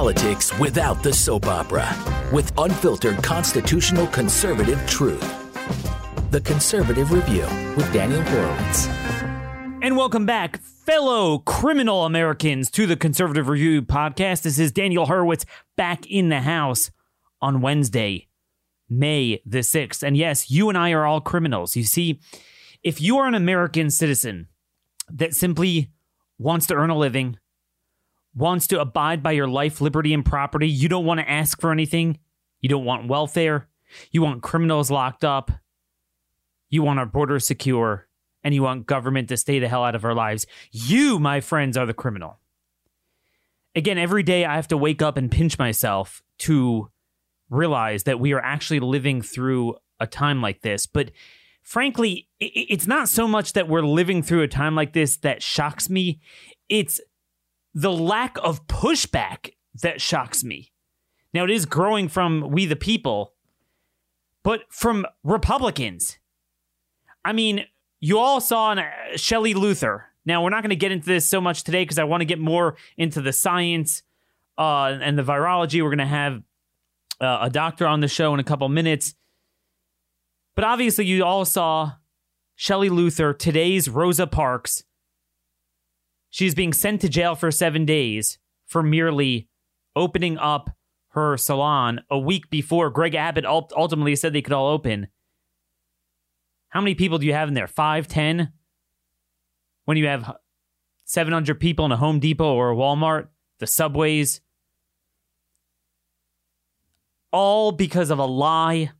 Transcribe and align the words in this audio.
politics 0.00 0.58
without 0.58 1.02
the 1.02 1.12
soap 1.12 1.44
opera 1.44 1.86
with 2.32 2.50
unfiltered 2.56 3.22
constitutional 3.22 4.06
conservative 4.06 4.82
truth. 4.86 5.20
The 6.30 6.40
Conservative 6.40 7.12
Review 7.12 7.46
with 7.76 7.92
Daniel 7.92 8.22
Horowitz. 8.22 8.86
And 9.82 9.98
welcome 9.98 10.24
back, 10.24 10.58
fellow 10.62 11.40
criminal 11.40 12.06
Americans, 12.06 12.70
to 12.70 12.86
the 12.86 12.96
Conservative 12.96 13.46
Review 13.46 13.82
podcast. 13.82 14.40
This 14.40 14.58
is 14.58 14.72
Daniel 14.72 15.04
Horowitz 15.04 15.44
back 15.76 16.06
in 16.06 16.30
the 16.30 16.40
house 16.40 16.90
on 17.42 17.60
Wednesday, 17.60 18.26
May 18.88 19.42
the 19.44 19.58
6th. 19.58 20.02
And 20.02 20.16
yes, 20.16 20.50
you 20.50 20.70
and 20.70 20.78
I 20.78 20.92
are 20.92 21.04
all 21.04 21.20
criminals. 21.20 21.76
You 21.76 21.84
see, 21.84 22.20
if 22.82 23.02
you 23.02 23.18
are 23.18 23.26
an 23.26 23.34
American 23.34 23.90
citizen 23.90 24.48
that 25.10 25.34
simply 25.34 25.90
wants 26.38 26.66
to 26.68 26.74
earn 26.74 26.88
a 26.88 26.96
living, 26.96 27.36
wants 28.34 28.66
to 28.68 28.80
abide 28.80 29.22
by 29.22 29.32
your 29.32 29.48
life, 29.48 29.80
liberty, 29.80 30.14
and 30.14 30.24
property, 30.24 30.68
you 30.68 30.88
don't 30.88 31.04
want 31.04 31.20
to 31.20 31.30
ask 31.30 31.60
for 31.60 31.72
anything, 31.72 32.18
you 32.60 32.68
don't 32.68 32.84
want 32.84 33.08
welfare, 33.08 33.68
you 34.12 34.22
want 34.22 34.42
criminals 34.42 34.90
locked 34.90 35.24
up, 35.24 35.50
you 36.68 36.82
want 36.82 36.98
our 36.98 37.06
borders 37.06 37.46
secure, 37.46 38.06
and 38.42 38.54
you 38.54 38.62
want 38.62 38.86
government 38.86 39.28
to 39.28 39.36
stay 39.36 39.58
the 39.58 39.68
hell 39.68 39.84
out 39.84 39.94
of 39.94 40.04
our 40.04 40.14
lives. 40.14 40.46
You, 40.70 41.18
my 41.18 41.40
friends, 41.40 41.76
are 41.76 41.86
the 41.86 41.94
criminal. 41.94 42.38
Again, 43.74 43.98
every 43.98 44.22
day 44.22 44.44
I 44.44 44.56
have 44.56 44.68
to 44.68 44.76
wake 44.76 45.02
up 45.02 45.16
and 45.16 45.30
pinch 45.30 45.58
myself 45.58 46.22
to 46.38 46.90
realize 47.50 48.04
that 48.04 48.20
we 48.20 48.32
are 48.32 48.40
actually 48.40 48.80
living 48.80 49.22
through 49.22 49.76
a 49.98 50.06
time 50.06 50.40
like 50.40 50.62
this. 50.62 50.86
But 50.86 51.10
frankly, 51.62 52.28
it's 52.38 52.86
not 52.86 53.08
so 53.08 53.28
much 53.28 53.52
that 53.52 53.68
we're 53.68 53.82
living 53.82 54.22
through 54.22 54.42
a 54.42 54.48
time 54.48 54.74
like 54.74 54.92
this 54.92 55.18
that 55.18 55.42
shocks 55.42 55.90
me, 55.90 56.20
it's 56.68 57.00
the 57.74 57.92
lack 57.92 58.36
of 58.42 58.66
pushback 58.66 59.50
that 59.82 60.00
shocks 60.00 60.42
me. 60.42 60.72
Now, 61.32 61.44
it 61.44 61.50
is 61.50 61.66
growing 61.66 62.08
from 62.08 62.50
we 62.50 62.66
the 62.66 62.76
people, 62.76 63.34
but 64.42 64.62
from 64.68 65.06
Republicans. 65.22 66.18
I 67.24 67.32
mean, 67.32 67.66
you 68.00 68.18
all 68.18 68.40
saw 68.40 68.72
uh, 68.72 68.84
Shelley 69.16 69.54
Luther. 69.54 70.06
Now, 70.24 70.42
we're 70.42 70.50
not 70.50 70.62
going 70.62 70.70
to 70.70 70.76
get 70.76 70.92
into 70.92 71.06
this 71.06 71.28
so 71.28 71.40
much 71.40 71.62
today 71.64 71.82
because 71.82 71.98
I 71.98 72.04
want 72.04 72.20
to 72.22 72.26
get 72.26 72.38
more 72.38 72.76
into 72.96 73.20
the 73.20 73.32
science 73.32 74.02
uh, 74.58 74.98
and 75.00 75.18
the 75.18 75.22
virology. 75.22 75.82
We're 75.82 75.90
going 75.90 75.98
to 75.98 76.06
have 76.06 76.42
uh, 77.20 77.38
a 77.42 77.50
doctor 77.50 77.86
on 77.86 78.00
the 78.00 78.08
show 78.08 78.34
in 78.34 78.40
a 78.40 78.44
couple 78.44 78.68
minutes. 78.68 79.14
But 80.56 80.64
obviously, 80.64 81.06
you 81.06 81.24
all 81.24 81.44
saw 81.44 81.92
Shelley 82.56 82.88
Luther, 82.88 83.32
today's 83.32 83.88
Rosa 83.88 84.26
Parks. 84.26 84.84
She's 86.30 86.54
being 86.54 86.72
sent 86.72 87.00
to 87.00 87.08
jail 87.08 87.34
for 87.34 87.50
seven 87.50 87.84
days 87.84 88.38
for 88.66 88.82
merely 88.82 89.48
opening 89.96 90.38
up 90.38 90.70
her 91.08 91.36
salon 91.36 92.02
a 92.08 92.18
week 92.18 92.48
before 92.50 92.88
Greg 92.88 93.16
Abbott 93.16 93.44
ultimately 93.44 94.14
said 94.14 94.32
they 94.32 94.42
could 94.42 94.52
all 94.52 94.68
open. 94.68 95.08
How 96.68 96.80
many 96.80 96.94
people 96.94 97.18
do 97.18 97.26
you 97.26 97.32
have 97.32 97.48
in 97.48 97.54
there? 97.54 97.66
Five, 97.66 98.06
ten? 98.06 98.52
When 99.86 99.96
you 99.96 100.06
have 100.06 100.36
700 101.04 101.58
people 101.58 101.84
in 101.84 101.90
a 101.90 101.96
Home 101.96 102.20
Depot 102.20 102.54
or 102.54 102.70
a 102.70 102.76
Walmart, 102.76 103.28
the 103.58 103.66
subways, 103.66 104.40
all 107.32 107.72
because 107.72 108.10
of 108.10 108.20
a 108.20 108.24
lie. 108.24 108.92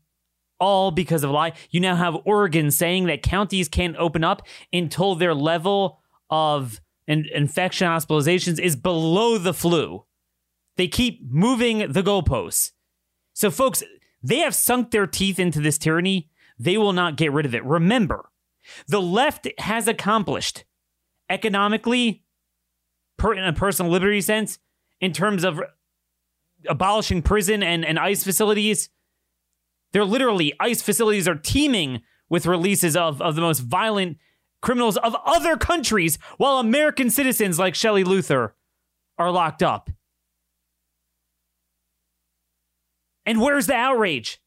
All 0.59 0.91
because 0.91 1.23
of 1.25 1.31
a 1.31 1.33
lie. 1.33 1.53
You 1.71 1.81
now 1.81 1.95
have 1.95 2.17
Oregon 2.25 2.71
saying 2.71 3.07
that 3.07 3.23
counties 3.23 3.69
can't 3.69 3.97
open 3.97 4.25
up 4.25 4.43
until 4.73 5.15
their 5.15 5.35
level 5.35 6.01
of 6.29 6.81
in- 7.11 7.27
infection 7.35 7.89
hospitalizations 7.89 8.61
is 8.61 8.77
below 8.77 9.37
the 9.37 9.53
flu. 9.53 10.05
They 10.77 10.87
keep 10.87 11.21
moving 11.29 11.93
the 11.93 12.03
goalposts. 12.03 12.71
So, 13.33 13.51
folks, 13.51 13.83
they 14.23 14.39
have 14.39 14.55
sunk 14.55 14.93
their 14.93 15.09
teeth 15.09 15.39
into 15.41 15.61
this 15.61 15.77
tyranny. 15.77 16.31
They 16.59 16.79
will 16.79 16.93
not 16.93 17.17
get 17.17 17.33
rid 17.33 17.47
of 17.47 17.55
it. 17.55 17.65
Remember, 17.65 18.31
the 18.87 19.01
left 19.01 19.49
has 19.59 19.89
accomplished 19.89 20.65
economically, 21.29 22.23
per, 23.17 23.35
in 23.35 23.45
a 23.45 23.53
personal 23.53 23.91
liberty 23.91 24.21
sense, 24.21 24.59
in 25.01 25.13
terms 25.13 25.43
of 25.43 25.61
abolishing 26.69 27.23
prison 27.23 27.63
and, 27.63 27.85
and 27.85 27.99
ICE 27.99 28.23
facilities. 28.23 28.89
They're 29.93 30.05
literally, 30.05 30.53
ICE 30.61 30.81
facilities 30.81 31.27
are 31.27 31.35
teeming 31.35 32.03
with 32.29 32.47
releases 32.47 32.95
of, 32.95 33.21
of 33.21 33.35
the 33.35 33.41
most 33.41 33.61
violent 33.61 34.19
criminals 34.61 34.97
of 34.99 35.17
other 35.25 35.57
countries, 35.57 36.19
while 36.37 36.59
American 36.59 37.11
citizens 37.11 37.59
like 37.59 37.75
Shelley 37.75 38.05
Luther 38.05 38.55
are 39.19 39.31
locked 39.31 39.63
up. 39.63 39.91
And 43.27 43.41
where's 43.41 43.67
the 43.67 43.75
outrage? 43.75 44.41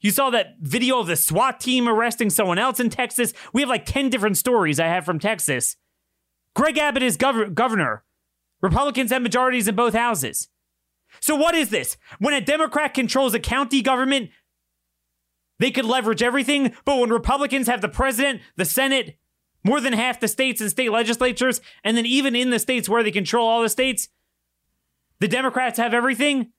You 0.00 0.10
saw 0.10 0.30
that 0.30 0.56
video 0.60 0.98
of 0.98 1.06
the 1.06 1.16
SWAT 1.16 1.60
team 1.60 1.88
arresting 1.88 2.28
someone 2.28 2.58
else 2.58 2.80
in 2.80 2.90
Texas. 2.90 3.32
We 3.52 3.62
have 3.62 3.68
like 3.70 3.86
10 3.86 4.10
different 4.10 4.36
stories 4.36 4.80
I 4.80 4.86
have 4.88 5.04
from 5.04 5.20
Texas. 5.20 5.76
Greg 6.56 6.76
Abbott 6.76 7.04
is 7.04 7.16
gov- 7.16 7.54
governor. 7.54 8.04
Republicans 8.60 9.12
have 9.12 9.22
majorities 9.22 9.68
in 9.68 9.76
both 9.76 9.94
houses. 9.94 10.48
So, 11.20 11.36
what 11.36 11.54
is 11.54 11.70
this? 11.70 11.96
When 12.18 12.34
a 12.34 12.40
Democrat 12.40 12.94
controls 12.94 13.34
a 13.34 13.38
county 13.38 13.82
government, 13.82 14.30
they 15.58 15.70
could 15.70 15.84
leverage 15.84 16.22
everything, 16.22 16.74
but 16.84 16.98
when 16.98 17.10
Republicans 17.10 17.68
have 17.68 17.80
the 17.80 17.88
president, 17.88 18.40
the 18.56 18.64
Senate, 18.64 19.18
more 19.64 19.80
than 19.80 19.92
half 19.92 20.18
the 20.18 20.28
states 20.28 20.60
and 20.60 20.70
state 20.70 20.90
legislatures, 20.90 21.60
and 21.84 21.96
then 21.96 22.06
even 22.06 22.34
in 22.34 22.50
the 22.50 22.58
states 22.58 22.88
where 22.88 23.02
they 23.02 23.10
control 23.10 23.48
all 23.48 23.62
the 23.62 23.68
states, 23.68 24.08
the 25.20 25.28
Democrats 25.28 25.78
have 25.78 25.94
everything. 25.94 26.52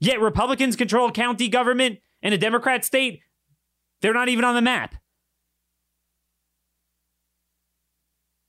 Yet 0.00 0.20
Republicans 0.20 0.76
control 0.76 1.10
county 1.10 1.48
government 1.48 2.00
in 2.22 2.32
a 2.32 2.38
Democrat 2.38 2.84
state, 2.84 3.20
they're 4.02 4.12
not 4.12 4.28
even 4.28 4.44
on 4.44 4.54
the 4.54 4.62
map. 4.62 4.96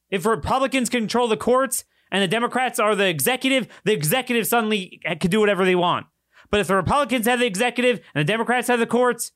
If 0.09 0.26
Republicans 0.26 0.90
control 0.90 1.28
the 1.28 1.38
courts 1.38 1.86
and 2.12 2.22
the 2.22 2.28
Democrats 2.28 2.80
are 2.80 2.96
the 2.96 3.08
executive, 3.08 3.68
the 3.84 3.94
executive 3.94 4.48
suddenly 4.48 5.02
can 5.20 5.30
do 5.30 5.40
whatever 5.40 5.66
they 5.66 5.76
want. 5.76 6.08
But 6.50 6.62
if 6.62 6.68
the 6.68 6.76
Republicans 6.76 7.26
have 7.28 7.40
the 7.40 7.46
executive 7.46 8.00
and 8.16 8.28
the 8.28 8.32
Democrats 8.32 8.68
have 8.70 8.80
the 8.80 8.86
courts, 8.86 9.32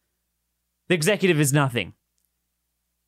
the 0.87 0.95
executive 0.95 1.39
is 1.39 1.53
nothing. 1.53 1.93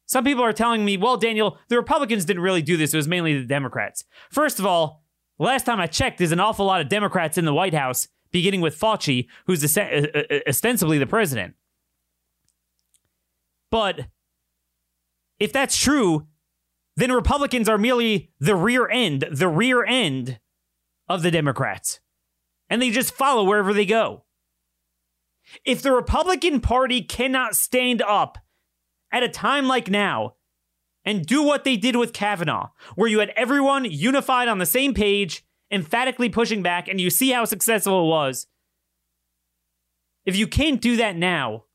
Some 0.05 0.23
people 0.23 0.43
are 0.43 0.53
telling 0.53 0.85
me, 0.85 0.97
well, 0.97 1.17
Daniel, 1.17 1.57
the 1.69 1.77
Republicans 1.77 2.25
didn't 2.25 2.43
really 2.43 2.61
do 2.61 2.77
this. 2.77 2.93
It 2.93 2.97
was 2.97 3.07
mainly 3.07 3.37
the 3.37 3.45
Democrats. 3.45 4.03
First 4.29 4.59
of 4.59 4.65
all, 4.65 5.03
last 5.39 5.65
time 5.65 5.79
I 5.79 5.87
checked, 5.87 6.17
there's 6.17 6.31
an 6.31 6.39
awful 6.39 6.65
lot 6.65 6.81
of 6.81 6.89
Democrats 6.89 7.37
in 7.37 7.45
the 7.45 7.53
White 7.53 7.73
House, 7.73 8.07
beginning 8.31 8.61
with 8.61 8.79
Fauci, 8.79 9.27
who's 9.45 9.77
uh, 9.77 9.81
uh, 9.81 10.39
ostensibly 10.47 10.97
the 10.97 11.07
president. 11.07 11.55
But 13.71 14.07
if 15.39 15.51
that's 15.51 15.77
true, 15.77 16.27
then 16.95 17.11
Republicans 17.11 17.67
are 17.67 17.77
merely 17.77 18.31
the 18.39 18.55
rear 18.55 18.87
end, 18.87 19.25
the 19.31 19.47
rear 19.47 19.83
end 19.83 20.39
of 21.07 21.23
the 21.23 21.31
Democrats. 21.31 21.99
And 22.69 22.81
they 22.81 22.91
just 22.91 23.13
follow 23.13 23.43
wherever 23.43 23.73
they 23.73 23.85
go. 23.85 24.22
If 25.65 25.81
the 25.81 25.91
Republican 25.91 26.59
Party 26.59 27.01
cannot 27.01 27.55
stand 27.55 28.01
up 28.01 28.37
at 29.11 29.23
a 29.23 29.29
time 29.29 29.67
like 29.67 29.89
now 29.89 30.35
and 31.05 31.25
do 31.25 31.43
what 31.43 31.63
they 31.63 31.77
did 31.77 31.95
with 31.95 32.13
Kavanaugh, 32.13 32.69
where 32.95 33.09
you 33.09 33.19
had 33.19 33.33
everyone 33.35 33.85
unified 33.85 34.47
on 34.47 34.57
the 34.57 34.65
same 34.65 34.93
page, 34.93 35.45
emphatically 35.71 36.29
pushing 36.29 36.63
back, 36.63 36.87
and 36.87 36.99
you 36.99 37.09
see 37.09 37.31
how 37.31 37.45
successful 37.45 38.05
it 38.05 38.09
was. 38.09 38.47
If 40.25 40.35
you 40.35 40.47
can't 40.47 40.81
do 40.81 40.95
that 40.97 41.17
now, 41.17 41.65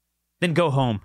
then 0.41 0.55
go 0.55 0.71
home. 0.71 1.03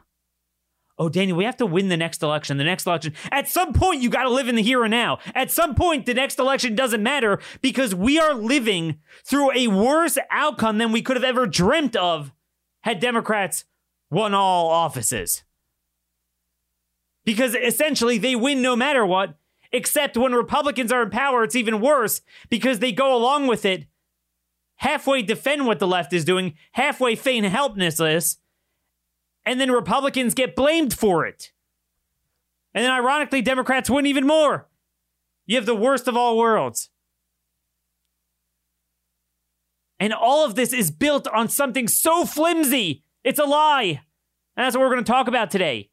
Oh, 1.00 1.09
Daniel, 1.09 1.35
we 1.35 1.44
have 1.44 1.57
to 1.57 1.66
win 1.66 1.90
the 1.90 1.97
next 1.97 2.22
election. 2.22 2.57
The 2.57 2.63
next 2.63 2.85
election. 2.85 3.13
At 3.31 3.47
some 3.50 3.73
point, 3.73 4.02
you 4.02 4.09
got 4.09 4.23
to 4.23 4.29
live 4.29 4.47
in 4.47 4.56
the 4.56 4.62
here 4.62 4.84
and 4.84 4.91
now. 4.91 5.18
At 5.34 5.50
some 5.50 5.73
point, 5.73 6.06
the 6.06 6.13
next 6.13 6.38
election 6.38 6.75
doesn't 6.75 7.02
matter 7.02 7.40
because 7.62 7.96
we 7.96 8.19
are 8.19 8.35
living 8.35 9.00
through 9.25 9.52
a 9.53 9.68
worse 9.68 10.20
outcome 10.29 10.78
than 10.78 10.91
we 10.91 11.02
could 11.02 11.17
have 11.17 11.23
ever 11.23 11.47
dreamt 11.47 11.96
of 11.96 12.32
had 12.84 13.00
Democrats 13.00 13.66
won 14.12 14.34
all 14.34 14.70
offices. 14.70 15.44
Because 17.26 17.56
essentially 17.56 18.18
they 18.18 18.35
win 18.35 18.62
no 18.62 18.76
matter 18.76 19.06
what, 19.06 19.35
except 19.72 20.18
when 20.18 20.34
Republicans 20.34 20.91
are 20.91 21.03
in 21.03 21.09
power, 21.09 21.44
it's 21.44 21.56
even 21.56 21.82
worse 21.82 22.22
because 22.50 22.80
they 22.80 22.91
go 22.91 23.16
along 23.16 23.47
with 23.47 23.66
it, 23.66 23.88
halfway 24.76 25.22
defend 25.22 25.66
what 25.66 25.80
the 25.80 25.88
left 25.88 26.14
is 26.14 26.26
doing, 26.26 26.53
halfway 26.74 27.16
feign 27.16 27.46
helplessness, 27.46 28.38
and 29.46 29.59
then 29.59 29.72
Republicans 29.72 30.34
get 30.34 30.56
blamed 30.56 30.94
for 30.94 31.26
it. 31.26 31.52
And 32.74 32.84
then 32.84 32.91
ironically, 32.91 33.41
Democrats 33.41 33.90
win 33.90 34.06
even 34.06 34.28
more. 34.28 34.68
You 35.46 35.56
have 35.56 35.66
the 35.66 35.76
worst 35.76 36.08
of 36.08 36.18
all 36.18 36.38
worlds. 36.38 36.90
And 39.99 40.13
all 40.13 40.45
of 40.45 40.55
this 40.55 40.73
is 40.73 40.91
built 40.91 41.28
on 41.28 41.49
something 41.49 41.87
so 41.87 42.25
flimsy. 42.25 43.03
It's 43.23 43.40
a 43.40 43.45
lie. 43.45 44.01
And 44.55 44.66
that's 44.66 44.75
what 44.75 44.81
we're 44.81 44.93
going 44.93 45.03
to 45.03 45.11
talk 45.11 45.28
about 45.28 45.49
today. 45.49 45.90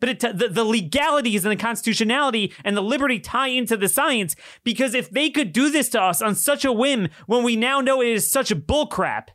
but 0.00 0.18
t- 0.18 0.32
the, 0.32 0.48
the 0.48 0.64
legalities 0.64 1.44
and 1.44 1.52
the 1.52 1.62
constitutionality 1.62 2.52
and 2.64 2.76
the 2.76 2.82
liberty 2.82 3.20
tie 3.20 3.48
into 3.48 3.76
the 3.76 3.88
science 3.88 4.34
because 4.64 4.94
if 4.94 5.10
they 5.10 5.30
could 5.30 5.52
do 5.52 5.70
this 5.70 5.88
to 5.90 6.00
us 6.00 6.20
on 6.22 6.34
such 6.34 6.64
a 6.64 6.72
whim 6.72 7.08
when 7.26 7.44
we 7.44 7.54
now 7.56 7.80
know 7.80 8.00
it 8.00 8.08
is 8.08 8.30
such 8.30 8.50
a 8.50 8.56
bullcrap, 8.56 9.28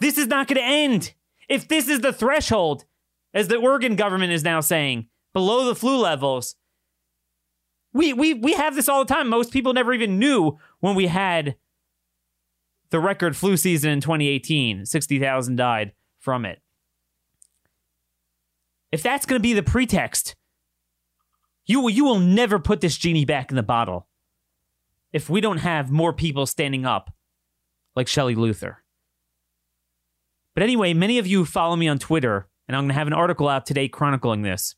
this 0.00 0.18
is 0.18 0.26
not 0.26 0.48
going 0.48 0.60
to 0.60 0.64
end. 0.64 1.14
If 1.48 1.68
this 1.68 1.88
is 1.88 2.00
the 2.00 2.12
threshold, 2.12 2.84
as 3.32 3.48
the 3.48 3.56
Oregon 3.56 3.96
government 3.96 4.32
is 4.32 4.44
now 4.44 4.60
saying, 4.60 5.08
below 5.32 5.64
the 5.64 5.74
flu 5.74 5.98
levels, 5.98 6.56
we, 7.92 8.12
we, 8.12 8.34
we 8.34 8.54
have 8.54 8.74
this 8.74 8.88
all 8.88 9.04
the 9.04 9.12
time. 9.14 9.28
Most 9.28 9.52
people 9.52 9.72
never 9.72 9.92
even 9.92 10.18
knew 10.18 10.58
when 10.80 10.94
we 10.94 11.06
had 11.06 11.56
the 12.94 13.00
record 13.00 13.36
flu 13.36 13.56
season 13.56 13.90
in 13.90 14.00
2018. 14.00 14.86
60,000 14.86 15.56
died 15.56 15.94
from 16.20 16.44
it. 16.44 16.60
If 18.92 19.02
that's 19.02 19.26
going 19.26 19.36
to 19.36 19.42
be 19.42 19.52
the 19.52 19.64
pretext, 19.64 20.36
you 21.66 21.80
will, 21.80 21.90
you 21.90 22.04
will 22.04 22.20
never 22.20 22.60
put 22.60 22.80
this 22.80 22.96
genie 22.96 23.24
back 23.24 23.50
in 23.50 23.56
the 23.56 23.64
bottle 23.64 24.06
if 25.12 25.28
we 25.28 25.40
don't 25.40 25.58
have 25.58 25.90
more 25.90 26.12
people 26.12 26.46
standing 26.46 26.86
up 26.86 27.12
like 27.96 28.06
Shelley 28.06 28.36
Luther. 28.36 28.84
But 30.54 30.62
anyway, 30.62 30.94
many 30.94 31.18
of 31.18 31.26
you 31.26 31.44
follow 31.44 31.74
me 31.74 31.88
on 31.88 31.98
Twitter, 31.98 32.48
and 32.68 32.76
I'm 32.76 32.84
going 32.84 32.90
to 32.90 32.94
have 32.94 33.08
an 33.08 33.12
article 33.12 33.48
out 33.48 33.66
today 33.66 33.88
chronicling 33.88 34.42
this. 34.42 34.76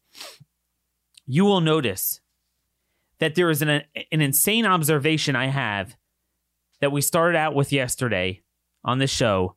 You 1.26 1.44
will 1.44 1.60
notice 1.60 2.22
that 3.18 3.34
there 3.34 3.50
is 3.50 3.60
an, 3.60 3.68
an 3.68 4.22
insane 4.22 4.64
observation 4.64 5.36
I 5.36 5.48
have 5.48 5.98
that 6.81 6.93
we 6.93 7.00
started 7.00 7.37
out 7.37 7.55
with 7.55 7.73
yesterday 7.73 8.43
on 8.84 8.99
this 8.99 9.11
show 9.11 9.56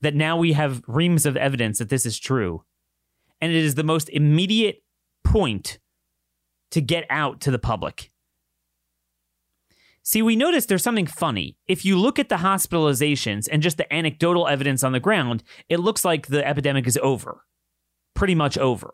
that 0.00 0.14
now 0.14 0.36
we 0.36 0.52
have 0.52 0.82
reams 0.86 1.26
of 1.26 1.36
evidence 1.36 1.78
that 1.78 1.88
this 1.88 2.04
is 2.06 2.18
true. 2.18 2.64
And 3.40 3.52
it 3.52 3.64
is 3.64 3.74
the 3.74 3.82
most 3.82 4.08
immediate 4.10 4.82
point 5.22 5.78
to 6.70 6.80
get 6.80 7.04
out 7.10 7.40
to 7.42 7.50
the 7.50 7.58
public. 7.58 8.10
See, 10.02 10.20
we 10.20 10.36
noticed 10.36 10.68
there's 10.68 10.82
something 10.82 11.06
funny. 11.06 11.56
If 11.66 11.84
you 11.84 11.98
look 11.98 12.18
at 12.18 12.28
the 12.28 12.36
hospitalizations 12.36 13.48
and 13.50 13.62
just 13.62 13.78
the 13.78 13.90
anecdotal 13.92 14.46
evidence 14.46 14.84
on 14.84 14.92
the 14.92 15.00
ground, 15.00 15.42
it 15.70 15.80
looks 15.80 16.04
like 16.04 16.26
the 16.26 16.46
epidemic 16.46 16.86
is 16.86 16.98
over. 17.02 17.44
Pretty 18.14 18.34
much 18.34 18.58
over. 18.58 18.92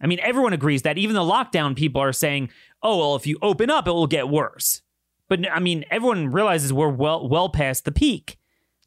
I 0.00 0.06
mean, 0.06 0.18
everyone 0.22 0.54
agrees 0.54 0.82
that 0.82 0.96
even 0.96 1.14
the 1.14 1.20
lockdown 1.20 1.76
people 1.76 2.00
are 2.00 2.12
saying, 2.12 2.48
oh, 2.82 2.96
well, 2.96 3.16
if 3.16 3.26
you 3.26 3.38
open 3.42 3.68
up, 3.68 3.86
it 3.86 3.92
will 3.92 4.06
get 4.06 4.28
worse. 4.30 4.80
But 5.28 5.50
I 5.50 5.60
mean, 5.60 5.84
everyone 5.90 6.30
realizes 6.30 6.72
we're 6.72 6.88
well 6.88 7.28
well 7.28 7.48
past 7.48 7.84
the 7.84 7.92
peak. 7.92 8.38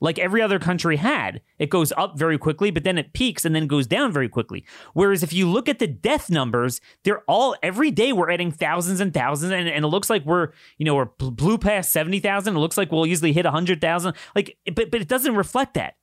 Like 0.04 0.18
every 0.18 0.42
other 0.42 0.58
country 0.58 0.98
had. 0.98 1.42
It 1.60 1.70
goes 1.70 1.94
up 1.96 2.18
very 2.18 2.40
quickly, 2.40 2.72
but 2.72 2.84
then 2.84 2.98
it 2.98 3.14
peaks 3.14 3.46
and 3.46 3.54
then 3.54 3.68
goes 3.68 3.86
down 3.86 4.12
very 4.12 4.28
quickly. 4.28 4.66
Whereas 4.94 5.22
if 5.22 5.32
you 5.32 5.48
look 5.48 5.70
at 5.70 5.78
the 5.78 5.86
death 5.86 6.28
numbers, 6.28 6.82
they're 7.04 7.22
all 7.28 7.56
every 7.62 7.92
day 7.92 8.12
we're 8.12 8.32
adding 8.32 8.52
thousands 8.52 9.00
and 9.00 9.14
thousands, 9.14 9.52
and, 9.52 9.70
and 9.70 9.86
it 9.86 9.88
looks 9.90 10.10
like 10.10 10.26
we're, 10.26 10.50
you 10.80 10.86
know, 10.86 10.96
we're 10.96 11.06
blew 11.06 11.60
past 11.60 11.92
70,000. 11.92 12.56
It 12.56 12.60
looks 12.60 12.80
like 12.80 12.92
we'll 12.92 13.06
easily 13.06 13.32
hit 13.32 13.46
100,000. 13.46 14.16
Like, 14.36 14.58
but, 14.74 14.90
but 14.90 15.02
it 15.02 15.08
doesn't 15.08 15.36
reflect 15.36 15.76
that. 15.76 15.98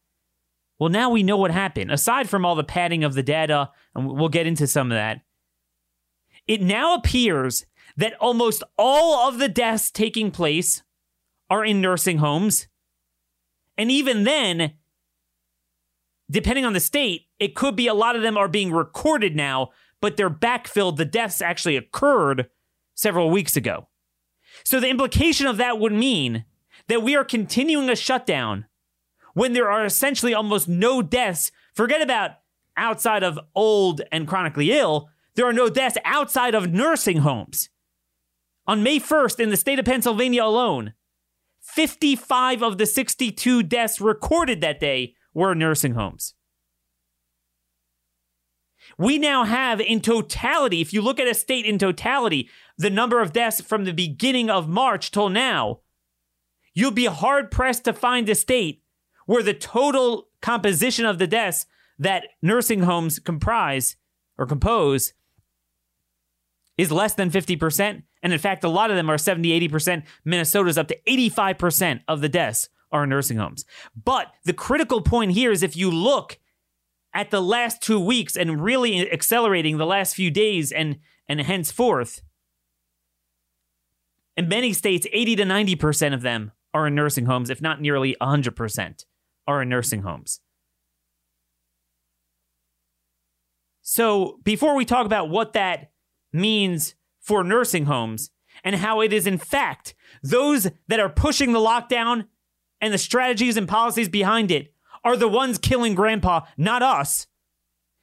Well, 0.79 0.91
now 0.91 1.11
we 1.11 1.25
know 1.25 1.37
what 1.37 1.51
happened. 1.51 1.91
Aside 1.91 2.29
from 2.29 2.45
all 2.45 2.55
the 2.55 2.63
padding 2.63 3.03
of 3.03 3.15
the 3.15 3.23
data, 3.25 3.71
and 3.97 4.07
we'll 4.07 4.29
get 4.29 4.47
into 4.47 4.69
some 4.69 4.93
of 4.93 4.97
that, 4.97 5.23
it 6.47 6.63
now 6.63 6.95
appears 6.95 7.67
that 7.99 8.15
almost 8.21 8.63
all 8.79 9.29
of 9.29 9.39
the 9.39 9.49
deaths 9.49 9.91
taking 9.91 10.31
place 10.31 10.83
are 11.51 11.65
in 11.65 11.81
nursing 11.81 12.19
homes. 12.19 12.69
And 13.77 13.91
even 13.91 14.23
then, 14.23 14.75
depending 16.31 16.65
on 16.65 16.75
the 16.75 16.81
state, 16.81 17.27
it 17.41 17.57
could 17.57 17.75
be 17.75 17.89
a 17.89 17.95
lot 17.95 18.15
of 18.15 18.23
them 18.23 18.37
are 18.37 18.47
being 18.47 18.73
recorded 18.73 19.35
now, 19.35 19.71
but 20.01 20.17
they're 20.17 20.31
backfilled. 20.31 20.97
The 20.97 21.05
deaths 21.05 21.43
actually 21.43 21.77
occurred 21.77 22.49
several 22.95 23.31
weeks 23.31 23.57
ago. 23.57 23.89
So 24.65 24.79
the 24.79 24.89
implication 24.89 25.49
of 25.49 25.57
that 25.57 25.81
would 25.81 25.93
mean 25.93 26.45
that 26.87 27.03
we 27.03 27.17
are 27.17 27.25
continuing 27.25 27.91
a 27.91 27.97
shutdown 27.97 28.67
when 29.35 29.55
there 29.55 29.71
are 29.71 29.85
essentially 29.85 30.35
almost 30.35 30.69
no 30.69 31.03
deaths. 31.03 31.51
Forget 31.75 32.01
about 32.01 32.33
outside 32.77 33.25
of 33.25 33.41
old 33.57 34.03
and 34.13 34.29
chronically 34.29 34.71
ill, 34.71 35.11
there 35.35 35.47
are 35.47 35.53
no 35.53 35.69
deaths 35.69 35.99
outside 36.05 36.55
of 36.55 36.73
nursing 36.73 37.19
homes. 37.19 37.71
On 38.69 38.83
May 38.83 39.01
1st, 39.01 39.41
in 39.41 39.49
the 39.49 39.57
state 39.57 39.79
of 39.79 39.87
Pennsylvania 39.87 40.45
alone, 40.45 40.93
55 41.63 42.63
of 42.63 42.77
the 42.77 42.85
62 42.85 43.63
deaths 43.63 43.99
recorded 43.99 44.61
that 44.61 44.79
day 44.79 45.15
were 45.33 45.55
nursing 45.55 45.95
homes. 45.95 46.35
We 48.99 49.19
now 49.19 49.45
have, 49.45 49.81
in 49.81 50.01
totality, 50.01 50.83
if 50.83 50.93
you 50.93 51.01
look 51.01 51.19
at 51.19 51.27
a 51.27 51.35
state 51.35 51.65
in 51.65 51.79
totality, 51.79 52.51
the 52.77 52.91
number 52.91 53.21
of 53.23 53.33
deaths 53.33 53.63
from 53.63 53.85
the 53.85 53.93
beginning 53.93 54.51
of 54.51 54.69
March 54.69 55.11
till 55.11 55.31
now, 55.31 55.81
you'll 56.75 56.91
be 56.91 57.07
hard 57.07 57.51
pressed 57.51 57.85
to 57.85 57.95
find 57.95 58.29
a 58.29 58.35
state 58.35 58.83
where 59.25 59.43
the 59.43 59.55
total 59.55 60.29
composition 60.43 61.07
of 61.07 61.19
the 61.19 61.27
deaths 61.27 61.65
that 61.99 62.25
nursing 62.43 62.83
homes 62.83 63.19
comprise 63.19 63.97
or 64.37 64.47
compose 64.47 65.15
is 66.77 66.93
less 66.93 67.15
than 67.15 67.31
50%. 67.31 68.03
And 68.23 68.33
in 68.33 68.39
fact, 68.39 68.65
a 68.65 68.69
lot 68.69 68.91
of 68.91 68.97
them 68.97 69.11
are 69.11 69.19
70, 69.19 69.69
80%. 69.69 70.03
Minnesota's 70.25 70.79
up 70.79 70.89
to 70.89 70.99
85% 71.07 72.01
of 72.09 72.21
the 72.21 72.29
deaths 72.29 72.69
are 72.91 73.05
in 73.05 73.11
nursing 73.11 73.37
homes. 73.37 73.65
But 73.95 74.33
the 74.45 74.53
critical 74.53 75.01
point 75.01 75.33
here 75.33 75.53
is 75.53 75.63
if 75.63 75.77
you 75.77 75.91
look 75.91 76.39
at 77.15 77.31
the 77.31 77.43
last 77.43 77.83
two 77.83 78.01
weeks 78.01 78.37
and 78.37 78.63
really 78.63 79.11
accelerating 79.11 79.77
the 79.77 79.87
last 79.87 80.15
few 80.15 80.31
days 80.31 80.73
and, 80.73 80.99
and 81.29 81.41
henceforth, 81.41 82.23
in 84.37 84.49
many 84.49 84.73
states, 84.73 85.07
80 85.13 85.37
to 85.37 85.43
90% 85.45 86.15
of 86.15 86.23
them 86.23 86.53
are 86.73 86.87
in 86.87 86.95
nursing 86.95 87.27
homes, 87.27 87.51
if 87.51 87.61
not 87.61 87.81
nearly 87.81 88.17
100% 88.21 89.05
are 89.47 89.63
in 89.63 89.69
nursing 89.69 90.03
homes. 90.03 90.41
So 93.83 94.39
before 94.45 94.77
we 94.77 94.85
talk 94.85 95.07
about 95.07 95.31
what 95.31 95.55
that 95.55 95.93
means 96.33 96.95
for 97.29 97.45
nursing 97.45 97.85
homes 97.85 98.31
and 98.65 98.75
how 98.75 99.03
it 99.03 99.13
is, 99.13 99.27
in 99.27 99.37
fact, 99.37 99.95
those 100.23 100.67
that 100.89 100.99
are 100.99 101.11
pushing 101.11 101.53
the 101.53 101.59
lockdown 101.59 102.25
and 102.81 102.93
the 102.93 102.99
strategies 102.99 103.59
and 103.59 103.69
policies 103.69 104.09
behind 104.09 104.51
it 104.51 104.73
are 105.05 105.15
the 105.15 105.29
ones 105.29 105.59
killing 105.59 105.95
grandpa, 105.95 106.41
not 106.57 106.83
us. 106.83 107.27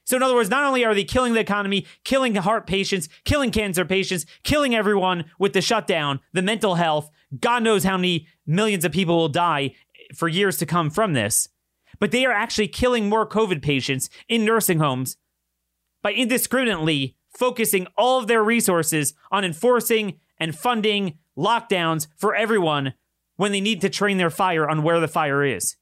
So, 0.06 0.16
in 0.16 0.22
other 0.22 0.36
words, 0.36 0.52
not 0.52 0.64
only 0.64 0.86
are 0.86 0.94
they 0.94 1.04
killing 1.04 1.34
the 1.34 1.40
economy, 1.40 1.88
killing 2.04 2.36
heart 2.36 2.68
patients, 2.68 3.10
killing 3.24 3.50
cancer 3.50 3.84
patients, 3.84 4.28
killing 4.44 4.76
everyone 4.76 5.26
with 5.40 5.54
the 5.54 5.62
shutdown, 5.62 6.20
the 6.32 6.44
mental 6.44 6.76
health, 6.76 7.10
God 7.40 7.64
knows 7.64 7.84
how 7.84 7.98
many 7.98 8.28
millions 8.46 8.86
of 8.86 8.92
people 8.92 9.18
will 9.18 9.28
die 9.28 9.74
for 10.14 10.28
years 10.28 10.58
to 10.58 10.68
come 10.68 10.92
from 10.92 11.14
this, 11.14 11.50
but 12.00 12.12
they 12.12 12.28
are 12.28 12.32
actually 12.32 12.68
killing 12.68 13.10
more 13.10 13.28
COVID 13.28 13.64
patients 13.64 14.08
in 14.30 14.46
nursing 14.46 14.78
homes 14.78 15.18
by 16.04 16.14
indiscriminately 16.14 17.16
focusing 17.36 17.86
all 17.98 18.20
of 18.20 18.28
their 18.28 18.44
resources 18.44 19.14
on 19.32 19.44
enforcing 19.44 20.20
and 20.38 20.58
funding 20.58 21.18
lockdowns 21.38 22.08
for 22.16 22.34
everyone 22.34 22.94
when 23.36 23.52
they 23.52 23.62
need 23.62 23.82
to 23.82 23.90
train 23.90 24.18
their 24.18 24.30
fire 24.30 24.68
on 24.70 24.84
where 24.84 25.00
the 25.00 25.08
fire 25.08 25.44
is. 25.44 25.76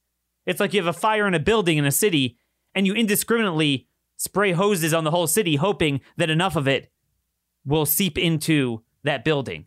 It's 0.46 0.60
like 0.60 0.74
you 0.74 0.80
have 0.80 0.94
a 0.94 0.98
fire 0.98 1.26
in 1.26 1.34
a 1.34 1.38
building 1.38 1.78
in 1.78 1.84
a 1.84 1.92
city 1.92 2.36
and 2.74 2.86
you 2.86 2.94
indiscriminately 2.94 3.86
spray 4.16 4.52
hoses 4.52 4.92
on 4.92 5.04
the 5.04 5.10
whole 5.10 5.26
city, 5.26 5.56
hoping 5.56 6.00
that 6.16 6.30
enough 6.30 6.56
of 6.56 6.66
it 6.66 6.90
will 7.64 7.86
seep 7.86 8.18
into 8.18 8.82
that 9.04 9.24
building. 9.24 9.66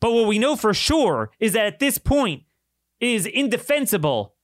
But 0.00 0.12
what 0.12 0.26
we 0.26 0.38
know 0.38 0.56
for 0.56 0.72
sure 0.72 1.30
is 1.38 1.52
that 1.52 1.66
at 1.66 1.78
this 1.78 1.98
point, 1.98 2.44
it 3.00 3.08
is 3.08 3.26
indefensible 3.26 4.34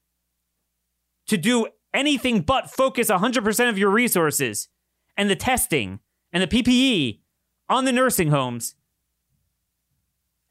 to 1.26 1.37
do 1.37 1.67
anything 1.97 2.43
but 2.43 2.71
focus 2.71 3.11
100% 3.11 3.69
of 3.69 3.79
your 3.79 3.91
resources 3.91 4.69
and 5.17 5.29
the 5.29 5.37
testing 5.37 6.00
and 6.33 6.43
the 6.43 6.62
PPE 6.62 7.21
on 7.69 7.85
the 7.85 7.93
nursing 7.93 8.29
homes. 8.29 8.75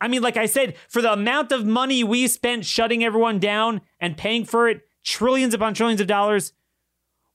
I 0.01 0.07
mean, 0.07 0.21
like 0.21 0.35
I 0.35 0.47
said, 0.47 0.75
for 0.89 1.01
the 1.01 1.13
amount 1.13 1.51
of 1.51 1.65
money 1.65 2.03
we 2.03 2.27
spent 2.27 2.65
shutting 2.65 3.03
everyone 3.03 3.39
down 3.39 3.81
and 3.99 4.17
paying 4.17 4.43
for 4.43 4.67
it, 4.67 4.81
trillions 5.03 5.53
upon 5.53 5.73
trillions 5.73 6.01
of 6.01 6.07
dollars, 6.07 6.51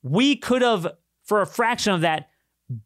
we 0.03 0.37
could 0.37 0.63
have, 0.63 0.87
for 1.25 1.41
a 1.41 1.47
fraction 1.47 1.95
of 1.95 2.03
that, 2.03 2.29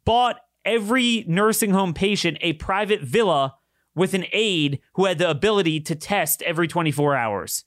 bought 0.04 0.40
every 0.64 1.24
nursing 1.26 1.70
home 1.70 1.92
patient 1.92 2.38
a 2.40 2.52
private 2.54 3.02
villa 3.02 3.56
with 3.94 4.14
an 4.14 4.26
aide 4.32 4.80
who 4.94 5.06
had 5.06 5.18
the 5.18 5.30
ability 5.30 5.80
to 5.80 5.94
test 5.94 6.42
every 6.42 6.68
24 6.68 7.16
hours. 7.16 7.64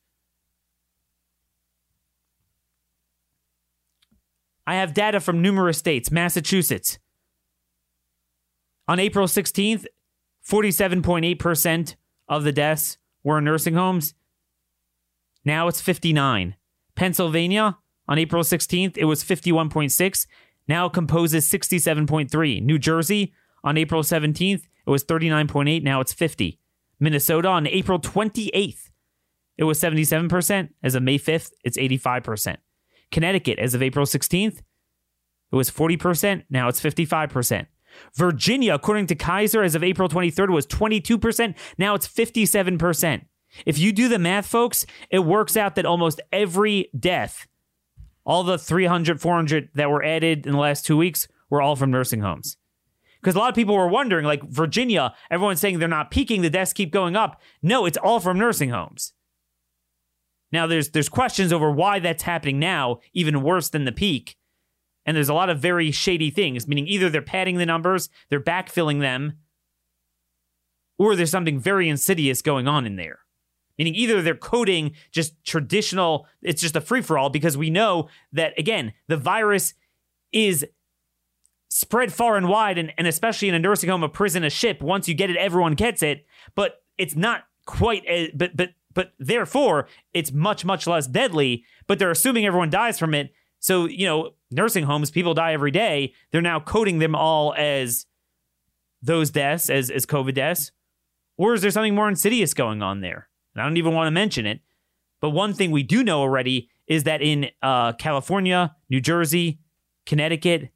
I 4.68 4.76
have 4.76 4.94
data 4.94 5.22
from 5.22 5.42
numerous 5.42 5.78
states, 5.78 6.12
Massachusetts. 6.12 7.00
On 8.90 9.00
April 9.00 9.26
16th, 9.26 9.86
47.8% 10.46 11.96
of 12.28 12.44
the 12.44 12.52
deaths 12.52 12.98
were 13.24 13.38
in 13.38 13.46
nursing 13.46 13.76
homes. 13.76 14.14
Now 15.46 15.70
it's 15.70 15.80
59. 15.80 16.56
Pennsylvania 16.96 17.78
on 18.10 18.20
April 18.20 18.44
16th, 18.44 18.98
it 18.98 19.06
was 19.06 19.24
51.6. 19.24 20.28
Now 20.68 20.88
it 20.88 20.94
composes 20.94 21.50
67.3. 21.50 22.62
New 22.62 22.78
Jersey 22.78 23.34
on 23.64 23.78
April 23.78 24.04
17th, 24.04 24.64
it 24.86 24.90
was 24.90 25.06
39.8. 25.06 25.82
Now 25.82 26.02
it's 26.02 26.12
50. 26.12 26.60
Minnesota 27.00 27.48
on 27.48 27.68
April 27.68 28.00
28th, 28.00 28.90
it 29.58 29.64
was 29.64 29.80
77%. 29.80 30.70
As 30.84 30.96
of 30.96 31.04
May 31.04 31.18
5th, 31.18 31.52
it's 31.64 31.78
85%. 31.78 32.58
Connecticut, 33.12 33.60
as 33.60 33.74
of 33.74 33.82
April 33.82 34.06
16th, 34.06 34.58
it 35.52 35.56
was 35.56 35.72
40%. 35.72 36.44
Now 36.50 36.68
it's 36.68 36.82
55%. 36.82 37.68
Virginia, 38.16 38.74
according 38.74 39.08
to 39.08 39.16
Kaiser, 39.16 39.64
as 39.64 39.76
of 39.76 39.84
April 39.84 40.10
23rd, 40.10 40.50
was 40.50 40.68
22%. 40.68 41.56
Now 41.78 41.96
it's 41.96 42.08
57%. 42.08 43.26
If 43.66 43.80
you 43.80 43.92
do 43.92 44.08
the 44.08 44.20
math, 44.20 44.46
folks, 44.46 44.86
it 45.10 45.20
works 45.20 45.56
out 45.58 45.76
that 45.76 45.86
almost 45.86 46.22
every 46.32 46.90
death, 46.98 47.48
all 48.26 48.44
the 48.44 48.58
300, 48.58 49.22
400 49.22 49.70
that 49.76 49.90
were 49.90 50.04
added 50.04 50.46
in 50.46 50.52
the 50.52 50.60
last 50.60 50.86
two 50.86 50.98
weeks, 50.98 51.28
were 51.50 51.62
all 51.62 51.76
from 51.76 51.92
nursing 51.92 52.22
homes. 52.22 52.58
Because 53.22 53.36
a 53.36 53.40
lot 53.40 53.50
of 53.50 53.56
people 53.56 53.76
were 53.76 53.88
wondering, 53.88 54.26
like 54.26 54.44
Virginia, 54.44 55.14
everyone's 55.32 55.60
saying 55.60 55.80
they're 55.80 55.88
not 55.88 56.12
peaking, 56.12 56.42
the 56.42 56.50
deaths 56.50 56.74
keep 56.74 56.92
going 56.92 57.16
up. 57.16 57.42
No, 57.62 57.86
it's 57.86 57.98
all 57.98 58.20
from 58.20 58.38
nursing 58.38 58.70
homes. 58.70 59.14
Now 60.51 60.68
there's 60.68 60.89
there's 60.89 61.10
questions 61.10 61.51
over 61.51 61.72
why 61.72 62.00
that's 62.00 62.24
happening 62.24 62.60
now, 62.60 63.00
even 63.13 63.44
worse 63.44 63.70
than 63.70 63.86
the 63.86 63.92
peak. 63.92 64.36
And 65.06 65.16
there's 65.16 65.30
a 65.30 65.34
lot 65.34 65.50
of 65.50 65.60
very 65.60 65.92
shady 65.92 66.30
things, 66.30 66.68
meaning 66.68 66.88
either 66.88 67.10
they're 67.10 67.22
padding 67.22 67.58
the 67.58 67.66
numbers, 67.66 68.10
they're 68.30 68.42
backfilling 68.42 69.00
them, 69.00 69.38
or 70.98 71.16
there's 71.16 71.32
something 71.32 71.60
very 71.60 71.88
insidious 71.88 72.42
going 72.42 72.68
on 72.68 72.86
in 72.86 72.98
there. 72.98 73.20
Meaning 73.77 73.96
either 73.96 74.22
they're 74.22 74.36
coding 74.36 74.94
just 75.12 75.34
traditional, 75.46 76.25
it's 76.42 76.62
just 76.62 76.75
a 76.75 76.82
free 76.82 77.01
for 77.01 77.18
all 77.18 77.30
because 77.30 77.56
we 77.56 77.70
know 77.70 78.10
that, 78.34 78.58
again, 78.58 78.94
the 79.08 79.18
virus 79.18 79.75
is 80.34 80.66
spread 81.70 82.12
far 82.12 82.38
and 82.38 82.50
wide, 82.50 82.77
and, 82.77 82.92
and 82.98 83.08
especially 83.08 83.48
in 83.48 83.56
a 83.56 83.60
nursing 83.60 83.89
home, 83.89 84.04
a 84.04 84.10
prison, 84.10 84.44
a 84.44 84.50
ship. 84.50 84.82
Once 84.82 85.08
you 85.08 85.13
get 85.13 85.30
it, 85.30 85.38
everyone 85.38 85.75
gets 85.75 86.01
it, 86.01 86.25
but 86.56 86.82
it's 86.98 87.16
not 87.16 87.44
quite, 87.66 88.04
as, 88.08 88.30
but, 88.34 88.58
but, 88.58 88.72
but 88.98 89.13
therefore, 89.20 89.88
it's 90.16 90.32
much, 90.32 90.66
much 90.66 90.88
less 90.88 91.06
deadly, 91.06 91.63
but 91.86 92.00
they're 92.00 92.10
assuming 92.10 92.48
everyone 92.48 92.72
dies 92.72 92.98
from 92.98 93.13
it. 93.13 93.32
So, 93.60 93.86
you 93.86 94.08
know, 94.08 94.32
nursing 94.50 94.86
homes, 94.86 95.12
people 95.12 95.36
die 95.36 95.54
every 95.54 95.70
day. 95.70 96.16
They're 96.32 96.42
now 96.42 96.60
coding 96.60 96.98
them 96.98 97.13
all 97.13 97.54
as 97.56 98.08
those 99.04 99.30
deaths, 99.30 99.70
as, 99.70 99.92
as 99.92 100.08
COVID 100.08 100.34
deaths. 100.34 100.72
Or 101.38 101.54
is 101.54 101.62
there 101.62 101.70
something 101.70 101.94
more 101.94 102.10
insidious 102.10 102.56
going 102.56 102.82
on 102.82 103.01
there? 103.01 103.30
And 103.54 103.62
I 103.62 103.66
don't 103.66 103.77
even 103.77 103.94
want 103.94 104.08
to 104.08 104.12
mention 104.12 104.48
it. 104.48 104.62
But 105.22 105.30
one 105.30 105.54
thing 105.54 105.70
we 105.70 105.84
do 105.84 106.04
know 106.04 106.22
already 106.22 106.68
is 106.88 107.04
that 107.04 107.22
in 107.22 107.51
uh, 107.62 107.94
California, 107.94 108.75
New 108.89 109.00
Jersey, 109.00 109.60
Connecticut, 110.08 110.72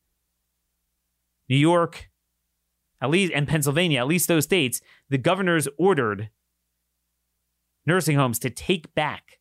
New 1.49 1.57
York, 1.57 2.11
at 3.01 3.09
least, 3.09 3.33
and 3.33 3.47
Pennsylvania, 3.47 3.99
at 4.01 4.07
least 4.07 4.27
those 4.27 4.43
states, 4.43 4.79
the 5.09 5.17
governors 5.17 5.67
ordered 5.79 6.29
nursing 7.85 8.15
homes 8.15 8.39
to 8.39 8.50
take 8.50 8.93
back 8.95 9.39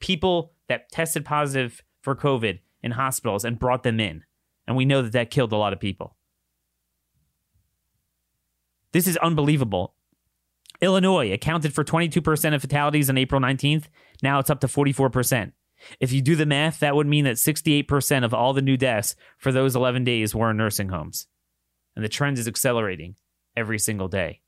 people 0.00 0.52
that 0.68 0.90
tested 0.90 1.24
positive 1.24 1.82
for 2.00 2.14
COVID 2.14 2.60
in 2.82 2.92
hospitals 2.92 3.44
and 3.44 3.58
brought 3.58 3.82
them 3.82 4.00
in. 4.00 4.24
And 4.66 4.76
we 4.76 4.84
know 4.84 5.02
that 5.02 5.12
that 5.12 5.30
killed 5.30 5.52
a 5.52 5.56
lot 5.56 5.72
of 5.72 5.80
people. 5.80 6.16
This 8.92 9.06
is 9.06 9.16
unbelievable. 9.18 9.94
Illinois 10.80 11.32
accounted 11.32 11.72
for 11.74 11.84
22% 11.84 12.54
of 12.54 12.60
fatalities 12.60 13.08
on 13.08 13.16
April 13.16 13.40
19th. 13.40 13.84
Now 14.22 14.38
it's 14.38 14.50
up 14.50 14.60
to 14.60 14.66
44%. 14.66 15.52
If 16.00 16.12
you 16.12 16.20
do 16.20 16.36
the 16.36 16.46
math, 16.46 16.80
that 16.80 16.94
would 16.94 17.06
mean 17.06 17.24
that 17.24 17.36
68% 17.36 18.24
of 18.24 18.34
all 18.34 18.52
the 18.52 18.62
new 18.62 18.76
deaths 18.76 19.16
for 19.38 19.50
those 19.50 19.74
11 19.74 20.04
days 20.04 20.34
were 20.34 20.50
in 20.50 20.56
nursing 20.56 20.88
homes. 20.88 21.26
And 21.96 22.04
the 22.04 22.08
trend 22.08 22.38
is 22.38 22.48
accelerating 22.48 23.16
every 23.56 23.78
single 23.78 24.08
day. 24.08 24.42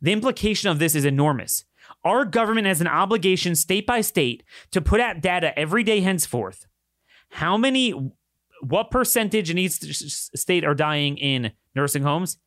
The 0.00 0.12
implication 0.12 0.70
of 0.70 0.78
this 0.78 0.94
is 0.94 1.04
enormous. 1.04 1.64
Our 2.04 2.26
government 2.26 2.66
has 2.66 2.80
an 2.80 2.86
obligation, 2.86 3.54
state 3.54 3.86
by 3.86 4.02
state, 4.02 4.42
to 4.72 4.82
put 4.82 5.00
out 5.00 5.22
data 5.22 5.58
every 5.58 5.82
day 5.82 6.00
henceforth. 6.00 6.66
How 7.30 7.56
many, 7.56 7.94
what 8.60 8.90
percentage 8.90 9.50
in 9.50 9.58
each 9.58 9.72
state 9.72 10.64
are 10.64 10.74
dying 10.74 11.16
in 11.16 11.52
nursing 11.74 12.02
homes? 12.02 12.38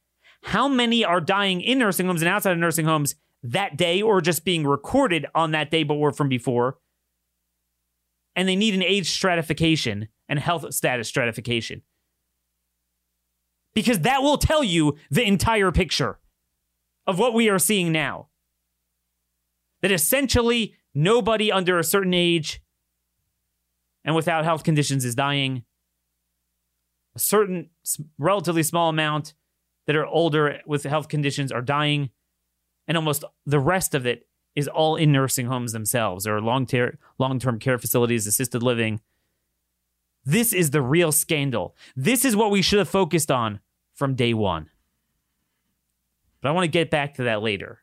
How 0.44 0.68
many 0.68 1.04
are 1.04 1.20
dying 1.20 1.62
in 1.62 1.80
nursing 1.80 2.06
homes 2.06 2.22
and 2.22 2.30
outside 2.30 2.52
of 2.52 2.60
nursing 2.60 2.86
homes 2.86 3.16
that 3.42 3.78
day 3.78 4.02
or 4.02 4.22
just 4.22 4.46
being 4.46 4.66
recorded 4.66 5.26
on 5.34 5.52
that 5.52 5.72
day 5.72 5.84
but 5.84 5.96
were 5.96 6.12
from 6.12 6.30
before? 6.30 6.78
And 8.36 8.48
they 8.48 8.56
need 8.56 8.76
an 8.76 8.84
age 8.84 9.10
stratification 9.10 10.10
and 10.30 10.38
health 10.38 10.72
status 10.72 11.08
stratification. 11.08 11.82
Because 13.74 14.02
that 14.02 14.22
will 14.22 14.38
tell 14.38 14.64
you 14.64 14.98
the 15.10 15.24
entire 15.24 15.72
picture 15.72 16.20
of 17.08 17.18
what 17.18 17.34
we 17.34 17.50
are 17.50 17.60
seeing 17.60 17.92
now 17.92 18.28
that 19.81 19.91
essentially 19.91 20.75
nobody 20.93 21.51
under 21.51 21.77
a 21.77 21.84
certain 21.84 22.13
age 22.13 22.62
and 24.03 24.15
without 24.15 24.46
health 24.46 24.63
conditions 24.63 25.05
is 25.05 25.15
dying. 25.15 25.63
A 27.15 27.19
certain 27.19 27.69
relatively 28.17 28.63
small 28.63 28.89
amount 28.89 29.34
that 29.86 29.96
are 29.96 30.05
older 30.05 30.60
with 30.65 30.84
health 30.84 31.07
conditions 31.07 31.51
are 31.51 31.62
dying. 31.62 32.10
And 32.88 32.96
almost 32.96 33.24
the 33.46 33.60
rest 33.60 33.93
of 33.93 34.05
it 34.05 34.27
is 34.55 34.67
all 34.67 34.96
in 34.96 35.12
nursing 35.12 35.48
homes 35.48 35.74
themselves 35.74 36.25
or 36.25 36.41
long 36.41 36.65
term 36.65 37.60
care 37.60 37.77
facilities, 37.77 38.27
assisted 38.27 38.63
living. 38.63 39.01
This 40.25 40.51
is 40.51 40.72
the 40.72 40.81
real 40.81 41.12
scandal. 41.12 41.75
This 41.96 42.25
is 42.25 42.36
what 42.36 42.51
we 42.51 42.62
should 42.62 42.79
have 42.79 42.89
focused 42.89 43.31
on 43.31 43.60
from 43.93 44.15
day 44.15 44.34
one. 44.34 44.69
But 46.41 46.50
I 46.50 46.51
want 46.51 46.65
to 46.65 46.69
get 46.69 46.91
back 46.91 47.15
to 47.15 47.24
that 47.24 47.41
later. 47.41 47.81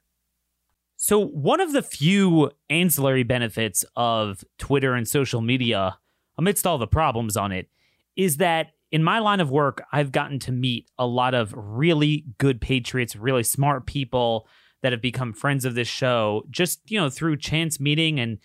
So, 1.06 1.22
one 1.22 1.60
of 1.60 1.72
the 1.72 1.82
few 1.82 2.50
ancillary 2.70 3.24
benefits 3.24 3.84
of 3.94 4.42
Twitter 4.56 4.94
and 4.94 5.06
social 5.06 5.42
media, 5.42 5.98
amidst 6.38 6.66
all 6.66 6.78
the 6.78 6.86
problems 6.86 7.36
on 7.36 7.52
it, 7.52 7.68
is 8.16 8.38
that 8.38 8.68
in 8.90 9.04
my 9.04 9.18
line 9.18 9.40
of 9.40 9.50
work, 9.50 9.84
I've 9.92 10.12
gotten 10.12 10.38
to 10.38 10.50
meet 10.50 10.90
a 10.98 11.06
lot 11.06 11.34
of 11.34 11.52
really 11.54 12.24
good 12.38 12.58
patriots, 12.58 13.16
really 13.16 13.42
smart 13.42 13.84
people 13.84 14.48
that 14.80 14.92
have 14.92 15.02
become 15.02 15.34
friends 15.34 15.66
of 15.66 15.74
this 15.74 15.88
show 15.88 16.42
just, 16.48 16.80
you 16.90 16.98
know, 16.98 17.10
through 17.10 17.36
chance 17.36 17.78
meeting 17.78 18.18
and 18.18 18.38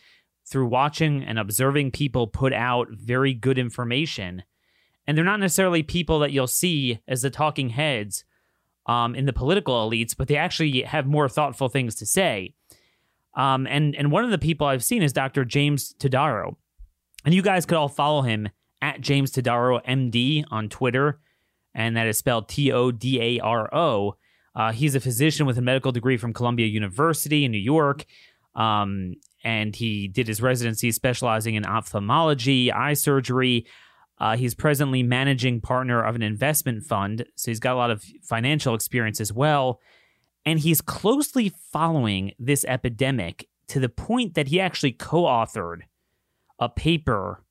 through 0.45 0.67
watching 0.67 1.23
and 1.23 1.39
observing 1.39 1.91
people 1.91 2.27
put 2.27 2.51
out 2.51 2.89
very 2.91 3.33
good 3.33 3.57
information. 3.57 4.43
And 5.07 5.17
they're 5.17 5.23
not 5.23 5.39
necessarily 5.39 5.81
people 5.81 6.19
that 6.19 6.33
you'll 6.33 6.45
see 6.45 6.99
as 7.07 7.21
the 7.21 7.29
talking 7.29 7.69
heads 7.69 8.25
um, 8.89 9.13
in 9.13 9.27
the 9.27 9.33
political 9.33 9.87
elites, 9.87 10.17
but 10.17 10.27
they 10.27 10.35
actually 10.35 10.81
have 10.81 11.05
more 11.05 11.29
thoughtful 11.29 11.69
things 11.69 11.93
to 11.93 12.07
say. 12.07 12.55
Um, 13.35 13.67
and 13.67 13.95
and 13.95 14.11
one 14.11 14.25
of 14.25 14.31
the 14.31 14.39
people 14.39 14.65
I've 14.65 14.83
seen 14.83 15.03
is 15.03 15.13
Dr. 15.13 15.45
James 15.45 15.93
Todaro, 15.99 16.55
and 17.23 17.35
you 17.35 17.43
guys 17.43 17.67
could 17.67 17.77
all 17.77 17.87
follow 17.87 18.23
him 18.23 18.49
at 18.81 18.99
James 18.99 19.31
Todaro 19.31 19.85
MD 19.85 20.43
on 20.49 20.69
Twitter, 20.69 21.19
and 21.75 21.95
that 21.95 22.07
is 22.07 22.17
spelled 22.17 22.49
T 22.49 22.71
O 22.71 22.89
D 22.89 23.21
A 23.21 23.39
R 23.41 23.73
O. 23.73 24.15
Uh, 24.55 24.71
he's 24.71 24.95
a 24.95 24.99
physician 24.99 25.45
with 25.45 25.59
a 25.59 25.61
medical 25.61 25.91
degree 25.91 26.17
from 26.17 26.33
Columbia 26.33 26.65
University 26.65 27.45
in 27.45 27.51
New 27.51 27.59
York. 27.59 28.05
Um, 28.55 29.13
and 29.43 29.75
he 29.75 30.07
did 30.07 30.27
his 30.27 30.41
residency 30.41 30.91
specializing 30.91 31.53
in 31.53 31.65
ophthalmology, 31.65 32.71
eye 32.71 32.95
surgery, 32.95 33.67
uh, 34.19 34.35
he's 34.35 34.53
presently 34.53 35.01
managing 35.01 35.61
partner 35.61 36.03
of 36.03 36.15
an 36.15 36.21
investment 36.21 36.83
fund, 36.83 37.25
so 37.35 37.51
he's 37.51 37.59
got 37.59 37.73
a 37.73 37.77
lot 37.77 37.91
of 37.91 38.03
financial 38.21 38.75
experience 38.75 39.21
as 39.21 39.31
well. 39.31 39.79
And 40.45 40.59
he's 40.59 40.81
closely 40.81 41.53
following 41.71 42.33
this 42.39 42.65
epidemic 42.65 43.47
to 43.67 43.79
the 43.79 43.89
point 43.89 44.33
that 44.33 44.47
he 44.47 44.59
actually 44.59 44.91
co 44.91 45.23
authored 45.23 45.81
a 46.59 46.67
paper 46.67 47.43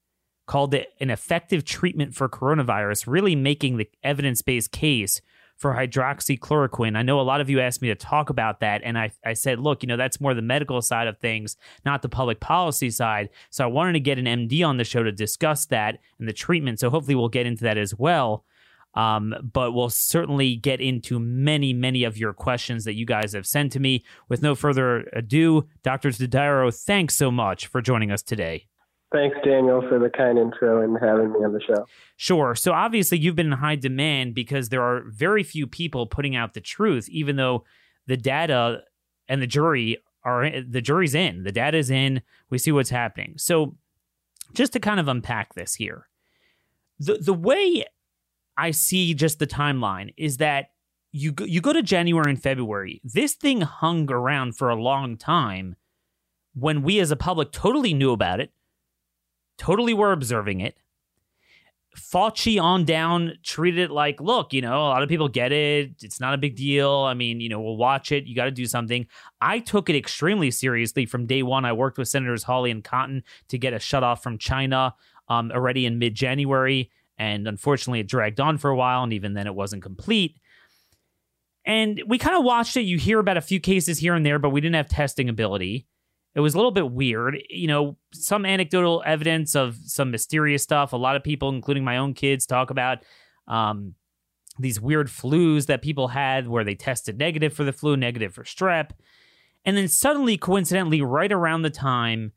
called 0.47 0.75
it 0.75 0.89
An 1.01 1.11
Effective 1.11 1.65
Treatment 1.65 2.15
for 2.15 2.29
Coronavirus, 2.29 3.07
really 3.07 3.37
making 3.37 3.77
the 3.77 3.89
evidence 4.03 4.43
based 4.43 4.73
case 4.73 5.21
for 5.59 5.75
hydroxychloroquine. 5.75 6.97
I 6.97 7.03
know 7.03 7.21
a 7.21 7.23
lot 7.23 7.41
of 7.41 7.51
you 7.51 7.61
asked 7.61 7.83
me 7.83 7.89
to 7.89 7.95
talk 7.95 8.31
about 8.31 8.61
that, 8.61 8.81
and 8.85 8.97
I, 8.97 9.11
I 9.27 9.35
said, 9.35 9.59
look, 9.59 9.83
you 9.83 9.89
know, 9.89 9.97
that's 9.97 10.21
more 10.21 10.33
the 10.33 10.41
medical 10.41 10.81
side 10.81 11.09
of 11.09 11.19
things, 11.19 11.57
not 11.85 12.01
the 12.01 12.09
public 12.09 12.41
policy 12.41 12.91
side. 12.91 13.29
So 13.51 13.65
I 13.65 13.67
wanted 13.67 13.95
to 13.95 14.01
get 14.01 14.19
an 14.19 14.27
MD 14.27 14.67
on 14.67 14.77
the 14.77 14.85
show 14.85 15.03
to 15.03 15.13
discuss 15.13 15.67
that 15.67 15.99
and 16.19 16.29
the 16.29 16.33
treatment. 16.33 16.79
So 16.79 16.91
hopefully 16.91 17.17
we'll 17.17 17.29
get 17.29 17.47
into 17.47 17.65
that 17.65 17.77
as 17.77 17.95
well. 17.95 18.45
Um, 18.95 19.35
but 19.53 19.73
we'll 19.73 19.91
certainly 19.91 20.57
get 20.57 20.81
into 20.81 21.19
many, 21.19 21.73
many 21.73 22.05
of 22.05 22.17
your 22.17 22.33
questions 22.33 22.85
that 22.85 22.95
you 22.95 23.05
guys 23.05 23.33
have 23.33 23.47
sent 23.47 23.73
to 23.73 23.81
me. 23.81 24.05
With 24.29 24.43
no 24.43 24.55
further 24.55 25.09
ado, 25.13 25.69
Dr. 25.83 26.11
Todaro, 26.11 26.75
thanks 26.75 27.15
so 27.15 27.31
much 27.31 27.67
for 27.67 27.83
joining 27.83 28.11
us 28.11 28.23
today. 28.23 28.68
Thanks, 29.11 29.39
Daniel, 29.43 29.81
for 29.89 29.99
the 29.99 30.11
kind 30.11 30.39
intro 30.39 30.83
and 30.83 30.99
having 31.01 31.33
me 31.33 31.39
on 31.39 31.53
the 31.53 31.63
show. 31.63 31.87
Sure. 32.17 32.55
So 32.55 32.73
obviously, 32.73 33.19
you've 33.19 33.37
been 33.37 33.47
in 33.47 33.59
high 33.59 33.77
demand 33.77 34.35
because 34.35 34.69
there 34.69 34.83
are 34.83 35.05
very 35.09 35.43
few 35.43 35.67
people 35.67 36.07
putting 36.07 36.37
out 36.37 36.53
the 36.53 36.61
truth, 36.61 37.09
even 37.09 37.37
though 37.37 37.65
the 38.07 38.19
data 38.19 38.83
and 39.27 39.41
the 39.41 39.47
jury 39.47 39.97
are 40.25 40.51
the 40.61 40.83
jury's 40.83 41.15
in, 41.15 41.45
the 41.45 41.53
data's 41.53 41.91
in. 41.91 42.21
We 42.51 42.59
see 42.59 42.71
what's 42.71 42.91
happening. 42.91 43.35
So 43.39 43.77
just 44.53 44.75
to 44.75 44.81
kind 44.81 45.01
of 45.01 45.09
unpack 45.09 45.55
this 45.55 45.75
here, 45.75 46.09
the 46.99 47.17
the 47.17 47.35
way 47.35 47.85
I 48.59 48.73
see 48.73 49.15
just 49.15 49.39
the 49.39 49.47
timeline 49.47 50.13
is 50.19 50.37
that 50.37 50.71
you 51.13 51.35
you 51.47 51.63
go 51.63 51.73
to 51.73 51.83
January 51.83 52.31
and 52.31 52.43
February. 52.43 53.01
This 53.05 53.35
thing 53.35 53.63
hung 53.63 54.11
around 54.11 54.57
for 54.57 54.69
a 54.69 54.77
long 54.77 55.17
time 55.17 55.77
when 56.55 56.83
we 56.83 57.01
as 57.01 57.11
a 57.11 57.17
public 57.17 57.53
totally 57.53 57.95
knew 57.95 58.13
about 58.13 58.41
it, 58.41 58.53
totally 59.59 59.95
were 59.95 60.13
observing 60.13 60.61
it. 60.61 60.77
Fauci 61.97 62.63
on 62.63 62.85
down 62.85 63.33
treated 63.43 63.81
it 63.81 63.91
like, 63.91 64.21
look, 64.21 64.53
you 64.53 64.61
know, 64.61 64.79
a 64.79 64.89
lot 64.89 65.03
of 65.03 65.09
people 65.09 65.29
get 65.29 65.53
it. 65.53 65.91
It's 66.03 66.21
not 66.21 66.33
a 66.33 66.39
big 66.39 66.55
deal. 66.55 66.91
I 66.91 67.15
mean, 67.15 67.41
you 67.41 67.49
know, 67.49 67.61
we'll 67.61 67.77
watch 67.77 68.13
it. 68.13 68.25
You 68.25 68.37
got 68.37 68.45
to 68.45 68.51
do 68.51 68.67
something. 68.67 69.07
I 69.41 69.59
took 69.59 69.91
it 69.91 69.97
extremely 69.97 70.51
seriously 70.51 71.07
from 71.07 71.27
day 71.27 71.43
one. 71.43 71.65
I 71.65 71.73
worked 71.73 71.99
with 71.99 72.09
Senators 72.09 72.45
Hawley 72.45 72.71
and 72.71 72.85
Cotton 72.85 73.25
to 73.49 73.59
get 73.59 73.73
a 73.73 73.79
shut 73.79 74.05
off 74.05 74.23
from 74.23 74.39
China 74.39 74.95
um, 75.29 75.51
already 75.51 75.87
in 75.87 75.99
mid 75.99 76.15
January. 76.15 76.91
And 77.19 77.49
unfortunately, 77.49 78.01
it 78.01 78.07
dragged 78.07 78.39
on 78.39 78.59
for 78.59 78.71
a 78.71 78.77
while. 78.77 79.03
And 79.03 79.13
even 79.13 79.35
then, 79.35 79.47
it 79.47 79.55
wasn't 79.55 79.83
complete. 79.83 80.37
And 81.65 82.01
we 82.07 82.17
kind 82.17 82.37
of 82.37 82.45
watched 82.45 82.77
it. 82.77 82.83
You 82.83 82.97
hear 82.97 83.19
about 83.19 83.37
a 83.37 83.43
few 83.43 83.61
cases 83.61 83.99
here 83.99 84.15
and 84.15 84.25
there, 84.25 84.39
but 84.39 84.51
we 84.51 84.61
didn't 84.61 84.77
have 84.77 84.89
testing 84.89 85.29
ability. 85.29 85.87
It 86.35 86.41
was 86.41 86.55
a 86.55 86.57
little 86.57 86.71
bit 86.71 86.91
weird. 86.91 87.39
You 87.49 87.67
know, 87.67 87.97
some 88.13 88.45
anecdotal 88.47 89.03
evidence 89.05 89.57
of 89.57 89.77
some 89.85 90.11
mysterious 90.11 90.63
stuff. 90.63 90.93
A 90.93 90.97
lot 90.97 91.17
of 91.17 91.25
people, 91.25 91.49
including 91.49 91.85
my 91.85 91.97
own 91.97 92.15
kids, 92.15 92.47
talk 92.47 92.71
about 92.71 92.99
um, 93.49 93.95
these 94.59 94.81
weird 94.81 95.09
flus 95.09 95.67
that 95.67 95.83
people 95.83 96.09
had 96.09 96.49
where 96.49 96.65
they 96.65 96.75
tested 96.75 97.19
negative 97.19 97.53
for 97.53 97.65
the 97.65 97.73
flu, 97.73 97.97
negative 97.97 98.35
for 98.35 98.45
strep. 98.45 98.91
And 99.65 99.77
then 99.77 99.89
suddenly, 99.89 100.37
coincidentally, 100.37 101.03
right 101.03 101.33
around 101.33 101.63
the 101.63 101.71
time, 101.71 102.33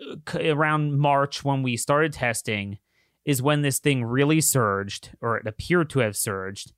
uh, 0.00 0.40
around 0.40 0.98
March 0.98 1.44
when 1.44 1.62
we 1.62 1.76
started 1.76 2.12
testing, 2.12 2.78
is 3.24 3.42
when 3.42 3.62
this 3.62 3.78
thing 3.78 4.04
really 4.04 4.40
surged, 4.40 5.10
or 5.20 5.36
it 5.36 5.46
appeared 5.46 5.90
to 5.90 6.00
have 6.00 6.16
surged. 6.16 6.72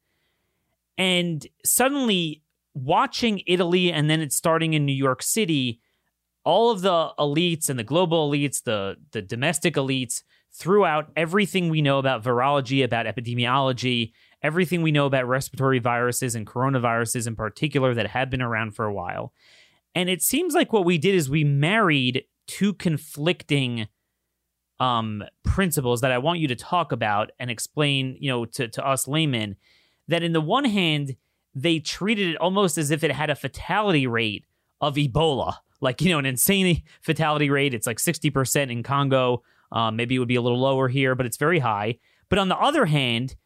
And 0.99 1.47
suddenly, 1.65 2.43
watching 2.75 3.43
Italy 3.47 3.93
and 3.93 4.09
then 4.09 4.21
it's 4.21 4.37
starting 4.37 4.75
in 4.75 4.87
New 4.87 4.93
York 4.93 5.23
City, 5.23 5.81
all 6.45 6.71
of 6.71 6.81
the 6.83 7.11
elites 7.19 7.69
and 7.69 7.79
the 7.79 7.85
global 7.85 8.31
elites, 8.31 8.63
the 8.63 8.97
the 9.13 9.23
domestic 9.23 9.75
elites, 9.75 10.23
threw 10.53 10.85
out 10.85 11.11
everything 11.17 11.69
we 11.69 11.83
know 11.83 11.99
about 11.99 12.23
virology, 12.23 12.85
about 12.85 13.07
epidemiology, 13.07 14.13
everything 14.43 14.83
we 14.83 14.93
know 14.93 15.07
about 15.07 15.27
respiratory 15.27 15.79
viruses 15.79 16.35
and 16.35 16.47
coronaviruses 16.47 17.27
in 17.27 17.37
particular 17.37 17.95
that 17.95 18.09
have 18.09 18.31
been 18.31 18.43
around 18.43 18.75
for 18.75 18.85
a 18.85 18.93
while. 18.93 19.33
And 19.95 20.09
it 20.09 20.23
seems 20.23 20.55
like 20.55 20.73
what 20.73 20.85
we 20.85 20.99
did 20.99 21.15
is 21.15 21.31
we 21.31 21.45
married 21.45 22.25
two 22.47 22.75
conflicting 22.75 23.89
um, 24.81 25.23
principles 25.45 26.01
that 26.01 26.11
I 26.11 26.19
want 26.19 26.41
you 26.41 26.49
to 26.49 26.57
talk 26.57 26.93
about 26.93 27.31
and 27.39 27.51
explain, 27.51 28.17
you 28.19 28.31
know, 28.31 28.45
to, 28.47 28.69
to 28.69 28.87
us 28.87 29.07
laymen. 29.07 29.57
That 30.09 30.23
in 30.23 30.33
the 30.33 30.41
one 30.41 30.65
hand, 30.65 31.17
they 31.55 31.79
treated 31.79 32.29
it 32.29 32.37
almost 32.37 32.77
as 32.79 32.91
if 32.91 33.05
it 33.05 33.13
had 33.13 33.31
a 33.31 33.37
fatality 33.37 34.07
rate 34.07 34.45
of 34.81 34.97
Ebola 34.97 35.59
like 35.83 36.01
you 36.01 36.11
know 36.11 36.19
an 36.19 36.27
insane 36.27 36.83
fatality 37.03 37.51
rate. 37.51 37.75
It's 37.75 37.87
like 37.87 37.99
sixty 37.99 38.31
percent 38.31 38.71
in 38.71 38.83
Congo. 38.83 39.43
Um, 39.71 39.97
maybe 39.97 40.15
it 40.15 40.19
would 40.19 40.29
be 40.29 40.37
a 40.37 40.43
little 40.43 40.61
lower 40.61 40.89
here, 40.89 41.15
but 41.15 41.27
it's 41.27 41.37
very 41.37 41.59
high. 41.59 41.99
But 42.29 42.39
on 42.39 42.49
the 42.49 42.59
other 42.59 42.87
hand, 42.87 43.37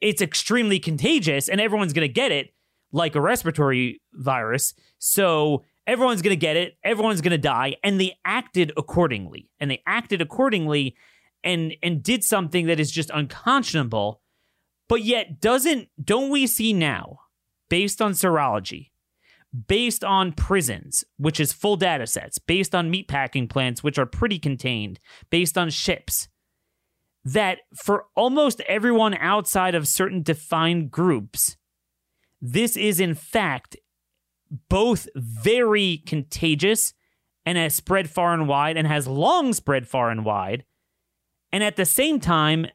it's 0.00 0.22
extremely 0.22 0.80
contagious, 0.80 1.48
and 1.48 1.60
everyone's 1.60 1.92
going 1.92 2.06
to 2.06 2.12
get 2.12 2.32
it 2.32 2.52
like 2.92 3.14
a 3.14 3.20
respiratory 3.20 4.00
virus. 4.12 4.74
So 4.98 5.64
everyone's 5.86 6.22
going 6.22 6.32
to 6.32 6.40
get 6.40 6.56
it. 6.56 6.76
Everyone's 6.84 7.20
going 7.20 7.32
to 7.32 7.38
die, 7.38 7.76
and 7.82 8.00
they 8.00 8.16
acted 8.24 8.72
accordingly. 8.76 9.50
And 9.60 9.70
they 9.70 9.82
acted 9.86 10.20
accordingly, 10.20 10.96
and 11.44 11.74
and 11.82 12.02
did 12.02 12.24
something 12.24 12.66
that 12.66 12.80
is 12.80 12.90
just 12.90 13.10
unconscionable. 13.10 14.20
But 14.88 15.02
yet, 15.02 15.40
doesn't 15.40 15.88
don't 16.02 16.30
we 16.30 16.46
see 16.46 16.72
now, 16.72 17.20
based 17.68 18.00
on 18.00 18.12
serology, 18.12 18.90
based 19.68 20.02
on 20.02 20.32
prisons, 20.32 21.04
which 21.18 21.38
is 21.38 21.52
full 21.52 21.76
data 21.76 22.06
sets, 22.06 22.38
based 22.38 22.74
on 22.74 22.92
meatpacking 22.92 23.48
plants, 23.48 23.82
which 23.82 23.98
are 23.98 24.06
pretty 24.06 24.38
contained, 24.38 24.98
based 25.30 25.58
on 25.58 25.70
ships, 25.70 26.28
that 27.24 27.58
for 27.74 28.06
almost 28.16 28.60
everyone 28.62 29.14
outside 29.14 29.74
of 29.74 29.86
certain 29.86 30.22
defined 30.22 30.90
groups, 30.90 31.56
this 32.40 32.76
is 32.76 32.98
in 32.98 33.14
fact 33.14 33.76
both 34.68 35.08
very 35.14 36.02
contagious 36.06 36.94
and 37.46 37.58
has 37.58 37.74
spread 37.74 38.10
far 38.10 38.34
and 38.34 38.48
wide 38.48 38.76
and 38.76 38.86
has 38.86 39.06
long 39.06 39.52
spread 39.52 39.86
far 39.86 40.10
and 40.10 40.24
wide. 40.24 40.64
And 41.52 41.62
at 41.62 41.76
the 41.76 41.84
same 41.84 42.20
time, 42.20 42.66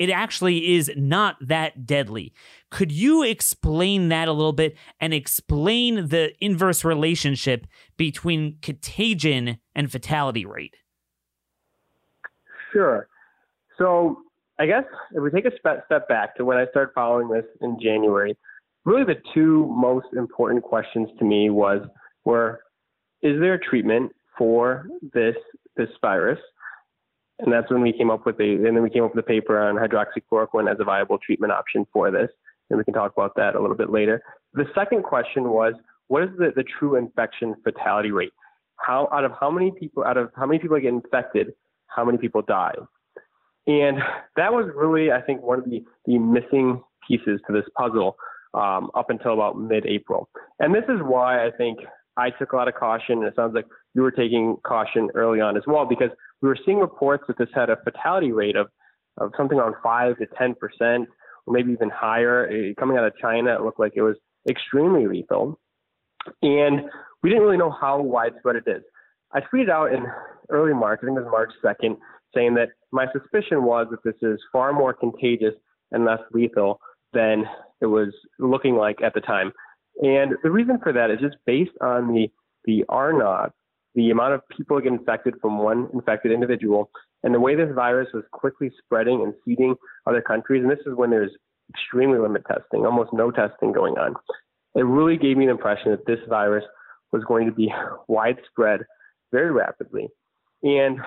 it 0.00 0.08
actually 0.08 0.76
is 0.76 0.90
not 0.96 1.36
that 1.42 1.86
deadly. 1.86 2.32
Could 2.70 2.90
you 2.90 3.22
explain 3.22 4.08
that 4.08 4.28
a 4.28 4.32
little 4.32 4.54
bit 4.54 4.74
and 4.98 5.12
explain 5.12 6.08
the 6.08 6.32
inverse 6.42 6.84
relationship 6.86 7.66
between 7.98 8.56
contagion 8.62 9.58
and 9.74 9.92
fatality 9.92 10.46
rate? 10.46 10.74
Sure. 12.72 13.08
So, 13.76 14.22
I 14.58 14.66
guess 14.66 14.84
if 15.12 15.22
we 15.22 15.30
take 15.30 15.44
a 15.44 15.56
step 15.58 16.08
back 16.08 16.36
to 16.36 16.44
when 16.46 16.56
I 16.56 16.66
started 16.70 16.92
following 16.94 17.28
this 17.28 17.44
in 17.60 17.78
January, 17.80 18.36
really 18.86 19.04
the 19.04 19.20
two 19.34 19.66
most 19.66 20.06
important 20.16 20.62
questions 20.62 21.10
to 21.18 21.24
me 21.24 21.50
was 21.50 21.82
were 22.24 22.60
is 23.22 23.38
there 23.38 23.54
a 23.54 23.60
treatment 23.60 24.12
for 24.38 24.86
this 25.12 25.36
this 25.76 25.88
virus? 26.00 26.38
And 27.42 27.52
that's 27.52 27.70
when 27.70 27.80
we 27.80 27.92
came 27.92 28.10
up 28.10 28.26
with 28.26 28.36
the, 28.38 28.54
and 28.54 28.76
then 28.76 28.82
we 28.82 28.90
came 28.90 29.04
up 29.04 29.14
with 29.14 29.24
a 29.24 29.26
paper 29.26 29.58
on 29.58 29.76
hydroxychloroquine 29.76 30.70
as 30.70 30.78
a 30.80 30.84
viable 30.84 31.18
treatment 31.18 31.52
option 31.52 31.86
for 31.92 32.10
this. 32.10 32.30
And 32.68 32.78
we 32.78 32.84
can 32.84 32.94
talk 32.94 33.12
about 33.16 33.34
that 33.36 33.54
a 33.54 33.60
little 33.60 33.76
bit 33.76 33.90
later. 33.90 34.22
The 34.54 34.66
second 34.74 35.02
question 35.04 35.50
was, 35.50 35.74
what 36.08 36.22
is 36.22 36.30
the, 36.38 36.52
the 36.54 36.64
true 36.64 36.96
infection 36.96 37.54
fatality 37.64 38.10
rate? 38.10 38.32
How, 38.76 39.08
out 39.12 39.24
of 39.24 39.32
how 39.38 39.50
many 39.50 39.72
people, 39.78 40.04
out 40.04 40.16
of 40.16 40.30
how 40.36 40.46
many 40.46 40.58
people 40.58 40.78
get 40.78 40.88
infected, 40.88 41.52
how 41.86 42.04
many 42.04 42.18
people 42.18 42.42
die? 42.42 42.74
And 43.66 43.98
that 44.36 44.52
was 44.52 44.70
really, 44.74 45.12
I 45.12 45.20
think, 45.20 45.42
one 45.42 45.58
of 45.58 45.64
the, 45.64 45.84
the 46.06 46.18
missing 46.18 46.82
pieces 47.06 47.40
to 47.46 47.52
this 47.52 47.64
puzzle 47.76 48.16
um, 48.54 48.90
up 48.94 49.10
until 49.10 49.34
about 49.34 49.58
mid-April. 49.58 50.28
And 50.58 50.74
this 50.74 50.84
is 50.88 51.00
why 51.02 51.46
I 51.46 51.50
think 51.50 51.78
I 52.20 52.30
took 52.30 52.52
a 52.52 52.56
lot 52.56 52.68
of 52.68 52.74
caution. 52.74 53.18
And 53.18 53.24
it 53.24 53.34
sounds 53.34 53.54
like 53.54 53.66
you 53.94 54.02
were 54.02 54.10
taking 54.10 54.56
caution 54.64 55.08
early 55.14 55.40
on 55.40 55.56
as 55.56 55.62
well, 55.66 55.86
because 55.86 56.10
we 56.42 56.48
were 56.48 56.58
seeing 56.64 56.78
reports 56.78 57.24
that 57.28 57.38
this 57.38 57.48
had 57.54 57.70
a 57.70 57.76
fatality 57.84 58.32
rate 58.32 58.56
of, 58.56 58.68
of 59.18 59.32
something 59.36 59.58
around 59.58 59.74
5 59.82 60.18
to 60.18 60.26
10 60.38 60.54
percent, 60.54 61.08
or 61.46 61.54
maybe 61.54 61.72
even 61.72 61.90
higher. 61.90 62.48
Uh, 62.48 62.74
coming 62.78 62.96
out 62.96 63.04
of 63.04 63.16
China, 63.20 63.54
it 63.54 63.62
looked 63.62 63.80
like 63.80 63.92
it 63.96 64.02
was 64.02 64.16
extremely 64.48 65.06
lethal. 65.06 65.58
And 66.42 66.82
we 67.22 67.30
didn't 67.30 67.42
really 67.42 67.56
know 67.56 67.74
how 67.78 68.00
widespread 68.00 68.56
it 68.56 68.64
is. 68.66 68.82
I 69.32 69.40
tweeted 69.40 69.70
out 69.70 69.92
in 69.92 70.04
early 70.50 70.74
March, 70.74 71.00
I 71.02 71.06
think 71.06 71.18
it 71.18 71.22
was 71.22 71.30
March 71.30 71.52
2nd, 71.64 71.96
saying 72.34 72.54
that 72.54 72.68
my 72.92 73.06
suspicion 73.12 73.64
was 73.64 73.86
that 73.90 74.02
this 74.04 74.20
is 74.22 74.38
far 74.52 74.72
more 74.72 74.92
contagious 74.92 75.54
and 75.92 76.04
less 76.04 76.20
lethal 76.32 76.80
than 77.12 77.44
it 77.80 77.86
was 77.86 78.08
looking 78.38 78.76
like 78.76 79.02
at 79.02 79.14
the 79.14 79.20
time. 79.20 79.52
And 80.00 80.32
the 80.42 80.50
reason 80.50 80.78
for 80.82 80.92
that 80.92 81.10
is 81.10 81.18
just 81.20 81.36
based 81.46 81.76
on 81.80 82.14
the, 82.14 82.30
the 82.64 82.84
R 82.88 83.12
naught 83.12 83.52
the 83.94 84.10
amount 84.10 84.34
of 84.34 84.48
people 84.48 84.76
that 84.76 84.84
get 84.84 84.92
infected 84.92 85.34
from 85.40 85.58
one 85.58 85.88
infected 85.92 86.32
individual, 86.32 86.90
and 87.22 87.34
the 87.34 87.40
way 87.40 87.54
this 87.54 87.74
virus 87.74 88.08
was 88.14 88.24
quickly 88.32 88.70
spreading 88.84 89.22
and 89.22 89.34
seeding 89.44 89.74
other 90.06 90.22
countries. 90.22 90.62
And 90.62 90.70
this 90.70 90.86
is 90.86 90.94
when 90.94 91.10
there's 91.10 91.32
extremely 91.70 92.18
limited 92.18 92.46
testing, 92.46 92.86
almost 92.86 93.12
no 93.12 93.30
testing 93.30 93.72
going 93.72 93.94
on. 93.98 94.14
It 94.74 94.82
really 94.82 95.16
gave 95.16 95.36
me 95.36 95.46
the 95.46 95.52
impression 95.52 95.90
that 95.90 96.06
this 96.06 96.20
virus 96.28 96.64
was 97.12 97.24
going 97.24 97.46
to 97.46 97.52
be 97.52 97.72
widespread 98.08 98.82
very 99.32 99.50
rapidly, 99.50 100.08
and 100.62 100.98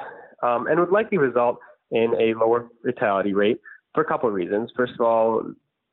um, 0.42 0.68
and 0.68 0.80
would 0.80 0.92
likely 0.92 1.18
result 1.18 1.58
in 1.92 2.14
a 2.20 2.38
lower 2.38 2.68
fatality 2.84 3.34
rate 3.34 3.60
for 3.94 4.04
a 4.04 4.06
couple 4.06 4.28
of 4.28 4.36
reasons. 4.36 4.72
First 4.76 4.94
of 4.94 5.02
all, 5.02 5.44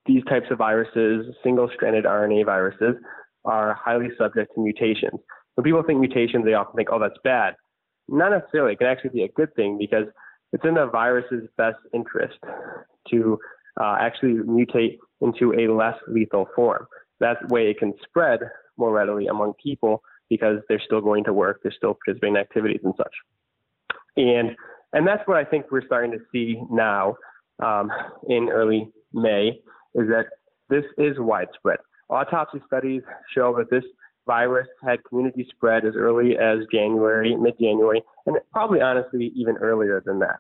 these 0.07 0.25
types 0.25 0.47
of 0.51 0.59
viruses, 0.59 1.35
single-stranded 1.43 2.05
RNA 2.05 2.47
viruses, 2.47 2.97
are 3.45 3.75
highly 3.75 4.09
subject 4.19 4.53
to 4.55 4.61
mutations. 4.61 5.21
When 5.55 5.65
people 5.65 5.83
think 5.83 6.01
mutations, 6.01 6.45
they 6.45 6.55
often 6.55 6.75
think, 6.77 6.89
oh, 6.91 6.99
that's 6.99 7.19
bad. 7.25 7.55
Not 8.09 8.31
necessarily. 8.31 8.73
It 8.73 8.79
can 8.79 8.89
actually 8.89 9.11
be 9.11 9.23
a 9.23 9.29
good 9.29 9.55
thing 9.55 9.79
because 9.79 10.07
it's 10.53 10.65
in 10.65 10.75
the 10.75 10.87
virus's 10.87 11.49
best 11.57 11.79
interest 11.95 12.39
to 13.11 13.39
uh, 13.81 13.97
actually 14.01 14.35
mutate 14.35 14.99
into 15.21 15.53
a 15.55 15.73
less 15.73 15.97
lethal 16.09 16.49
form. 16.57 16.87
That 17.21 17.37
way 17.51 17.71
it 17.71 17.79
can 17.79 17.93
spread 18.03 18.41
more 18.77 18.93
readily 18.93 19.27
among 19.27 19.55
people 19.63 20.03
because 20.29 20.59
they're 20.69 20.83
still 20.85 21.01
going 21.01 21.25
to 21.25 21.33
work, 21.33 21.61
they're 21.63 21.73
still 21.77 21.97
participating 22.05 22.37
in 22.37 22.41
activities 22.41 22.81
and 22.85 22.95
such. 22.97 23.13
And 24.17 24.57
and 24.93 25.07
that's 25.07 25.27
what 25.27 25.37
I 25.37 25.45
think 25.45 25.67
we're 25.71 25.87
starting 25.87 26.11
to 26.13 26.19
see 26.33 26.61
now 26.71 27.15
um, 27.63 27.93
in 28.29 28.49
early 28.49 28.91
May 29.13 29.61
is 29.95 30.09
that 30.09 30.27
this 30.69 30.85
is 30.99 31.17
widespread. 31.19 31.79
Autopsy 32.09 32.61
studies 32.67 33.03
show 33.35 33.55
that 33.59 33.71
this 33.71 33.85
virus 34.27 34.69
had 34.83 35.03
community 35.05 35.47
spread 35.51 35.85
as 35.85 35.95
early 35.97 36.37
as 36.37 36.59
January, 36.73 37.37
mid 37.37 37.59
January, 37.59 38.03
and 38.27 38.37
probably 38.53 38.81
honestly 38.81 39.33
even 39.35 39.57
earlier 39.57 40.03
than 40.05 40.19
that. 40.21 40.39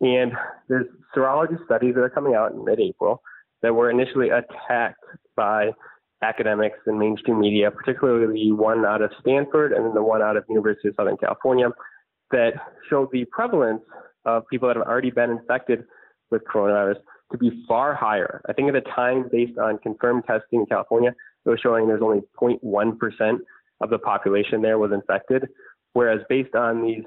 And 0.00 0.32
there's 0.68 0.86
serology 1.16 1.62
studies 1.64 1.94
that 1.94 2.02
are 2.02 2.10
coming 2.10 2.34
out 2.34 2.52
in 2.52 2.64
mid 2.64 2.80
April 2.80 3.22
that 3.62 3.74
were 3.74 3.90
initially 3.90 4.28
attacked 4.28 5.04
by 5.36 5.70
academics 6.22 6.78
and 6.86 6.98
mainstream 6.98 7.40
media, 7.40 7.70
particularly 7.70 8.32
the 8.32 8.52
one 8.52 8.84
out 8.84 9.02
of 9.02 9.10
Stanford 9.20 9.72
and 9.72 9.84
then 9.84 9.94
the 9.94 10.02
one 10.02 10.22
out 10.22 10.36
of 10.36 10.44
University 10.48 10.88
of 10.88 10.94
Southern 10.96 11.16
California, 11.16 11.68
that 12.30 12.52
showed 12.88 13.10
the 13.12 13.24
prevalence 13.26 13.82
of 14.24 14.42
people 14.48 14.68
that 14.68 14.76
have 14.76 14.86
already 14.86 15.10
been 15.10 15.30
infected 15.30 15.84
with 16.30 16.42
coronavirus 16.44 16.96
to 17.32 17.38
be 17.38 17.64
far 17.66 17.94
higher. 17.94 18.40
I 18.48 18.52
think 18.52 18.68
at 18.68 18.74
the 18.74 18.90
time, 18.90 19.28
based 19.30 19.58
on 19.58 19.78
confirmed 19.78 20.24
testing 20.26 20.60
in 20.60 20.66
California, 20.66 21.14
it 21.44 21.48
was 21.48 21.60
showing 21.60 21.86
there's 21.86 22.02
only 22.02 22.22
0.1% 22.40 23.38
of 23.80 23.90
the 23.90 23.98
population 23.98 24.62
there 24.62 24.78
was 24.78 24.92
infected, 24.92 25.48
whereas 25.92 26.20
based 26.28 26.54
on 26.54 26.82
these 26.82 27.04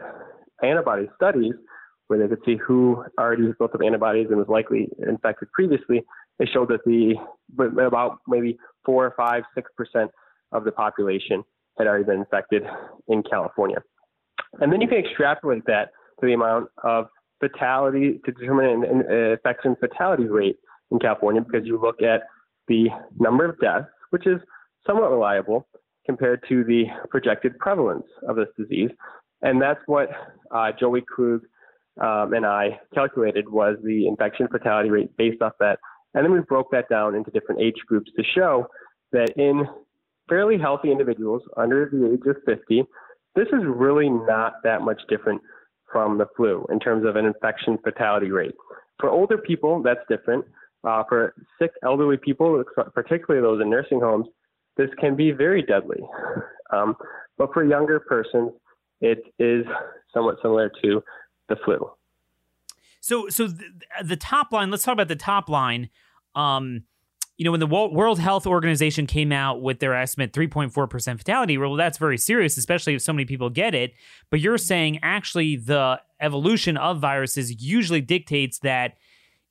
antibody 0.64 1.10
studies, 1.16 1.54
where 2.08 2.20
they 2.20 2.28
could 2.28 2.44
see 2.46 2.56
who 2.56 3.04
already 3.20 3.52
built 3.58 3.74
up 3.74 3.82
antibodies 3.86 4.28
and 4.30 4.38
was 4.38 4.48
likely 4.48 4.90
infected 5.08 5.52
previously, 5.52 6.04
they 6.40 6.46
showed 6.46 6.70
that 6.70 6.84
the 6.86 7.16
about 7.80 8.20
maybe 8.28 8.58
four, 8.86 9.14
five, 9.16 9.44
six 9.54 9.70
percent 9.78 10.10
of 10.52 10.64
the 10.64 10.72
population 10.72 11.44
had 11.78 11.88
already 11.88 12.04
been 12.04 12.20
infected 12.20 12.64
in 13.08 13.22
California. 13.24 13.78
And 14.60 14.74
then 14.74 14.82
you 14.82 14.88
can 14.88 14.98
extrapolate 14.98 15.66
that 15.66 15.92
to 16.20 16.26
the 16.26 16.34
amount 16.34 16.70
of 16.84 17.08
fatality 17.40 18.20
to 18.26 18.32
determine 18.32 18.84
an, 18.84 19.04
an 19.10 19.32
infection 19.32 19.76
fatality 19.80 20.26
rate 20.26 20.58
in 20.92 21.00
California 21.00 21.42
because 21.42 21.66
you 21.66 21.80
look 21.80 22.02
at 22.02 22.22
the 22.68 22.88
number 23.20 23.46
of 23.46 23.60
deaths, 23.60 23.88
which 24.10 24.28
is 24.28 24.40
somewhat 24.86 25.12
reliable 25.12 25.68
compared 26.06 26.44
to 26.50 26.64
the 26.64 26.86
projected 27.10 27.58
prevalence 27.60 28.06
of 28.28 28.36
this 28.36 28.48
disease. 28.58 28.90
And 29.42 29.62
that's 29.62 29.80
what 29.86 30.10
uh, 30.52 30.72
Joey 30.80 31.02
Krug 31.02 31.42
um, 32.02 32.34
and 32.34 32.46
I 32.46 32.80
calculated 32.94 33.50
was 33.50 33.78
the 33.84 34.08
infection 34.08 34.48
fatality 34.48 34.90
rate 34.90 35.16
based 35.18 35.42
off 35.42 35.54
that. 35.60 35.80
And 36.14 36.26
then 36.26 36.32
we 36.32 36.40
broke 36.40 36.72
that 36.72 36.90
down 36.90 37.16
into 37.16 37.30
different 37.32 37.62
age 37.62 37.76
groups 37.88 38.10
to 38.16 38.24
show 38.36 38.68
that 39.12 39.30
in 39.38 39.68
fairly 40.28 40.58
healthy 40.58 40.92
individuals 40.92 41.44
under 41.58 41.90
the 41.92 42.14
age 42.14 42.22
of 42.26 42.38
50, 42.46 42.84
this 43.36 43.48
is 43.48 43.62
really 43.66 44.10
not 44.10 44.54
that 44.64 44.82
much 44.82 45.02
different 45.10 45.42
from 45.92 46.18
the 46.18 46.26
flu 46.36 46.66
in 46.72 46.80
terms 46.80 47.06
of 47.06 47.16
an 47.16 47.26
infection 47.26 47.78
fatality 47.84 48.32
rate. 48.32 48.56
For 49.00 49.10
older 49.10 49.38
people, 49.38 49.82
that's 49.82 50.02
different. 50.10 50.46
Uh, 50.84 51.04
for 51.10 51.34
sick 51.60 51.72
elderly 51.84 52.18
people, 52.18 52.64
particularly 52.94 53.46
those 53.46 53.62
in 53.62 53.70
nursing 53.70 54.00
homes, 54.00 54.28
this 54.78 54.90
can 55.00 55.16
be 55.16 55.32
very 55.32 55.62
deadly. 55.62 56.02
Um, 56.72 56.96
but 57.36 57.52
for 57.52 57.64
younger 57.64 58.00
persons, 58.00 58.52
it 59.02 59.24
is 59.40 59.66
somewhat 60.14 60.36
similar 60.40 60.72
to 60.84 61.02
the 61.48 61.56
flu. 61.66 61.90
So, 63.02 63.28
so 63.30 63.48
the, 63.48 63.64
the 64.04 64.16
top 64.16 64.52
line. 64.52 64.70
Let's 64.70 64.84
talk 64.84 64.94
about 64.94 65.08
the 65.08 65.16
top 65.16 65.50
line. 65.50 65.90
Um, 66.36 66.84
you 67.40 67.46
know, 67.46 67.52
when 67.52 67.62
the 67.62 67.68
World 67.68 68.20
Health 68.20 68.46
Organization 68.46 69.08
came 69.08 69.32
out 69.32 69.62
with 69.62 69.80
their 69.80 69.96
estimate 69.96 70.34
3.4% 70.34 71.18
fatality, 71.18 71.58
well, 71.58 71.74
that's 71.76 71.98
very 71.98 72.18
serious, 72.18 72.58
especially 72.58 72.96
if 72.96 73.02
so 73.02 73.14
many 73.14 73.24
people 73.24 73.50
get 73.50 73.74
it. 73.74 73.94
But 74.30 74.42
you're 74.42 74.58
saying 74.58 75.00
actually 75.02 75.56
the 75.56 76.02
evolution 76.20 76.76
of 76.76 77.00
viruses 77.00 77.64
usually 77.64 78.02
dictates 78.02 78.60
that 78.60 78.98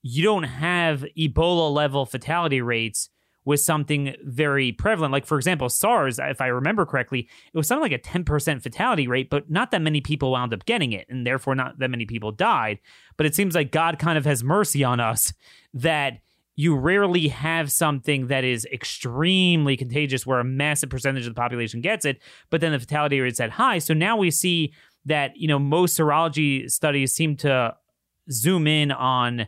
you 0.02 0.22
don't 0.22 0.42
have 0.42 1.02
Ebola 1.16 1.72
level 1.72 2.04
fatality 2.04 2.60
rates 2.60 3.08
with 3.46 3.60
something 3.60 4.14
very 4.22 4.70
prevalent. 4.70 5.10
Like, 5.10 5.24
for 5.24 5.38
example, 5.38 5.70
SARS, 5.70 6.18
if 6.18 6.42
I 6.42 6.48
remember 6.48 6.84
correctly, 6.84 7.26
it 7.54 7.56
was 7.56 7.66
something 7.66 7.90
like 7.90 7.98
a 7.98 8.06
10% 8.06 8.62
fatality 8.62 9.08
rate, 9.08 9.30
but 9.30 9.50
not 9.50 9.70
that 9.70 9.80
many 9.80 10.02
people 10.02 10.32
wound 10.32 10.52
up 10.52 10.66
getting 10.66 10.92
it, 10.92 11.06
and 11.08 11.26
therefore 11.26 11.54
not 11.54 11.78
that 11.78 11.88
many 11.88 12.04
people 12.04 12.32
died. 12.32 12.80
But 13.16 13.24
it 13.24 13.34
seems 13.34 13.54
like 13.54 13.72
God 13.72 13.98
kind 13.98 14.18
of 14.18 14.26
has 14.26 14.44
mercy 14.44 14.84
on 14.84 15.00
us 15.00 15.32
that 15.72 16.18
you 16.58 16.74
rarely 16.74 17.28
have 17.28 17.70
something 17.70 18.26
that 18.26 18.42
is 18.42 18.66
extremely 18.72 19.76
contagious 19.76 20.26
where 20.26 20.40
a 20.40 20.44
massive 20.44 20.90
percentage 20.90 21.24
of 21.24 21.32
the 21.32 21.40
population 21.40 21.80
gets 21.80 22.04
it, 22.04 22.20
but 22.50 22.60
then 22.60 22.72
the 22.72 22.80
fatality 22.80 23.20
rate 23.20 23.30
is 23.30 23.38
that 23.38 23.52
high. 23.52 23.78
So 23.78 23.94
now 23.94 24.16
we 24.16 24.32
see 24.32 24.72
that, 25.04 25.36
you 25.36 25.46
know, 25.46 25.60
most 25.60 25.96
serology 25.96 26.68
studies 26.68 27.14
seem 27.14 27.36
to 27.36 27.76
zoom 28.32 28.66
in 28.66 28.90
on 28.90 29.46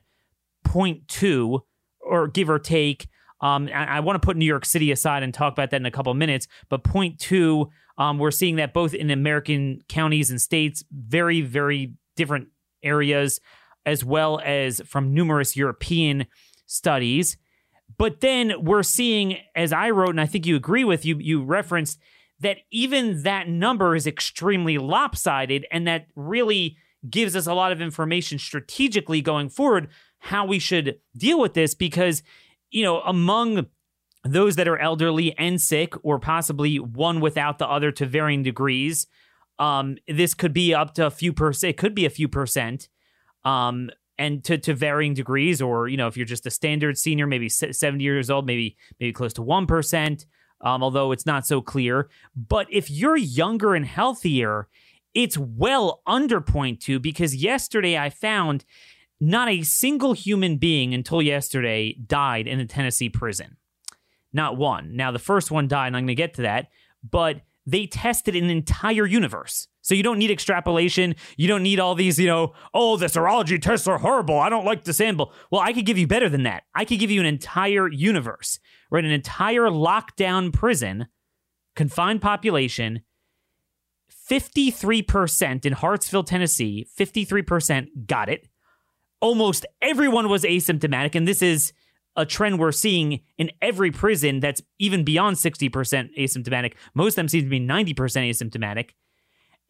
0.2 0.64 1.58
or 2.00 2.28
give 2.28 2.48
or 2.48 2.60
take. 2.60 3.08
Um, 3.40 3.68
I, 3.74 3.96
I 3.96 4.00
want 4.00 4.22
to 4.22 4.24
put 4.24 4.36
New 4.36 4.44
York 4.44 4.64
City 4.64 4.92
aside 4.92 5.24
and 5.24 5.34
talk 5.34 5.52
about 5.52 5.70
that 5.70 5.80
in 5.80 5.86
a 5.86 5.90
couple 5.90 6.12
of 6.12 6.16
minutes, 6.16 6.46
but 6.68 6.84
0.2, 6.84 7.68
um, 7.98 8.18
we're 8.18 8.30
seeing 8.30 8.54
that 8.56 8.72
both 8.72 8.94
in 8.94 9.10
American 9.10 9.80
counties 9.88 10.30
and 10.30 10.40
states, 10.40 10.84
very, 10.92 11.40
very 11.40 11.92
different 12.14 12.50
areas, 12.84 13.40
as 13.84 14.04
well 14.04 14.40
as 14.44 14.80
from 14.86 15.12
numerous 15.12 15.56
European 15.56 16.26
studies. 16.70 17.36
But 17.98 18.20
then 18.20 18.52
we're 18.62 18.84
seeing, 18.84 19.38
as 19.54 19.72
I 19.72 19.90
wrote, 19.90 20.10
and 20.10 20.20
I 20.20 20.26
think 20.26 20.46
you 20.46 20.56
agree 20.56 20.84
with, 20.84 21.04
you 21.04 21.18
you 21.18 21.42
referenced 21.42 21.98
that 22.40 22.58
even 22.70 23.24
that 23.24 23.48
number 23.48 23.94
is 23.94 24.06
extremely 24.06 24.78
lopsided, 24.78 25.66
and 25.70 25.86
that 25.86 26.06
really 26.14 26.76
gives 27.08 27.34
us 27.34 27.46
a 27.46 27.54
lot 27.54 27.72
of 27.72 27.80
information 27.80 28.38
strategically 28.38 29.20
going 29.20 29.48
forward 29.48 29.88
how 30.18 30.44
we 30.44 30.58
should 30.58 31.00
deal 31.16 31.40
with 31.40 31.54
this 31.54 31.74
because 31.74 32.22
you 32.70 32.82
know 32.82 33.00
among 33.00 33.66
those 34.22 34.56
that 34.56 34.68
are 34.68 34.78
elderly 34.78 35.36
and 35.38 35.60
sick 35.60 35.94
or 36.04 36.18
possibly 36.18 36.78
one 36.78 37.20
without 37.20 37.58
the 37.58 37.66
other 37.66 37.90
to 37.90 38.04
varying 38.04 38.42
degrees 38.42 39.06
um, 39.58 39.96
this 40.06 40.34
could 40.34 40.52
be 40.52 40.74
up 40.74 40.92
to 40.92 41.06
a 41.06 41.10
few 41.10 41.32
percent 41.32 41.70
it 41.70 41.78
could 41.78 41.94
be 41.94 42.04
a 42.04 42.10
few 42.10 42.28
percent 42.28 42.90
um, 43.44 43.88
and 44.20 44.44
to, 44.44 44.58
to 44.58 44.74
varying 44.74 45.14
degrees 45.14 45.62
or 45.62 45.88
you 45.88 45.96
know 45.96 46.06
if 46.06 46.16
you're 46.16 46.26
just 46.26 46.46
a 46.46 46.50
standard 46.50 46.98
senior 46.98 47.26
maybe 47.26 47.48
70 47.48 48.04
years 48.04 48.28
old 48.28 48.46
maybe 48.46 48.76
maybe 49.00 49.12
close 49.12 49.32
to 49.32 49.42
1% 49.42 50.26
um, 50.62 50.82
although 50.82 51.10
it's 51.10 51.24
not 51.24 51.46
so 51.46 51.62
clear. 51.62 52.10
But 52.36 52.66
if 52.70 52.90
you're 52.90 53.16
younger 53.16 53.74
and 53.74 53.86
healthier 53.86 54.68
it's 55.14 55.38
well 55.38 56.02
under 56.06 56.40
0.2 56.40 57.02
because 57.02 57.34
yesterday 57.34 57.98
i 57.98 58.10
found 58.10 58.64
not 59.22 59.48
a 59.48 59.62
single 59.62 60.12
human 60.12 60.56
being 60.56 60.94
until 60.94 61.20
yesterday 61.20 61.94
died 62.06 62.46
in 62.46 62.60
a 62.60 62.66
tennessee 62.66 63.08
prison. 63.08 63.56
Not 64.32 64.56
one. 64.56 64.94
Now 64.94 65.10
the 65.10 65.18
first 65.18 65.50
one 65.50 65.66
died 65.66 65.88
and 65.88 65.96
i'm 65.96 66.02
going 66.02 66.08
to 66.08 66.14
get 66.14 66.34
to 66.34 66.42
that 66.42 66.68
but 67.08 67.40
they 67.66 67.86
tested 67.86 68.36
an 68.36 68.50
entire 68.50 69.06
universe 69.06 69.66
so 69.82 69.94
you 69.94 70.02
don't 70.02 70.18
need 70.18 70.30
extrapolation. 70.30 71.14
You 71.36 71.48
don't 71.48 71.62
need 71.62 71.80
all 71.80 71.94
these, 71.94 72.18
you 72.18 72.26
know, 72.26 72.52
oh, 72.74 72.96
the 72.96 73.06
serology 73.06 73.60
tests 73.60 73.86
are 73.86 73.98
horrible. 73.98 74.38
I 74.38 74.48
don't 74.48 74.64
like 74.64 74.84
the 74.84 74.92
sample. 74.92 75.32
Well, 75.50 75.60
I 75.60 75.72
could 75.72 75.86
give 75.86 75.98
you 75.98 76.06
better 76.06 76.28
than 76.28 76.42
that. 76.44 76.64
I 76.74 76.84
could 76.84 76.98
give 76.98 77.10
you 77.10 77.20
an 77.20 77.26
entire 77.26 77.88
universe, 77.88 78.58
right? 78.90 79.04
An 79.04 79.10
entire 79.10 79.68
lockdown 79.68 80.52
prison, 80.52 81.06
confined 81.74 82.20
population. 82.20 83.02
53% 84.30 85.66
in 85.66 85.72
Hartsville, 85.72 86.22
Tennessee, 86.24 86.86
53% 86.98 88.06
got 88.06 88.28
it. 88.28 88.48
Almost 89.20 89.66
everyone 89.82 90.28
was 90.28 90.44
asymptomatic. 90.44 91.14
And 91.14 91.26
this 91.26 91.42
is 91.42 91.72
a 92.16 92.26
trend 92.26 92.58
we're 92.58 92.72
seeing 92.72 93.20
in 93.38 93.50
every 93.60 93.90
prison 93.90 94.40
that's 94.40 94.62
even 94.78 95.04
beyond 95.04 95.36
60% 95.36 95.70
asymptomatic. 96.18 96.74
Most 96.94 97.12
of 97.12 97.16
them 97.16 97.28
seem 97.28 97.44
to 97.44 97.48
be 97.48 97.60
90% 97.60 97.94
asymptomatic. 97.94 98.90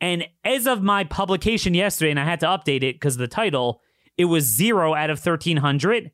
And 0.01 0.27
as 0.45 0.67
of 0.67 0.83
my 0.83 1.05
publication 1.05 1.75
yesterday, 1.75 2.11
and 2.11 2.21
I 2.21 2.25
had 2.25 2.41
to 2.41 2.47
update 2.47 2.83
it 2.83 2.97
because 2.97 3.15
of 3.15 3.21
the 3.21 3.29
title, 3.29 3.81
it 4.17 4.27
was 4.27 4.45
zero 4.45 4.95
out 4.95 5.11
of 5.11 5.19
1,300. 5.19 6.11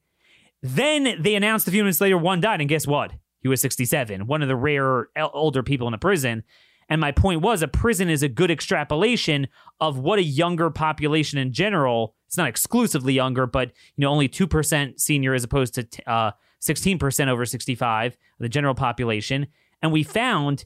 Then 0.63 1.23
they 1.23 1.35
announced 1.35 1.69
a 1.69 1.71
few 1.71 1.83
minutes 1.83 2.01
later 2.01 2.19
one 2.19 2.41
died, 2.41 2.61
and 2.61 2.69
guess 2.69 2.87
what? 2.87 3.13
He 3.41 3.49
was 3.49 3.61
67, 3.61 4.27
one 4.27 4.43
of 4.43 4.49
the 4.49 4.57
rare 4.57 5.09
older 5.17 5.63
people 5.63 5.87
in 5.87 5.95
a 5.95 5.99
prison. 5.99 6.43
And 6.89 7.01
my 7.01 7.13
point 7.13 7.43
was 7.43 7.63
a 7.63 7.69
prison 7.69 8.09
is 8.09 8.23
a 8.23 8.29
good 8.29 8.51
extrapolation 8.51 9.49
of 9.81 9.99
what 9.99 10.19
a 10.19 10.23
younger 10.23 10.71
population 10.71 11.39
in 11.39 11.53
general, 11.53 12.15
it's 12.27 12.37
not 12.37 12.49
exclusively 12.49 13.13
younger, 13.13 13.47
but 13.47 13.73
you 13.97 14.03
know, 14.03 14.11
only 14.11 14.29
2% 14.29 15.01
senior 15.01 15.35
as 15.35 15.45
opposed 15.45 15.75
to 15.75 16.11
uh, 16.11 16.31
16% 16.61 17.29
over 17.29 17.45
65, 17.45 18.17
the 18.39 18.49
general 18.49 18.75
population. 18.75 19.47
And 19.83 19.93
we 19.93 20.03
found 20.03 20.65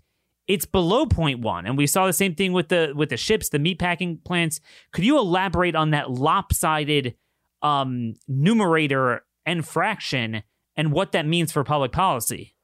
it's 0.51 0.67
below 0.67 1.07
0.1 1.07 1.65
and 1.65 1.79
we 1.79 1.87
saw 1.87 2.07
the 2.07 2.13
same 2.13 2.35
thing 2.35 2.53
with 2.53 2.71
the 2.71 2.93
with 2.97 3.09
the 3.09 3.17
ships 3.17 3.51
the 3.51 3.59
meatpacking 3.59 4.23
plants. 4.25 4.61
Could 4.93 5.05
you 5.05 5.17
elaborate 5.17 5.77
on 5.77 5.93
that 5.93 6.11
lopsided 6.11 7.15
um, 7.63 8.15
numerator 8.27 9.25
and 9.47 9.65
fraction 9.65 10.43
and 10.77 10.91
what 10.91 11.13
that 11.13 11.25
means 11.25 11.53
for 11.53 11.63
public 11.63 11.93
policy? 11.93 12.57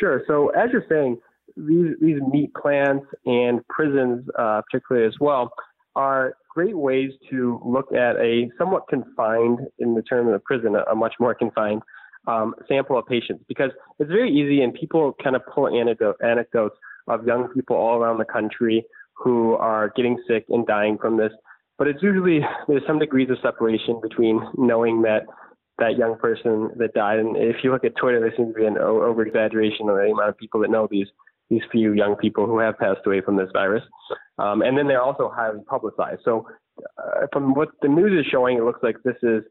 Sure. 0.00 0.22
So 0.26 0.48
as 0.48 0.70
you're 0.72 0.84
saying 0.88 1.18
these 1.56 1.94
these 2.00 2.20
meat 2.32 2.52
plants 2.54 3.06
and 3.24 3.64
prisons 3.68 4.26
uh, 4.36 4.62
particularly 4.68 5.06
as 5.06 5.14
well 5.20 5.52
are 5.94 6.34
great 6.52 6.76
ways 6.76 7.12
to 7.30 7.60
look 7.64 7.92
at 7.92 8.16
a 8.16 8.50
somewhat 8.58 8.88
confined 8.88 9.60
in 9.78 9.94
the 9.94 10.02
term 10.02 10.26
of 10.26 10.32
the 10.32 10.40
prison 10.40 10.74
a, 10.74 10.82
a 10.90 10.96
much 10.96 11.14
more 11.20 11.32
confined 11.32 11.80
um, 12.26 12.54
sample 12.68 12.98
of 12.98 13.06
patients 13.06 13.44
because 13.48 13.70
it's 13.98 14.10
very 14.10 14.30
easy 14.30 14.62
and 14.62 14.74
people 14.74 15.14
kind 15.22 15.36
of 15.36 15.42
pull 15.52 15.68
anecdote, 15.68 16.16
anecdotes 16.22 16.76
of 17.08 17.26
young 17.26 17.48
people 17.48 17.76
all 17.76 17.98
around 17.98 18.18
the 18.18 18.24
country 18.24 18.84
who 19.14 19.54
are 19.54 19.92
getting 19.96 20.22
sick 20.28 20.44
and 20.48 20.66
dying 20.66 20.98
from 20.98 21.16
this. 21.16 21.32
But 21.78 21.88
it's 21.88 22.02
usually 22.02 22.40
there's 22.68 22.82
some 22.86 22.98
degrees 22.98 23.30
of 23.30 23.38
separation 23.42 24.00
between 24.00 24.40
knowing 24.56 25.02
that 25.02 25.22
that 25.78 25.96
young 25.96 26.16
person 26.16 26.70
that 26.76 26.94
died, 26.94 27.18
and 27.18 27.36
if 27.36 27.56
you 27.64 27.72
look 27.72 27.84
at 27.84 27.96
Twitter, 27.96 28.20
there 28.20 28.32
seems 28.36 28.54
to 28.54 28.60
be 28.60 28.66
an 28.66 28.78
over 28.78 29.24
exaggeration 29.26 29.88
of 29.88 29.96
the 29.96 30.12
amount 30.12 30.28
of 30.28 30.38
people 30.38 30.60
that 30.60 30.70
know 30.70 30.86
these 30.90 31.08
these 31.50 31.62
few 31.70 31.92
young 31.92 32.14
people 32.16 32.46
who 32.46 32.58
have 32.58 32.78
passed 32.78 33.00
away 33.04 33.20
from 33.20 33.36
this 33.36 33.48
virus. 33.52 33.82
Um, 34.38 34.62
and 34.62 34.76
then 34.76 34.86
they're 34.86 35.02
also 35.02 35.30
highly 35.34 35.60
publicized. 35.68 36.20
So 36.24 36.46
uh, 36.98 37.26
from 37.32 37.54
what 37.54 37.68
the 37.82 37.88
news 37.88 38.18
is 38.18 38.30
showing, 38.30 38.56
it 38.56 38.64
looks 38.64 38.82
like 38.82 38.96
this 39.04 39.16
is 39.22 39.42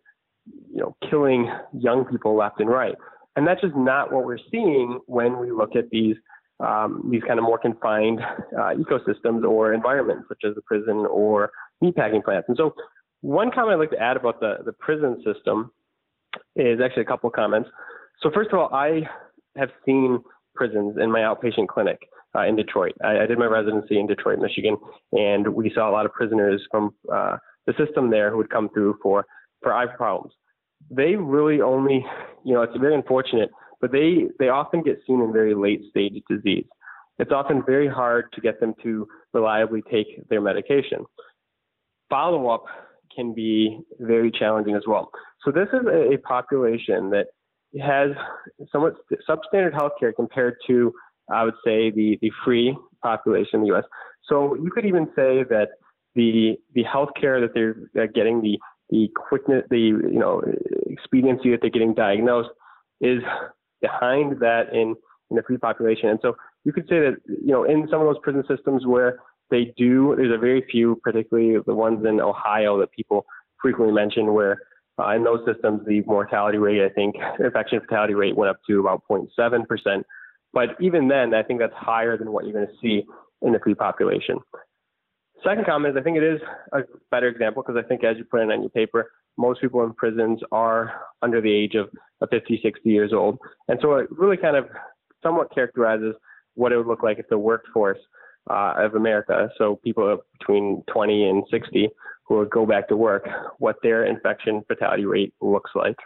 you 0.45 0.81
know 0.81 0.95
killing 1.09 1.51
young 1.77 2.05
people 2.05 2.35
left 2.35 2.59
and 2.59 2.69
right. 2.69 2.95
And 3.35 3.47
that's 3.47 3.61
just 3.61 3.75
not 3.75 4.11
what 4.11 4.25
we're 4.25 4.39
seeing 4.51 4.99
when 5.05 5.39
we 5.39 5.51
look 5.51 5.75
at 5.75 5.89
these 5.89 6.17
um, 6.61 7.07
these 7.11 7.23
kind 7.27 7.39
of 7.39 7.43
more 7.43 7.57
confined 7.57 8.19
uh, 8.21 8.73
ecosystems 8.75 9.43
or 9.43 9.73
environments, 9.73 10.27
such 10.27 10.41
as 10.47 10.55
the 10.55 10.61
prison 10.61 11.05
or 11.09 11.51
meatpacking 11.83 12.23
plants. 12.23 12.47
And 12.47 12.57
so, 12.57 12.75
one 13.21 13.51
comment 13.51 13.75
I'd 13.75 13.79
like 13.79 13.91
to 13.91 13.99
add 13.99 14.17
about 14.17 14.39
the, 14.39 14.57
the 14.65 14.73
prison 14.73 15.23
system 15.25 15.71
is 16.55 16.79
actually 16.83 17.03
a 17.03 17.05
couple 17.05 17.29
of 17.29 17.35
comments. 17.35 17.69
So, 18.21 18.29
first 18.33 18.51
of 18.51 18.59
all, 18.59 18.69
I 18.73 19.01
have 19.57 19.69
seen 19.85 20.19
prisons 20.55 20.97
in 21.01 21.11
my 21.11 21.19
outpatient 21.19 21.67
clinic 21.67 21.99
uh, 22.35 22.45
in 22.45 22.55
Detroit. 22.55 22.93
I, 23.03 23.21
I, 23.21 23.25
did 23.25 23.37
my 23.37 23.45
residency 23.45 23.99
in 23.99 24.07
Detroit, 24.07 24.39
Michigan, 24.39 24.77
and 25.11 25.47
we 25.49 25.71
saw 25.73 25.89
a 25.89 25.93
lot 25.93 26.05
of 26.05 26.13
prisoners 26.13 26.61
from 26.69 26.93
uh, 27.11 27.37
the 27.67 27.73
system 27.83 28.09
there 28.09 28.29
who 28.31 28.37
would 28.37 28.49
come 28.49 28.69
through 28.69 28.97
for 29.01 29.25
for 29.61 29.73
eye 29.73 29.87
problems. 29.87 30.33
They 30.89 31.15
really 31.15 31.61
only, 31.61 32.05
you 32.43 32.53
know, 32.53 32.61
it's 32.63 32.75
very 32.77 32.95
unfortunate 32.95 33.49
but 33.81 33.91
they, 33.91 34.27
they 34.39 34.49
often 34.49 34.83
get 34.83 35.01
seen 35.05 35.21
in 35.21 35.33
very 35.33 35.55
late 35.55 35.81
stage 35.89 36.21
disease. 36.29 36.65
It's 37.17 37.31
often 37.31 37.63
very 37.65 37.87
hard 37.89 38.31
to 38.33 38.41
get 38.41 38.59
them 38.59 38.73
to 38.83 39.07
reliably 39.33 39.81
take 39.91 40.27
their 40.29 40.39
medication. 40.39 41.05
Follow 42.09 42.49
up 42.49 42.65
can 43.13 43.33
be 43.33 43.79
very 43.99 44.31
challenging 44.31 44.75
as 44.75 44.83
well. 44.87 45.11
So, 45.43 45.51
this 45.51 45.67
is 45.73 45.85
a, 45.87 46.17
population 46.19 47.09
that 47.09 47.27
has 47.81 48.11
somewhat 48.71 48.93
substandard 49.27 49.73
healthcare 49.73 50.15
compared 50.15 50.55
to, 50.67 50.93
I 51.31 51.43
would 51.43 51.55
say, 51.65 51.91
the, 51.91 52.17
the 52.21 52.31
free 52.45 52.77
population 53.03 53.59
in 53.59 53.61
the 53.61 53.75
US. 53.75 53.83
So, 54.23 54.55
you 54.55 54.71
could 54.71 54.85
even 54.85 55.07
say 55.15 55.43
that 55.49 55.69
the, 56.15 56.57
the 56.73 56.83
healthcare 56.83 57.41
that 57.41 57.53
they're 57.53 58.07
getting, 58.07 58.41
the, 58.41 58.57
the 58.91 59.09
quickness, 59.15 59.63
the 59.69 59.79
you 59.79 60.19
know 60.19 60.43
expediency 60.87 61.51
that 61.51 61.61
they're 61.61 61.69
getting 61.69 61.93
diagnosed 61.93 62.49
is 62.99 63.23
behind 63.81 64.39
that 64.39 64.73
in, 64.73 64.95
in 65.29 65.35
the 65.35 65.43
free 65.43 65.57
population. 65.57 66.09
And 66.09 66.19
so 66.21 66.35
you 66.63 66.71
could 66.71 66.87
say 66.87 66.99
that, 66.99 67.17
you 67.25 67.51
know, 67.51 67.63
in 67.63 67.87
some 67.89 68.01
of 68.01 68.07
those 68.07 68.21
prison 68.21 68.43
systems 68.47 68.85
where 68.85 69.19
they 69.49 69.73
do, 69.77 70.13
there's 70.15 70.33
a 70.33 70.37
very 70.37 70.63
few, 70.71 70.99
particularly 71.03 71.57
the 71.65 71.73
ones 71.73 72.05
in 72.05 72.21
Ohio 72.21 72.79
that 72.79 72.91
people 72.91 73.25
frequently 73.61 73.93
mention 73.93 74.33
where 74.33 74.61
uh, 74.99 75.09
in 75.15 75.23
those 75.23 75.39
systems, 75.45 75.81
the 75.87 76.01
mortality 76.01 76.57
rate, 76.57 76.83
I 76.83 76.89
think, 76.89 77.15
infection 77.39 77.79
fatality 77.79 78.13
rate 78.13 78.35
went 78.35 78.51
up 78.51 78.59
to 78.67 78.79
about 78.79 79.03
0.7%. 79.09 80.03
But 80.53 80.69
even 80.79 81.07
then, 81.07 81.33
I 81.33 81.43
think 81.43 81.59
that's 81.59 81.73
higher 81.73 82.17
than 82.17 82.31
what 82.31 82.45
you're 82.45 82.53
going 82.53 82.67
to 82.67 82.73
see 82.81 83.05
in 83.41 83.53
the 83.53 83.59
free 83.59 83.73
population. 83.73 84.39
Second 85.43 85.65
comment 85.65 85.95
is 85.95 85.99
I 85.99 86.03
think 86.03 86.17
it 86.17 86.23
is 86.23 86.39
a 86.73 86.81
better 87.09 87.27
example 87.27 87.63
because 87.63 87.81
I 87.83 87.87
think 87.87 88.03
as 88.03 88.17
you 88.17 88.25
put 88.25 88.41
it 88.41 88.51
on 88.51 88.61
your 88.61 88.69
paper, 88.69 89.11
most 89.37 89.61
people 89.61 89.83
in 89.83 89.93
prisons 89.93 90.39
are 90.51 90.93
under 91.21 91.41
the 91.41 91.51
age 91.51 91.75
of, 91.75 91.89
of 92.21 92.29
50, 92.29 92.59
60 92.61 92.89
years 92.89 93.11
old. 93.13 93.39
And 93.67 93.79
so 93.81 93.95
it 93.95 94.07
really 94.11 94.37
kind 94.37 94.55
of 94.55 94.65
somewhat 95.23 95.53
characterizes 95.53 96.15
what 96.55 96.71
it 96.71 96.77
would 96.77 96.87
look 96.87 97.03
like 97.03 97.17
if 97.17 97.27
the 97.29 97.37
workforce 97.37 97.97
uh, 98.49 98.73
of 98.77 98.95
America, 98.95 99.49
so 99.57 99.79
people 99.83 100.17
between 100.39 100.83
20 100.91 101.29
and 101.29 101.43
60 101.49 101.89
who 102.27 102.37
would 102.37 102.49
go 102.49 102.65
back 102.65 102.87
to 102.87 102.97
work, 102.97 103.27
what 103.59 103.77
their 103.83 104.05
infection 104.05 104.61
fatality 104.67 105.05
rate 105.05 105.33
looks 105.41 105.71
like. 105.75 105.97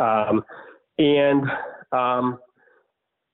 Um, 0.00 0.42
and, 0.98 1.42
um, 1.92 2.38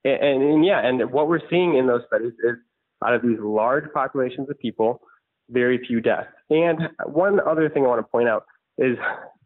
and, 0.03 0.43
and 0.43 0.65
yeah, 0.65 0.85
and 0.85 1.11
what 1.11 1.27
we're 1.27 1.47
seeing 1.49 1.77
in 1.77 1.87
those 1.87 2.01
studies 2.07 2.33
is 2.43 2.55
out 3.03 3.13
of 3.13 3.21
these 3.21 3.37
large 3.39 3.85
populations 3.93 4.49
of 4.49 4.57
people, 4.59 5.01
very 5.49 5.79
few 5.85 6.01
deaths. 6.01 6.29
And 6.49 6.79
one 7.05 7.39
other 7.47 7.69
thing 7.69 7.83
I 7.83 7.87
want 7.87 7.99
to 7.99 8.09
point 8.09 8.27
out 8.27 8.45
is 8.77 8.97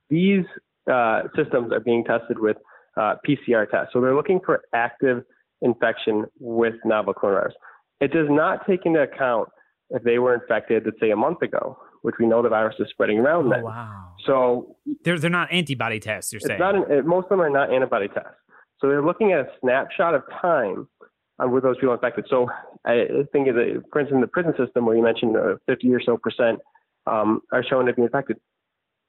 these 0.10 0.46
uh, 0.92 1.24
systems 1.36 1.72
are 1.72 1.80
being 1.80 2.04
tested 2.04 2.40
with 2.40 2.58
uh, 2.98 3.16
PCR 3.28 3.70
tests. 3.70 3.92
So 3.94 4.02
they're 4.02 4.16
looking 4.16 4.40
for 4.46 4.62
active 4.74 5.24
infection 5.62 6.26
with 6.40 6.76
novel 6.86 7.14
coronavirus. 7.14 7.52
It 8.02 8.12
does 8.12 8.28
not 8.30 8.66
take 8.66 8.86
into 8.86 9.02
account 9.02 9.50
if 9.90 10.04
they 10.04 10.20
were 10.20 10.34
infected, 10.34 10.84
let's 10.86 11.00
say 11.00 11.12
a 11.12 11.16
month 11.16 11.42
ago, 11.42 11.78
which 12.02 12.16
we 12.20 12.28
know 12.28 12.42
the 12.42 12.50
virus 12.50 12.76
is 12.80 12.88
spreading 12.92 13.20
around 13.20 13.48
oh, 13.48 13.50
then. 13.50 13.64
Wow. 13.64 14.14
So 14.26 14.78
they're, 15.04 15.20
they're 15.20 15.30
not 15.30 15.52
antibody 15.52 16.00
tests, 16.00 16.32
you're 16.32 16.40
saying? 16.40 16.60
Not 16.60 16.76
an, 16.76 17.08
most 17.08 17.26
of 17.26 17.30
them 17.30 17.42
are 17.42 17.50
not 17.50 17.74
antibody 17.74 18.08
tests. 18.08 18.30
So 18.80 18.88
they're 18.88 19.04
looking 19.04 19.34
at 19.34 19.40
a 19.40 19.48
snapshot 19.60 20.16
of 20.16 20.24
time 20.42 20.88
with 21.48 21.64
those 21.64 21.78
people 21.78 21.94
infected. 21.94 22.26
So 22.30 22.50
I 22.86 23.06
think, 23.32 23.48
that, 23.48 23.84
for 23.92 24.02
instance, 24.02 24.22
the 24.22 24.28
prison 24.28 24.54
system 24.58 24.86
where 24.86 24.96
you 24.96 25.04
mentioned 25.04 25.38
uh, 25.38 25.56
50 25.68 25.94
or 25.94 26.02
so 26.02 26.18
percent 26.18 26.60
um, 27.08 27.42
are 27.52 27.64
shown 27.64 27.86
to 27.86 27.94
be 27.94 28.04
infected, 28.04 28.38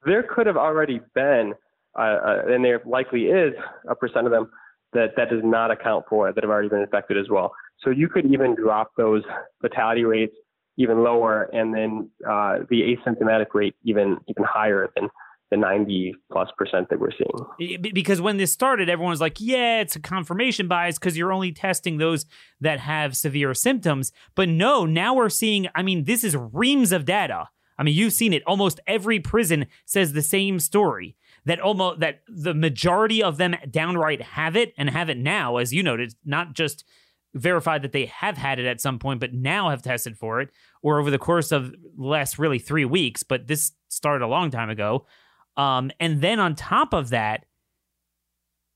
there 0.04 0.22
could 0.22 0.46
have 0.46 0.56
already 0.56 1.00
been, 1.14 1.54
uh, 1.98 2.02
uh, 2.02 2.42
and 2.48 2.64
there 2.64 2.80
likely 2.86 3.24
is 3.26 3.54
a 3.88 3.94
percent 3.94 4.26
of 4.26 4.32
them 4.32 4.50
that 4.92 5.10
that 5.16 5.30
does 5.30 5.42
not 5.44 5.70
account 5.70 6.04
for 6.08 6.32
that 6.32 6.42
have 6.42 6.50
already 6.50 6.68
been 6.68 6.80
infected 6.80 7.16
as 7.16 7.28
well. 7.28 7.52
So 7.82 7.90
you 7.90 8.08
could 8.08 8.26
even 8.26 8.54
drop 8.54 8.92
those 8.96 9.22
fatality 9.62 10.04
rates 10.04 10.34
even 10.76 11.02
lower, 11.02 11.42
and 11.52 11.74
then 11.74 12.10
uh, 12.28 12.60
the 12.70 12.96
asymptomatic 12.96 13.46
rate 13.54 13.74
even 13.84 14.18
even 14.28 14.44
higher 14.44 14.88
than 14.96 15.08
the 15.50 15.56
90 15.56 16.14
plus 16.30 16.48
percent 16.56 16.88
that 16.90 17.00
we're 17.00 17.10
seeing. 17.10 17.78
Because 17.92 18.20
when 18.20 18.36
this 18.36 18.52
started, 18.52 18.88
everyone 18.88 19.10
was 19.10 19.20
like, 19.20 19.40
yeah, 19.40 19.80
it's 19.80 19.96
a 19.96 20.00
confirmation 20.00 20.68
bias 20.68 20.98
because 20.98 21.16
you're 21.16 21.32
only 21.32 21.52
testing 21.52 21.98
those 21.98 22.26
that 22.60 22.80
have 22.80 23.16
severe 23.16 23.52
symptoms. 23.54 24.12
But 24.34 24.48
no, 24.48 24.86
now 24.86 25.14
we're 25.14 25.28
seeing, 25.28 25.68
I 25.74 25.82
mean, 25.82 26.04
this 26.04 26.24
is 26.24 26.36
reams 26.36 26.92
of 26.92 27.04
data 27.04 27.48
I 27.80 27.82
mean, 27.82 27.94
you've 27.94 28.12
seen 28.12 28.34
it. 28.34 28.42
Almost 28.46 28.78
every 28.86 29.20
prison 29.20 29.64
says 29.86 30.12
the 30.12 30.20
same 30.20 30.60
story 30.60 31.16
that 31.46 31.58
almost 31.60 32.00
that 32.00 32.20
the 32.28 32.52
majority 32.52 33.22
of 33.22 33.38
them 33.38 33.56
downright 33.70 34.20
have 34.20 34.54
it 34.54 34.74
and 34.76 34.90
have 34.90 35.08
it 35.08 35.16
now, 35.16 35.56
as 35.56 35.72
you 35.72 35.82
noted, 35.82 36.14
not 36.22 36.52
just 36.52 36.84
verified 37.32 37.80
that 37.80 37.92
they 37.92 38.04
have 38.04 38.36
had 38.36 38.58
it 38.58 38.66
at 38.66 38.82
some 38.82 38.98
point, 38.98 39.18
but 39.18 39.32
now 39.32 39.70
have 39.70 39.80
tested 39.80 40.18
for 40.18 40.42
it, 40.42 40.50
or 40.82 41.00
over 41.00 41.10
the 41.10 41.18
course 41.18 41.52
of 41.52 41.74
less 41.96 42.38
really 42.38 42.58
three 42.58 42.84
weeks. 42.84 43.22
But 43.22 43.46
this 43.46 43.72
started 43.88 44.22
a 44.22 44.28
long 44.28 44.50
time 44.50 44.68
ago. 44.68 45.06
Um, 45.60 45.90
and 46.00 46.22
then 46.22 46.40
on 46.40 46.54
top 46.54 46.94
of 46.94 47.10
that, 47.10 47.44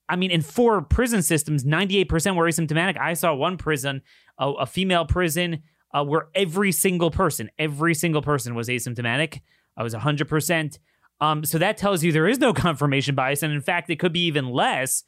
I 0.07 0.17
mean, 0.17 0.31
in 0.31 0.43
four 0.43 0.83
prison 0.83 1.23
systems, 1.23 1.65
98% 1.65 2.37
were 2.37 2.45
asymptomatic. 2.45 2.99
I 2.99 3.15
saw 3.15 3.35
one 3.35 3.57
prison, 3.57 4.03
a, 4.39 4.51
a 4.51 4.67
female 4.67 5.07
prison 5.07 5.63
uh, 5.95 6.05
where 6.05 6.27
every 6.35 6.73
single 6.73 7.11
person, 7.11 7.51
every 7.59 7.95
single 7.95 8.21
person 8.21 8.55
was 8.55 8.69
asymptomatic. 8.69 9.41
I 9.79 9.83
was 9.83 9.95
100%. 9.95 10.79
Um, 11.23 11.43
so 11.47 11.57
that 11.57 11.79
tells 11.79 12.05
you 12.05 12.13
there 12.13 12.29
is 12.29 12.39
no 12.39 12.53
confirmation 12.67 13.15
bias. 13.15 13.43
And 13.43 13.51
in 13.51 13.63
fact, 13.63 13.89
it 13.89 13.99
could 13.99 14.13
be 14.13 14.27
even 14.27 14.51
less 14.51 15.05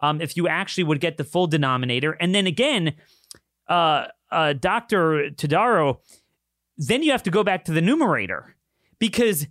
um, 0.00 0.20
if 0.20 0.36
you 0.36 0.48
actually 0.48 0.82
would 0.82 0.98
get 0.98 1.16
the 1.16 1.22
full 1.22 1.46
denominator. 1.46 2.10
And 2.12 2.34
then 2.34 2.48
again, 2.48 2.94
uh, 3.68 4.06
uh, 4.32 4.54
Dr. 4.54 5.30
Todaro, 5.30 5.98
then 6.76 7.04
you 7.04 7.12
have 7.12 7.22
to 7.22 7.30
go 7.30 7.44
back 7.44 7.66
to 7.66 7.72
the 7.72 7.80
numerator 7.80 8.56
because 8.98 9.46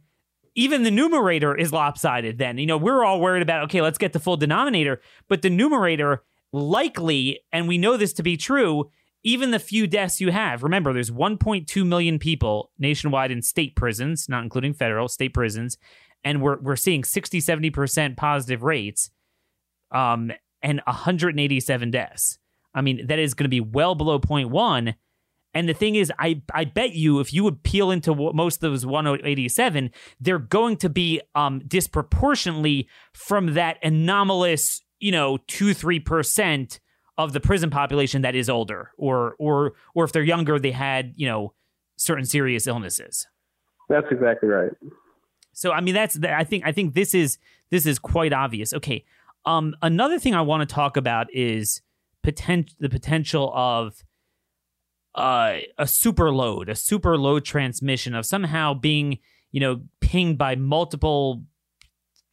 even 0.59 0.83
the 0.83 0.91
numerator 0.91 1.55
is 1.55 1.71
lopsided 1.71 2.37
then. 2.37 2.57
You 2.57 2.65
know, 2.65 2.77
we're 2.77 3.05
all 3.05 3.21
worried 3.21 3.41
about, 3.41 3.63
okay, 3.63 3.81
let's 3.81 3.97
get 3.97 4.11
the 4.11 4.19
full 4.19 4.35
denominator, 4.35 4.99
but 5.29 5.41
the 5.41 5.49
numerator 5.49 6.23
likely, 6.51 7.39
and 7.53 7.65
we 7.65 7.77
know 7.77 7.95
this 7.95 8.11
to 8.13 8.23
be 8.23 8.35
true, 8.35 8.91
even 9.23 9.51
the 9.51 9.59
few 9.59 9.87
deaths 9.87 10.19
you 10.19 10.31
have, 10.31 10.61
remember 10.61 10.91
there's 10.91 11.11
1.2 11.11 11.87
million 11.87 12.19
people 12.19 12.71
nationwide 12.77 13.31
in 13.31 13.41
state 13.41 13.73
prisons, 13.77 14.27
not 14.27 14.43
including 14.43 14.73
federal, 14.73 15.07
state 15.07 15.33
prisons, 15.33 15.77
and 16.25 16.41
we're 16.41 16.59
we're 16.59 16.75
seeing 16.75 17.05
60 17.05 17.39
70% 17.39 18.17
positive 18.17 18.61
rates 18.61 19.09
um 19.91 20.29
and 20.61 20.81
187 20.85 21.89
deaths. 21.89 22.37
I 22.73 22.81
mean, 22.81 23.07
that 23.07 23.17
is 23.17 23.33
going 23.33 23.45
to 23.45 23.49
be 23.49 23.61
well 23.61 23.95
below 23.95 24.19
0.1 24.19 24.95
and 25.53 25.67
the 25.67 25.73
thing 25.73 25.95
is, 25.95 26.11
I 26.19 26.41
I 26.53 26.65
bet 26.65 26.93
you 26.93 27.19
if 27.19 27.33
you 27.33 27.43
would 27.43 27.63
peel 27.63 27.91
into 27.91 28.13
most 28.33 28.63
of 28.63 28.71
those 28.71 28.85
187, 28.85 29.91
they're 30.19 30.37
going 30.37 30.77
to 30.77 30.89
be 30.89 31.21
um, 31.35 31.59
disproportionately 31.67 32.87
from 33.13 33.53
that 33.55 33.77
anomalous, 33.83 34.81
you 34.99 35.11
know, 35.11 35.37
two 35.47 35.73
three 35.73 35.99
percent 35.99 36.79
of 37.17 37.33
the 37.33 37.39
prison 37.39 37.69
population 37.69 38.21
that 38.21 38.35
is 38.35 38.49
older, 38.49 38.91
or 38.97 39.35
or 39.39 39.73
or 39.95 40.03
if 40.05 40.11
they're 40.11 40.23
younger, 40.23 40.59
they 40.59 40.71
had 40.71 41.13
you 41.15 41.27
know 41.27 41.53
certain 41.97 42.25
serious 42.25 42.67
illnesses. 42.67 43.27
That's 43.89 44.07
exactly 44.11 44.49
right. 44.49 44.71
So 45.53 45.71
I 45.71 45.81
mean, 45.81 45.95
that's 45.95 46.17
I 46.23 46.43
think 46.43 46.63
I 46.65 46.71
think 46.71 46.93
this 46.93 47.13
is 47.15 47.39
this 47.71 47.85
is 47.85 47.97
quite 47.97 48.33
obvious. 48.33 48.73
Okay, 48.73 49.03
Um, 49.45 49.75
another 49.81 50.19
thing 50.19 50.35
I 50.35 50.41
want 50.41 50.67
to 50.67 50.73
talk 50.73 50.95
about 50.95 51.27
is 51.33 51.81
potent- 52.23 52.75
the 52.79 52.89
potential 52.89 53.51
of 53.55 54.03
uh, 55.19 55.59
a 55.77 55.85
super 55.85 56.31
load, 56.31 56.69
a 56.69 56.75
super 56.75 57.17
load 57.17 57.43
transmission 57.43 58.15
of 58.15 58.25
somehow 58.25 58.73
being, 58.73 59.19
you 59.51 59.59
know, 59.59 59.81
pinged 59.99 60.37
by 60.37 60.55
multiple, 60.55 61.43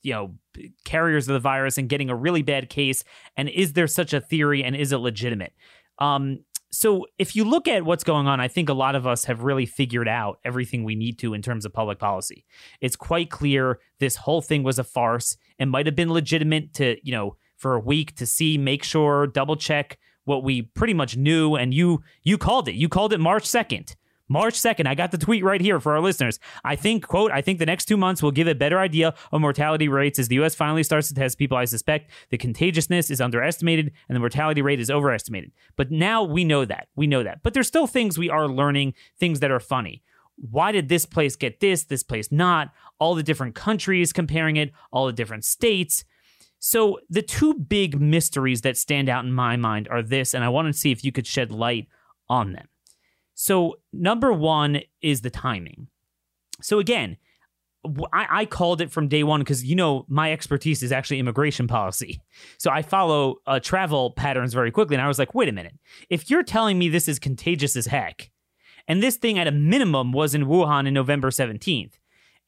you 0.04 0.12
know, 0.12 0.36
carriers 0.84 1.28
of 1.28 1.34
the 1.34 1.40
virus 1.40 1.78
and 1.78 1.88
getting 1.88 2.10
a 2.10 2.14
really 2.14 2.42
bad 2.42 2.70
case. 2.70 3.02
And 3.36 3.48
is 3.48 3.72
there 3.72 3.88
such 3.88 4.14
a 4.14 4.20
theory 4.20 4.62
and 4.62 4.76
is 4.76 4.92
it 4.92 4.98
legitimate? 4.98 5.52
Um, 5.98 6.44
so 6.70 7.06
if 7.18 7.34
you 7.34 7.44
look 7.44 7.66
at 7.66 7.84
what's 7.84 8.04
going 8.04 8.28
on, 8.28 8.38
I 8.38 8.46
think 8.46 8.68
a 8.68 8.74
lot 8.74 8.94
of 8.94 9.04
us 9.04 9.24
have 9.24 9.42
really 9.42 9.66
figured 9.66 10.06
out 10.06 10.38
everything 10.44 10.84
we 10.84 10.94
need 10.94 11.18
to 11.18 11.34
in 11.34 11.42
terms 11.42 11.64
of 11.64 11.72
public 11.72 11.98
policy. 11.98 12.44
It's 12.80 12.94
quite 12.94 13.30
clear 13.30 13.80
this 13.98 14.14
whole 14.14 14.42
thing 14.42 14.62
was 14.62 14.78
a 14.78 14.84
farce. 14.84 15.36
It 15.58 15.66
might 15.66 15.86
have 15.86 15.96
been 15.96 16.12
legitimate 16.12 16.72
to, 16.74 16.96
you 17.02 17.10
know, 17.10 17.36
for 17.56 17.74
a 17.74 17.80
week 17.80 18.14
to 18.16 18.26
see, 18.26 18.58
make 18.58 18.84
sure, 18.84 19.26
double 19.26 19.56
check 19.56 19.98
what 20.26 20.44
we 20.44 20.62
pretty 20.62 20.92
much 20.92 21.16
knew 21.16 21.54
and 21.56 21.72
you 21.72 22.02
you 22.22 22.36
called 22.36 22.68
it. 22.68 22.74
You 22.74 22.90
called 22.90 23.14
it 23.14 23.20
March 23.20 23.44
2nd. 23.44 23.96
March 24.28 24.54
2nd, 24.54 24.88
I 24.88 24.96
got 24.96 25.12
the 25.12 25.18
tweet 25.18 25.44
right 25.44 25.60
here 25.60 25.78
for 25.78 25.92
our 25.92 26.00
listeners. 26.00 26.40
I 26.64 26.74
think, 26.74 27.06
quote, 27.06 27.30
I 27.30 27.40
think 27.42 27.60
the 27.60 27.66
next 27.66 27.84
two 27.84 27.96
months 27.96 28.22
will 28.22 28.32
give 28.32 28.48
a 28.48 28.56
better 28.56 28.80
idea 28.80 29.14
of 29.30 29.40
mortality 29.40 29.86
rates 29.86 30.18
as 30.18 30.26
the 30.26 30.34
U.S. 30.36 30.56
finally 30.56 30.82
starts 30.82 31.06
to 31.08 31.14
test 31.14 31.38
people. 31.38 31.56
I 31.56 31.64
suspect 31.64 32.10
the 32.30 32.36
contagiousness 32.36 33.08
is 33.08 33.20
underestimated 33.20 33.92
and 34.08 34.16
the 34.16 34.20
mortality 34.20 34.62
rate 34.62 34.80
is 34.80 34.90
overestimated. 34.90 35.52
But 35.76 35.92
now 35.92 36.24
we 36.24 36.42
know 36.42 36.64
that. 36.64 36.88
We 36.96 37.06
know 37.06 37.22
that. 37.22 37.44
But 37.44 37.54
there's 37.54 37.68
still 37.68 37.86
things 37.86 38.18
we 38.18 38.28
are 38.28 38.48
learning, 38.48 38.94
things 39.16 39.38
that 39.40 39.52
are 39.52 39.60
funny. 39.60 40.02
Why 40.34 40.72
did 40.72 40.88
this 40.88 41.06
place 41.06 41.36
get 41.36 41.60
this, 41.60 41.84
this 41.84 42.02
place 42.02 42.32
not? 42.32 42.72
All 42.98 43.14
the 43.14 43.22
different 43.22 43.54
countries 43.54 44.12
comparing 44.12 44.56
it, 44.56 44.72
all 44.90 45.06
the 45.06 45.12
different 45.12 45.44
states. 45.44 46.04
So 46.58 47.00
the 47.08 47.22
two 47.22 47.54
big 47.54 48.00
mysteries 48.00 48.62
that 48.62 48.76
stand 48.76 49.08
out 49.08 49.24
in 49.24 49.32
my 49.32 49.56
mind 49.56 49.88
are 49.88 50.02
this, 50.02 50.34
and 50.34 50.42
I 50.42 50.48
want 50.48 50.66
to 50.66 50.78
see 50.78 50.90
if 50.90 51.04
you 51.04 51.12
could 51.12 51.26
shed 51.26 51.52
light 51.52 51.88
on 52.28 52.52
them. 52.52 52.68
So 53.34 53.76
number 53.92 54.32
one 54.32 54.80
is 55.02 55.20
the 55.20 55.30
timing. 55.30 55.88
So 56.62 56.78
again, 56.78 57.18
I, 58.12 58.26
I 58.30 58.44
called 58.46 58.80
it 58.80 58.90
from 58.90 59.08
day 59.08 59.22
one 59.22 59.40
because 59.40 59.64
you 59.64 59.76
know 59.76 60.04
my 60.08 60.32
expertise 60.32 60.82
is 60.82 60.92
actually 60.92 61.20
immigration 61.20 61.68
policy. 61.68 62.20
So 62.58 62.70
I 62.70 62.82
follow 62.82 63.36
uh, 63.46 63.60
travel 63.60 64.10
patterns 64.10 64.54
very 64.54 64.70
quickly, 64.70 64.96
and 64.96 65.02
I 65.02 65.08
was 65.08 65.18
like, 65.18 65.34
wait 65.34 65.48
a 65.48 65.52
minute, 65.52 65.74
if 66.08 66.30
you're 66.30 66.42
telling 66.42 66.78
me 66.78 66.88
this 66.88 67.06
is 67.06 67.18
contagious 67.18 67.76
as 67.76 67.86
heck, 67.86 68.30
and 68.88 69.02
this 69.02 69.16
thing 69.16 69.38
at 69.38 69.46
a 69.46 69.52
minimum 69.52 70.10
was 70.10 70.34
in 70.34 70.46
Wuhan 70.46 70.86
in 70.86 70.94
November 70.94 71.30
17th, 71.30 71.92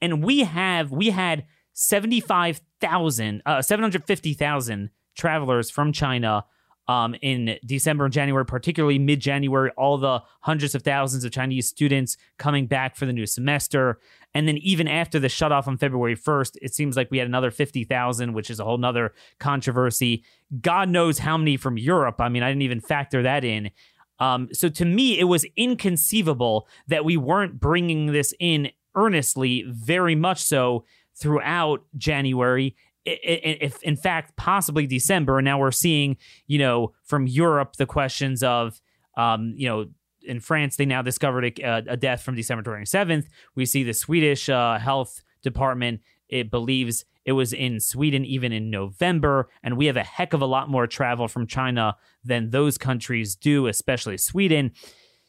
and 0.00 0.24
we 0.24 0.40
have 0.40 0.90
we 0.90 1.10
had 1.10 1.44
75,000, 1.80 3.40
uh, 3.46 3.62
750,000 3.62 4.90
travelers 5.16 5.70
from 5.70 5.92
China 5.92 6.44
um, 6.88 7.14
in 7.22 7.56
December 7.64 8.06
and 8.06 8.12
January, 8.12 8.44
particularly 8.44 8.98
mid 8.98 9.20
January, 9.20 9.70
all 9.76 9.96
the 9.96 10.20
hundreds 10.40 10.74
of 10.74 10.82
thousands 10.82 11.22
of 11.22 11.30
Chinese 11.30 11.68
students 11.68 12.16
coming 12.36 12.66
back 12.66 12.96
for 12.96 13.06
the 13.06 13.12
new 13.12 13.26
semester. 13.26 14.00
And 14.34 14.48
then 14.48 14.56
even 14.56 14.88
after 14.88 15.20
the 15.20 15.28
shutoff 15.28 15.68
on 15.68 15.78
February 15.78 16.16
1st, 16.16 16.56
it 16.62 16.74
seems 16.74 16.96
like 16.96 17.12
we 17.12 17.18
had 17.18 17.28
another 17.28 17.52
50,000, 17.52 18.32
which 18.32 18.50
is 18.50 18.58
a 18.58 18.64
whole 18.64 18.78
nother 18.78 19.14
controversy. 19.38 20.24
God 20.60 20.88
knows 20.88 21.20
how 21.20 21.38
many 21.38 21.56
from 21.56 21.78
Europe. 21.78 22.20
I 22.20 22.28
mean, 22.28 22.42
I 22.42 22.48
didn't 22.48 22.62
even 22.62 22.80
factor 22.80 23.22
that 23.22 23.44
in. 23.44 23.70
Um, 24.18 24.48
so 24.52 24.68
to 24.68 24.84
me, 24.84 25.20
it 25.20 25.24
was 25.24 25.46
inconceivable 25.56 26.66
that 26.88 27.04
we 27.04 27.16
weren't 27.16 27.60
bringing 27.60 28.06
this 28.06 28.34
in 28.40 28.70
earnestly, 28.96 29.64
very 29.68 30.16
much 30.16 30.42
so 30.42 30.84
throughout 31.20 31.84
January. 31.96 32.76
If 33.04 33.82
in 33.82 33.96
fact 33.96 34.36
possibly 34.36 34.86
December, 34.86 35.38
and 35.38 35.44
now 35.44 35.58
we're 35.58 35.70
seeing, 35.70 36.16
you 36.46 36.58
know, 36.58 36.92
from 37.04 37.26
Europe 37.26 37.76
the 37.76 37.86
questions 37.86 38.42
of, 38.42 38.80
um, 39.16 39.54
you 39.56 39.66
know, 39.66 39.86
in 40.22 40.40
France 40.40 40.76
they 40.76 40.84
now 40.84 41.00
discovered 41.00 41.44
a, 41.44 41.84
a 41.88 41.96
death 41.96 42.22
from 42.22 42.34
December 42.34 42.62
27th. 42.62 43.26
We 43.54 43.64
see 43.64 43.82
the 43.82 43.94
Swedish 43.94 44.48
uh, 44.48 44.78
health 44.78 45.22
department 45.42 46.00
it 46.28 46.50
believes 46.50 47.04
it 47.24 47.32
was 47.32 47.52
in 47.52 47.80
Sweden 47.80 48.24
even 48.24 48.52
in 48.52 48.70
November, 48.70 49.50
and 49.62 49.76
we 49.76 49.86
have 49.86 49.96
a 49.96 50.02
heck 50.02 50.32
of 50.32 50.40
a 50.40 50.46
lot 50.46 50.70
more 50.70 50.86
travel 50.86 51.28
from 51.28 51.46
China 51.46 51.96
than 52.24 52.50
those 52.50 52.78
countries 52.78 53.36
do, 53.36 53.66
especially 53.66 54.16
Sweden. 54.16 54.72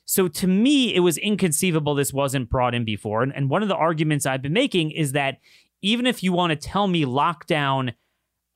So 0.05 0.27
to 0.27 0.47
me, 0.47 0.95
it 0.95 1.01
was 1.01 1.17
inconceivable 1.17 1.95
this 1.95 2.13
wasn't 2.13 2.49
brought 2.49 2.73
in 2.73 2.85
before. 2.85 3.21
And, 3.21 3.35
and 3.35 3.49
one 3.49 3.63
of 3.63 3.67
the 3.67 3.75
arguments 3.75 4.25
I've 4.25 4.41
been 4.41 4.53
making 4.53 4.91
is 4.91 5.11
that 5.11 5.39
even 5.81 6.05
if 6.05 6.23
you 6.23 6.33
want 6.33 6.51
to 6.51 6.55
tell 6.55 6.87
me 6.87 7.05
lockdown 7.05 7.93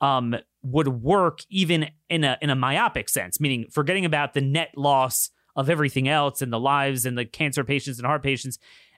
um, 0.01 0.35
would 0.61 0.87
work 0.87 1.39
even 1.49 1.89
in 2.09 2.23
a 2.23 2.37
in 2.41 2.49
a 2.49 2.55
myopic 2.55 3.09
sense, 3.09 3.39
meaning 3.39 3.65
forgetting 3.71 4.05
about 4.05 4.33
the 4.33 4.41
net 4.41 4.71
loss 4.75 5.29
of 5.55 5.69
everything 5.69 6.07
else 6.07 6.41
and 6.41 6.51
the 6.51 6.59
lives 6.59 7.05
and 7.05 7.17
the 7.17 7.25
cancer 7.25 7.63
patients 7.63 7.99
and 7.99 8.07
heart 8.07 8.23
patients 8.23 8.57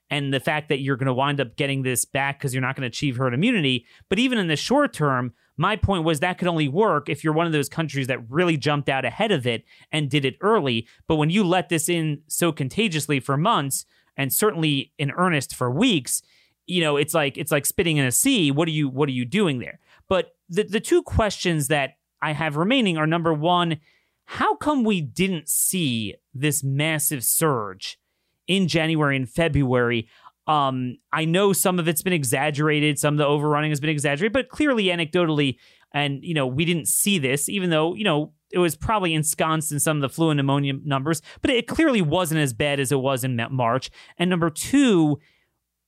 and 0.10 0.34
the 0.34 0.40
fact 0.40 0.70
that 0.70 0.80
you're 0.80 0.96
going 0.96 1.08
to 1.08 1.14
wind 1.14 1.42
up 1.42 1.56
getting 1.56 1.82
this 1.82 2.06
back 2.06 2.40
because 2.40 2.54
you're 2.54 2.62
not 2.62 2.76
going 2.76 2.84
to 2.84 2.88
achieve 2.88 3.18
herd 3.18 3.34
immunity. 3.34 3.86
But 4.10 4.20
even 4.20 4.38
in 4.38 4.48
the 4.48 4.56
short 4.56 4.94
term, 4.94 5.34
my 5.58 5.76
point 5.76 6.04
was 6.04 6.20
that 6.20 6.38
could 6.38 6.48
only 6.48 6.68
work 6.68 7.10
if 7.10 7.24
you're 7.24 7.34
one 7.34 7.48
of 7.48 7.54
those 7.54 7.70
countries 7.70 8.08
that 8.08 8.30
really 8.30 8.58
jumped 8.58 8.90
out 8.90 9.06
ahead 9.06 9.32
of 9.32 9.48
it 9.48 9.64
and 9.92 10.10
did 10.10 10.26
it 10.26 10.38
early. 10.42 10.88
But 11.08 11.16
when 11.16 11.30
you 11.30 11.44
let 11.44 11.70
this 11.70 11.90
in 11.90 12.22
so 12.28 12.52
contagiously 12.52 13.20
for 13.20 13.38
months 13.38 13.86
and 14.16 14.32
certainly 14.32 14.94
in 14.98 15.12
earnest 15.12 15.56
for 15.56 15.72
weeks, 15.72 16.22
you 16.68 16.82
know, 16.82 16.98
it's 16.98 17.14
like 17.14 17.38
it's 17.38 17.52
like 17.52 17.66
spitting 17.66 17.98
in 17.98 18.06
a 18.06 18.12
sea. 18.12 18.52
What 18.52 18.68
are 18.68 18.72
you 18.72 18.90
what 18.90 19.10
are 19.10 19.14
you 19.14 19.26
doing 19.26 19.60
there? 19.60 19.80
But 20.08 20.36
the 20.50 20.64
the 20.64 20.80
two 20.80 21.04
questions 21.04 21.68
that 21.68 21.98
I 22.22 22.34
have 22.34 22.58
remaining 22.58 22.98
are 22.98 23.08
number 23.08 23.34
one, 23.34 23.78
how 24.26 24.56
come 24.56 24.84
we 24.84 25.02
didn't 25.02 25.50
see 25.50 26.16
this 26.34 26.64
massive 26.64 27.24
surge 27.24 28.00
in 28.48 28.68
January 28.68 29.16
and 29.16 29.30
February? 29.30 30.08
Um, 30.48 30.98
I 31.12 31.26
know 31.26 31.54
some 31.54 31.80
of 31.80 31.88
it's 31.88 32.04
been 32.04 32.14
exaggerated, 32.14 33.00
some 33.00 33.16
of 33.16 33.18
the 33.18 33.26
overrunning 33.26 33.72
has 33.72 33.80
been 33.80 33.90
exaggerated, 33.90 34.34
but 34.34 34.50
clearly 34.50 34.86
anecdotally, 34.86 35.58
and 35.92 36.24
you 36.24 36.36
know, 36.36 36.46
we 36.46 36.66
didn't 36.66 36.88
see 36.88 37.18
this, 37.18 37.50
even 37.50 37.72
though, 37.72 37.96
you 37.96 38.04
know, 38.04 38.34
it 38.52 38.60
was 38.60 38.76
probably 38.76 39.14
ensconced 39.14 39.72
in 39.72 39.80
some 39.80 39.98
of 39.98 40.02
the 40.02 40.10
flu 40.10 40.30
and 40.30 40.38
pneumonia 40.38 40.74
numbers, 40.84 41.22
but 41.42 41.50
it 41.50 41.68
clearly 41.68 42.02
wasn't 42.02 42.40
as 42.40 42.54
bad 42.54 42.80
as 42.80 42.92
it 42.92 43.00
was 43.00 43.24
in 43.24 43.40
March. 43.52 43.90
And 44.18 44.30
number 44.30 44.50
two, 44.50 45.20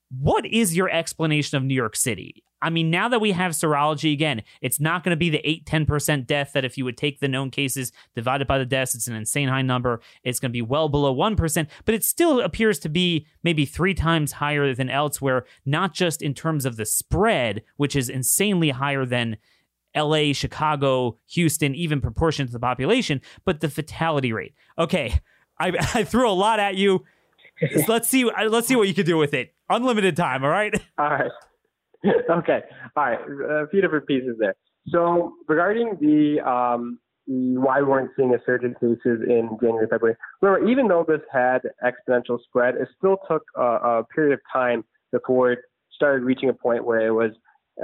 what 0.10 0.46
is 0.46 0.76
your 0.76 0.90
explanation 0.90 1.58
of 1.58 1.64
New 1.64 1.76
York 1.76 1.96
City? 1.96 2.44
I 2.62 2.70
mean, 2.72 2.90
now 2.90 3.08
that 3.10 3.22
we 3.22 3.34
have 3.34 3.52
serology 3.52 4.12
again, 4.12 4.42
it's 4.62 4.80
not 4.80 5.04
going 5.04 5.12
to 5.12 5.18
be 5.18 5.30
the 5.30 5.48
8 5.48 5.66
10% 5.66 6.26
death 6.26 6.52
that 6.54 6.66
if 6.66 6.78
you 6.78 6.86
would 6.86 6.98
take 6.98 7.20
the 7.20 7.28
known 7.28 7.52
cases 7.52 7.92
divided 8.16 8.48
by 8.48 8.58
the 8.58 8.66
deaths, 8.66 8.96
it's 8.96 9.08
an 9.08 9.16
insane 9.16 9.48
high 9.48 9.62
number. 9.62 10.02
It's 10.24 10.40
going 10.40 10.50
to 10.50 10.54
be 10.54 10.64
well 10.64 10.90
below 10.90 11.14
1%, 11.16 11.68
but 11.86 11.94
it 11.94 12.04
still 12.04 12.42
appears 12.42 12.80
to 12.80 12.90
be 12.90 13.28
maybe 13.44 13.66
three 13.66 13.94
times 13.94 14.34
higher 14.34 14.74
than 14.74 14.90
elsewhere, 14.90 15.46
not 15.66 15.94
just 15.94 16.22
in 16.22 16.34
terms 16.34 16.66
of 16.66 16.78
the 16.78 16.86
spread, 16.86 17.64
which 17.76 17.96
is 17.96 18.10
insanely 18.10 18.72
higher 18.72 19.06
than 19.06 19.38
LA, 19.96 20.34
Chicago, 20.34 21.18
Houston, 21.30 21.76
even 21.76 22.02
proportionate 22.02 22.50
to 22.50 22.54
the 22.54 22.60
population, 22.60 23.22
but 23.46 23.62
the 23.62 23.70
fatality 23.70 24.34
rate. 24.34 24.54
Okay, 24.78 25.20
I, 25.60 25.68
I 25.94 26.04
threw 26.04 26.30
a 26.30 26.32
lot 26.32 26.60
at 26.60 26.76
you. 26.76 27.04
Let's 27.88 28.10
see. 28.10 28.30
Let's 28.48 28.68
see 28.68 28.76
what 28.76 28.88
you 28.88 28.94
can 28.94 29.06
do 29.06 29.18
with 29.18 29.34
it. 29.34 29.54
Unlimited 29.70 30.16
time. 30.16 30.44
All 30.44 30.50
right. 30.50 30.74
All 30.98 31.10
right. 31.10 31.32
okay. 32.30 32.62
All 32.96 33.04
right. 33.04 33.20
A 33.20 33.68
few 33.70 33.82
different 33.82 34.08
pieces 34.08 34.36
there. 34.40 34.56
So 34.90 35.34
regarding 35.48 35.98
the 36.00 36.40
um, 36.48 37.00
why 37.28 37.82
we 37.82 37.88
weren't 37.88 38.12
seeing 38.16 38.34
a 38.34 38.38
surge 38.46 38.64
in 38.64 38.74
cases 38.76 39.22
in 39.28 39.50
January, 39.62 39.88
February. 39.90 40.16
Remember, 40.42 40.68
even 40.70 40.88
though 40.88 41.04
this 41.06 41.20
had 41.32 41.60
exponential 41.84 42.40
spread, 42.44 42.76
it 42.76 42.88
still 42.98 43.18
took 43.30 43.44
a, 43.58 43.62
a 43.62 44.04
period 44.16 44.34
of 44.34 44.40
time 44.52 44.86
before 45.12 45.52
it 45.52 45.60
started 45.94 46.24
reaching 46.24 46.50
a 46.50 46.54
point 46.54 46.86
where 46.86 47.06
it 47.06 47.12
was 47.12 47.32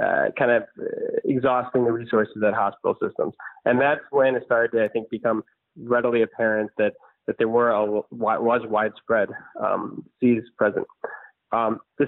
uh, 0.02 0.30
kind 0.38 0.50
of 0.50 0.62
uh, 0.80 0.84
exhausting 1.24 1.84
the 1.84 1.92
resources 1.92 2.42
at 2.46 2.54
hospital 2.54 2.96
systems. 3.02 3.34
And 3.66 3.80
that's 3.80 4.00
when 4.10 4.34
it 4.34 4.44
started 4.46 4.76
to, 4.76 4.84
I 4.84 4.88
think, 4.88 5.10
become 5.10 5.44
readily 5.76 6.22
apparent 6.22 6.70
that 6.78 6.92
that 7.26 7.36
there 7.38 7.48
were 7.48 7.70
a 7.70 8.02
was 8.10 8.62
widespread 8.68 9.28
um, 9.60 10.04
disease 10.20 10.42
present. 10.56 10.86
Um, 11.52 11.80
the 11.98 12.06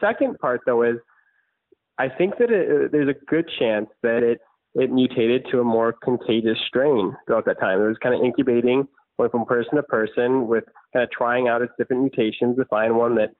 second 0.00 0.38
part, 0.38 0.60
though, 0.66 0.82
is 0.82 0.96
I 1.98 2.08
think 2.08 2.38
that 2.38 2.50
it, 2.50 2.92
there's 2.92 3.08
a 3.08 3.24
good 3.26 3.48
chance 3.58 3.88
that 4.02 4.22
it 4.22 4.40
it 4.74 4.92
mutated 4.92 5.46
to 5.50 5.60
a 5.60 5.64
more 5.64 5.94
contagious 6.04 6.58
strain 6.68 7.16
throughout 7.26 7.46
that 7.46 7.58
time. 7.58 7.80
It 7.80 7.86
was 7.86 7.96
kind 8.02 8.14
of 8.14 8.22
incubating, 8.22 8.86
went 9.16 9.32
from 9.32 9.46
person 9.46 9.76
to 9.76 9.82
person, 9.82 10.46
with 10.48 10.64
kind 10.92 11.02
of 11.02 11.10
trying 11.10 11.48
out 11.48 11.62
its 11.62 11.72
different 11.78 12.02
mutations 12.02 12.56
to 12.56 12.64
find 12.66 12.96
one 12.96 13.14
that 13.16 13.30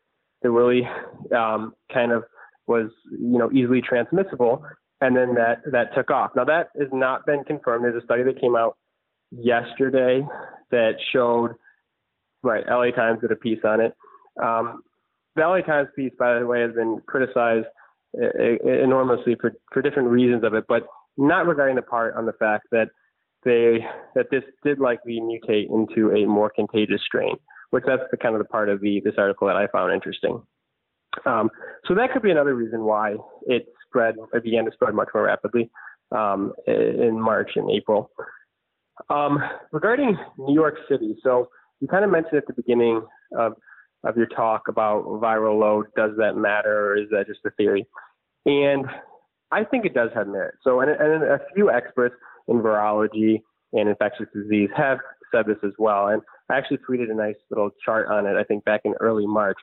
that 0.42 0.50
really 0.50 0.88
um, 1.36 1.74
kind 1.92 2.12
of 2.12 2.24
was 2.66 2.90
you 3.10 3.38
know 3.38 3.50
easily 3.52 3.82
transmissible, 3.82 4.64
and 5.00 5.16
then 5.16 5.34
that 5.34 5.58
that 5.72 5.94
took 5.94 6.10
off. 6.10 6.30
Now 6.34 6.44
that 6.44 6.68
has 6.78 6.88
not 6.92 7.26
been 7.26 7.44
confirmed. 7.44 7.84
There's 7.84 8.02
a 8.02 8.04
study 8.04 8.22
that 8.22 8.40
came 8.40 8.56
out 8.56 8.76
yesterday 9.30 10.26
that 10.70 10.92
showed 11.12 11.52
right 12.42 12.64
LA 12.68 12.90
Times 12.90 13.20
did 13.20 13.32
a 13.32 13.36
piece 13.36 13.60
on 13.64 13.80
it. 13.80 13.94
Um, 14.42 14.82
the 15.34 15.42
LA 15.42 15.60
Times 15.60 15.88
piece, 15.94 16.12
by 16.18 16.38
the 16.38 16.46
way, 16.46 16.60
has 16.60 16.72
been 16.72 17.00
criticized 17.06 17.66
enormously 18.14 19.36
for, 19.40 19.52
for 19.72 19.82
different 19.82 20.08
reasons 20.08 20.44
of 20.44 20.54
it, 20.54 20.64
but 20.68 20.84
not 21.16 21.46
regarding 21.46 21.76
the 21.76 21.82
part 21.82 22.14
on 22.16 22.26
the 22.26 22.32
fact 22.32 22.66
that 22.72 22.88
they 23.44 23.78
that 24.14 24.26
this 24.30 24.42
did 24.64 24.78
likely 24.78 25.20
mutate 25.20 25.70
into 25.70 26.10
a 26.12 26.26
more 26.26 26.50
contagious 26.50 27.00
strain, 27.04 27.36
which 27.70 27.84
that's 27.86 28.02
the 28.10 28.16
kind 28.16 28.34
of 28.34 28.40
the 28.40 28.48
part 28.48 28.68
of 28.68 28.80
the 28.80 29.00
this 29.04 29.14
article 29.18 29.46
that 29.46 29.56
I 29.56 29.66
found 29.68 29.92
interesting. 29.92 30.42
Um, 31.24 31.50
so 31.86 31.94
that 31.94 32.12
could 32.12 32.22
be 32.22 32.30
another 32.30 32.54
reason 32.54 32.82
why 32.84 33.16
it 33.46 33.66
spread, 33.88 34.16
it 34.34 34.44
began 34.44 34.64
to 34.66 34.72
spread 34.72 34.94
much 34.94 35.08
more 35.14 35.24
rapidly 35.24 35.70
um, 36.12 36.52
in 36.66 37.18
March 37.20 37.52
and 37.56 37.70
April. 37.70 38.10
Um, 39.10 39.38
regarding 39.72 40.16
New 40.38 40.54
York 40.54 40.76
City, 40.90 41.16
so 41.22 41.48
you 41.80 41.88
kind 41.88 42.04
of 42.04 42.10
mentioned 42.10 42.38
at 42.38 42.46
the 42.46 42.54
beginning 42.54 43.02
of, 43.36 43.52
of 44.04 44.16
your 44.16 44.26
talk 44.26 44.68
about 44.68 45.04
viral 45.04 45.58
load. 45.60 45.86
Does 45.96 46.12
that 46.18 46.36
matter, 46.36 46.92
or 46.92 46.96
is 46.96 47.08
that 47.10 47.26
just 47.26 47.40
a 47.46 47.50
theory? 47.50 47.86
And 48.46 48.86
I 49.50 49.64
think 49.64 49.84
it 49.84 49.94
does 49.94 50.10
have 50.14 50.28
merit. 50.28 50.54
So, 50.64 50.80
and, 50.80 50.90
and 50.90 51.22
a 51.22 51.40
few 51.54 51.70
experts 51.70 52.14
in 52.48 52.56
virology 52.56 53.42
and 53.72 53.88
infectious 53.88 54.26
disease 54.34 54.70
have 54.76 54.98
said 55.32 55.46
this 55.46 55.58
as 55.64 55.72
well. 55.78 56.08
And 56.08 56.22
I 56.48 56.56
actually 56.56 56.78
tweeted 56.78 57.10
a 57.10 57.14
nice 57.14 57.34
little 57.50 57.70
chart 57.84 58.08
on 58.08 58.26
it, 58.26 58.36
I 58.36 58.44
think 58.44 58.64
back 58.64 58.82
in 58.84 58.94
early 59.00 59.26
March, 59.26 59.58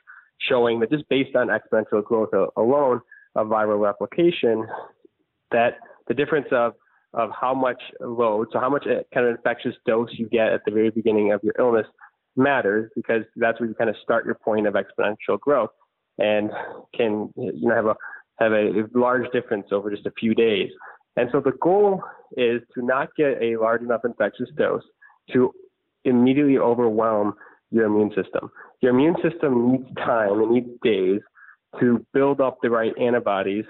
showing 0.48 0.80
that 0.80 0.90
just 0.90 1.08
based 1.08 1.34
on 1.36 1.48
exponential 1.48 2.04
growth 2.04 2.30
alone 2.56 3.00
of 3.34 3.48
viral 3.48 3.80
replication, 3.80 4.66
that 5.50 5.78
the 6.08 6.14
difference 6.14 6.46
of 6.52 6.74
of 7.16 7.30
how 7.38 7.54
much 7.54 7.80
load, 8.00 8.48
so 8.52 8.58
how 8.58 8.68
much 8.68 8.86
uh, 8.86 9.02
kind 9.12 9.26
of 9.26 9.36
infectious 9.36 9.74
dose 9.86 10.10
you 10.12 10.28
get 10.28 10.52
at 10.52 10.62
the 10.64 10.72
very 10.72 10.90
beginning 10.90 11.32
of 11.32 11.40
your 11.42 11.54
illness 11.58 11.86
matters 12.36 12.90
because 12.96 13.22
that's 13.36 13.60
where 13.60 13.68
you 13.68 13.74
kind 13.74 13.90
of 13.90 13.96
start 14.02 14.24
your 14.26 14.34
point 14.34 14.66
of 14.66 14.74
exponential 14.74 15.38
growth 15.38 15.70
and 16.18 16.50
can 16.96 17.32
you 17.36 17.52
know 17.68 17.74
have 17.74 17.86
a 17.86 17.94
have 18.38 18.52
a 18.52 18.84
large 18.94 19.30
difference 19.32 19.66
over 19.70 19.90
just 19.90 20.06
a 20.06 20.12
few 20.18 20.34
days. 20.34 20.70
And 21.16 21.28
so 21.30 21.40
the 21.40 21.52
goal 21.62 22.02
is 22.36 22.60
to 22.74 22.84
not 22.84 23.10
get 23.16 23.40
a 23.40 23.56
large 23.56 23.82
enough 23.82 24.00
infectious 24.04 24.48
dose 24.56 24.82
to 25.32 25.52
immediately 26.04 26.58
overwhelm 26.58 27.34
your 27.70 27.86
immune 27.86 28.10
system. 28.10 28.50
Your 28.80 28.92
immune 28.92 29.16
system 29.22 29.72
needs 29.72 29.94
time, 29.96 30.40
it 30.40 30.50
needs 30.50 30.68
days 30.82 31.20
to 31.80 32.04
build 32.12 32.40
up 32.40 32.58
the 32.62 32.70
right 32.70 32.92
antibodies 33.00 33.64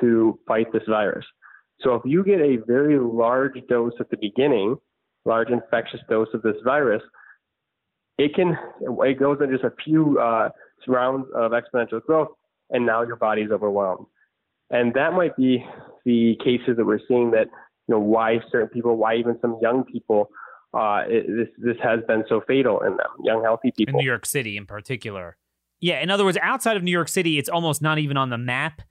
to 0.00 0.38
fight 0.46 0.72
this 0.72 0.82
virus. 0.88 1.24
So 1.80 1.94
if 1.94 2.02
you 2.04 2.24
get 2.24 2.40
a 2.40 2.56
very 2.66 2.98
large 2.98 3.54
dose 3.68 3.92
at 4.00 4.10
the 4.10 4.16
beginning, 4.16 4.76
large 5.24 5.50
infectious 5.50 6.00
dose 6.08 6.28
of 6.34 6.42
this 6.42 6.56
virus, 6.64 7.02
it 8.18 8.34
can 8.34 8.56
it 8.82 9.18
goes 9.18 9.38
in 9.40 9.50
just 9.50 9.64
a 9.64 9.72
few 9.84 10.18
uh, 10.18 10.50
rounds 10.88 11.26
of 11.34 11.52
exponential 11.52 12.04
growth, 12.04 12.28
and 12.70 12.84
now 12.84 13.02
your 13.02 13.16
body's 13.16 13.50
overwhelmed. 13.50 14.06
And 14.70 14.92
that 14.94 15.12
might 15.12 15.36
be 15.36 15.64
the 16.04 16.36
cases 16.44 16.76
that 16.76 16.84
we're 16.84 17.00
seeing 17.06 17.30
that 17.30 17.46
you 17.86 17.94
know 17.94 18.00
why 18.00 18.38
certain 18.50 18.68
people, 18.68 18.96
why 18.96 19.16
even 19.16 19.38
some 19.40 19.58
young 19.62 19.84
people, 19.84 20.28
uh, 20.74 21.02
it, 21.06 21.26
this 21.28 21.48
this 21.58 21.76
has 21.82 22.00
been 22.08 22.24
so 22.28 22.42
fatal 22.46 22.80
in 22.80 22.96
them, 22.96 23.06
young 23.22 23.42
healthy 23.42 23.72
people 23.76 23.94
in 23.94 23.98
New 23.98 24.06
York 24.06 24.26
City 24.26 24.56
in 24.56 24.66
particular. 24.66 25.36
Yeah, 25.80 26.00
in 26.00 26.10
other 26.10 26.24
words, 26.24 26.36
outside 26.42 26.76
of 26.76 26.82
New 26.82 26.90
York 26.90 27.08
City, 27.08 27.38
it's 27.38 27.48
almost 27.48 27.80
not 27.80 27.98
even 27.98 28.16
on 28.16 28.30
the 28.30 28.38
map. 28.38 28.82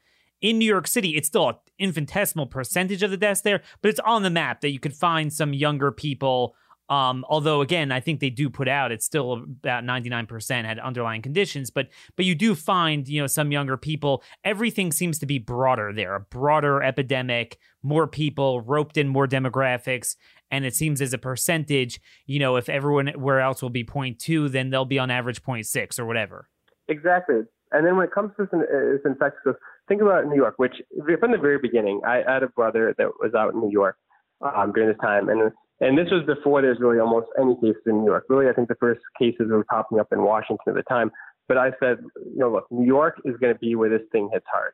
In 0.42 0.60
New 0.60 0.66
York 0.66 0.88
City, 0.88 1.16
it's 1.16 1.28
still 1.28 1.50
an 1.50 1.56
infinitesimal 1.80 2.48
percentage 2.48 3.04
of 3.04 3.12
the 3.12 3.18
deaths 3.18 3.42
there, 3.42 3.62
but 3.82 3.90
it's 3.90 4.00
on 4.02 4.24
the 4.24 4.30
map 4.30 4.62
that 4.62 4.72
you 4.72 4.80
could 4.80 4.96
find 4.96 5.32
some 5.34 5.54
younger 5.54 5.92
people 5.92 6.56
um, 6.90 7.26
although 7.28 7.62
again, 7.62 7.92
I 7.92 8.00
think 8.00 8.20
they 8.20 8.30
do 8.30 8.50
put 8.50 8.68
out 8.68 8.92
it's 8.92 9.06
still 9.06 9.34
about 9.34 9.84
99% 9.84 10.66
had 10.66 10.80
underlying 10.80 11.22
conditions, 11.22 11.70
but 11.70 11.90
but 12.16 12.26
you 12.26 12.34
do 12.34 12.56
find, 12.56 13.08
you 13.08 13.22
know, 13.22 13.28
some 13.28 13.52
younger 13.52 13.78
people, 13.78 14.24
everything 14.44 14.92
seems 14.92 15.20
to 15.20 15.26
be 15.26 15.38
broader 15.38 15.92
there, 15.92 16.16
a 16.16 16.20
broader 16.20 16.82
epidemic, 16.82 17.58
more 17.84 18.08
people 18.08 18.62
roped 18.62 18.98
in 18.98 19.08
more 19.08 19.28
demographics, 19.28 20.16
and 20.50 20.66
it 20.66 20.76
seems 20.76 21.02
as 21.02 21.14
a 21.14 21.18
percentage, 21.18 22.00
you 22.26 22.40
know, 22.40 22.56
if 22.56 22.70
everyone 22.70 23.08
where 23.18 23.42
else 23.42 23.62
will 23.62 23.70
be 23.70 23.84
0.2, 23.84 24.50
then 24.50 24.70
they'll 24.70 24.86
be 24.86 25.00
on 25.00 25.12
average 25.12 25.44
0.6 25.44 26.00
or 26.00 26.06
whatever. 26.06 26.48
Exactly. 26.88 27.42
And 27.74 27.86
then 27.86 27.98
when 27.98 28.06
it 28.06 28.14
comes 28.14 28.32
to 28.38 28.46
this, 28.46 28.62
this 28.70 29.02
infectious, 29.04 29.56
think 29.88 30.02
about 30.02 30.26
New 30.28 30.36
York, 30.36 30.56
which 30.58 30.76
from 31.20 31.32
the 31.32 31.38
very 31.38 31.60
beginning, 31.60 32.02
I 32.06 32.22
had 32.28 32.44
a 32.44 32.48
brother 32.48 32.94
that 32.98 33.08
was 33.20 33.34
out 33.34 33.54
in 33.54 33.62
New 33.62 33.72
York 33.72 33.98
um, 34.42 34.72
during 34.74 34.90
this 34.90 34.98
time, 35.02 35.30
and 35.30 35.52
and 35.80 35.98
this 35.98 36.08
was 36.12 36.24
before 36.26 36.62
there's 36.62 36.80
really 36.80 37.00
almost 37.00 37.28
any 37.40 37.56
cases 37.56 37.82
in 37.86 38.00
New 38.00 38.06
York. 38.06 38.26
Really, 38.30 38.50
I 38.50 38.54
think 38.54 38.68
the 38.68 38.76
first 38.76 39.02
cases 39.20 39.48
were 39.50 39.64
popping 39.66 40.00
up 40.00 40.08
in 40.12 40.24
Washington 40.24 40.70
at 40.70 40.76
the 40.76 40.84
time. 40.84 41.12
But 41.48 41.58
I 41.58 41.72
said, 41.80 42.00
you 42.16 42.40
know, 42.40 42.52
look, 42.52 42.66
New 42.72 42.86
York 42.86 43.22
is 43.26 43.36
going 43.40 43.54
to 43.54 43.60
be 43.60 43.76
where 43.76 43.90
this 43.90 44.02
thing 44.12 44.30
hits 44.34 44.46
hard. 44.52 44.74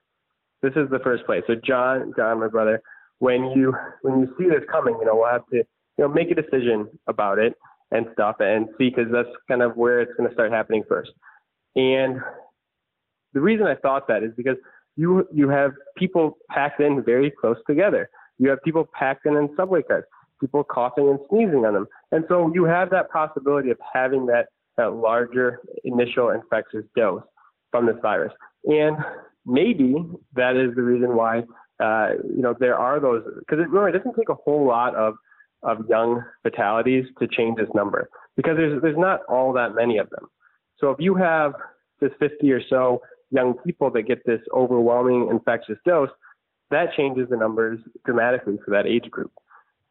This 0.61 0.74
is 0.76 0.89
the 0.89 0.99
first 0.99 1.26
place. 1.26 1.43
So 1.45 1.55
John, 1.55 2.14
John, 2.18 2.39
my 2.39 2.47
brother, 2.47 2.82
when 3.20 3.51
you 3.51 3.74
when 4.01 4.20
you 4.20 4.34
see 4.38 4.45
this 4.45 4.64
coming, 4.72 4.95
you 4.99 5.05
know, 5.05 5.16
we'll 5.16 5.30
have 5.32 5.45
to, 5.47 5.57
you 5.57 5.66
know, 5.99 6.07
make 6.07 6.32
a 6.32 6.36
decision 6.36 6.88
about 7.07 7.38
it 7.38 7.53
and 7.91 8.07
stuff 8.14 8.38
and 8.39 8.68
see 8.78 8.89
because 8.89 9.11
that's 9.11 9.30
kind 9.47 9.61
of 9.61 9.76
where 9.76 10.01
it's 10.01 10.11
going 10.18 10.28
to 10.28 10.34
start 10.34 10.51
happening 10.51 10.84
first. 10.88 11.11
And 11.76 12.20
the 13.34 13.41
reason 13.41 13.68
I 13.68 13.76
thought 13.76 14.07
that 14.07 14.24
is 14.24 14.32
because 14.36 14.57
you 14.95 15.27
you 15.33 15.49
have 15.49 15.71
people 15.97 16.37
packed 16.49 16.79
in 16.79 17.03
very 17.03 17.31
close 17.31 17.57
together. 17.67 18.09
You 18.37 18.49
have 18.49 18.61
people 18.63 18.87
packed 18.93 19.25
in 19.25 19.35
in 19.35 19.49
subway 19.55 19.83
cars 19.83 20.05
people 20.43 20.63
coughing 20.63 21.07
and 21.07 21.19
sneezing 21.29 21.65
on 21.65 21.73
them. 21.73 21.87
And 22.11 22.25
so 22.27 22.51
you 22.53 22.65
have 22.65 22.89
that 22.89 23.09
possibility 23.09 23.69
of 23.69 23.77
having 23.93 24.25
that, 24.25 24.47
that 24.75 24.93
larger 24.93 25.61
initial 25.85 26.31
infectious 26.31 26.83
dose 26.97 27.23
from 27.71 27.85
this 27.85 27.95
virus. 28.01 28.33
And 28.65 28.97
maybe 29.45 29.95
that 30.35 30.57
is 30.57 30.75
the 30.75 30.81
reason 30.81 31.15
why, 31.15 31.43
uh, 31.79 32.09
you 32.23 32.41
know, 32.41 32.53
there 32.59 32.77
are 32.77 32.99
those, 32.99 33.23
because 33.39 33.59
it, 33.59 33.73
it 33.73 33.91
doesn't 33.97 34.15
take 34.15 34.29
a 34.29 34.35
whole 34.35 34.67
lot 34.67 34.95
of, 34.95 35.13
of 35.63 35.77
young 35.89 36.21
fatalities 36.41 37.05
to 37.19 37.27
change 37.27 37.57
this 37.57 37.69
number 37.73 38.09
because 38.35 38.57
there's, 38.57 38.81
there's 38.81 38.97
not 38.97 39.21
all 39.29 39.53
that 39.53 39.75
many 39.75 39.97
of 39.97 40.09
them. 40.09 40.27
So 40.77 40.91
if 40.91 40.99
you 40.99 41.15
have 41.15 41.53
this 42.01 42.11
50 42.19 42.51
or 42.51 42.61
so 42.69 43.01
young 43.34 43.55
people 43.65 43.89
that 43.91 44.03
get 44.03 44.25
this 44.25 44.41
overwhelming 44.53 45.27
infectious 45.29 45.77
dose, 45.86 46.09
that 46.71 46.93
changes 46.95 47.27
the 47.29 47.38
numbers 47.38 47.79
dramatically 48.05 48.57
for 48.63 48.71
that 48.71 48.86
age 48.86 49.09
group. 49.09 49.31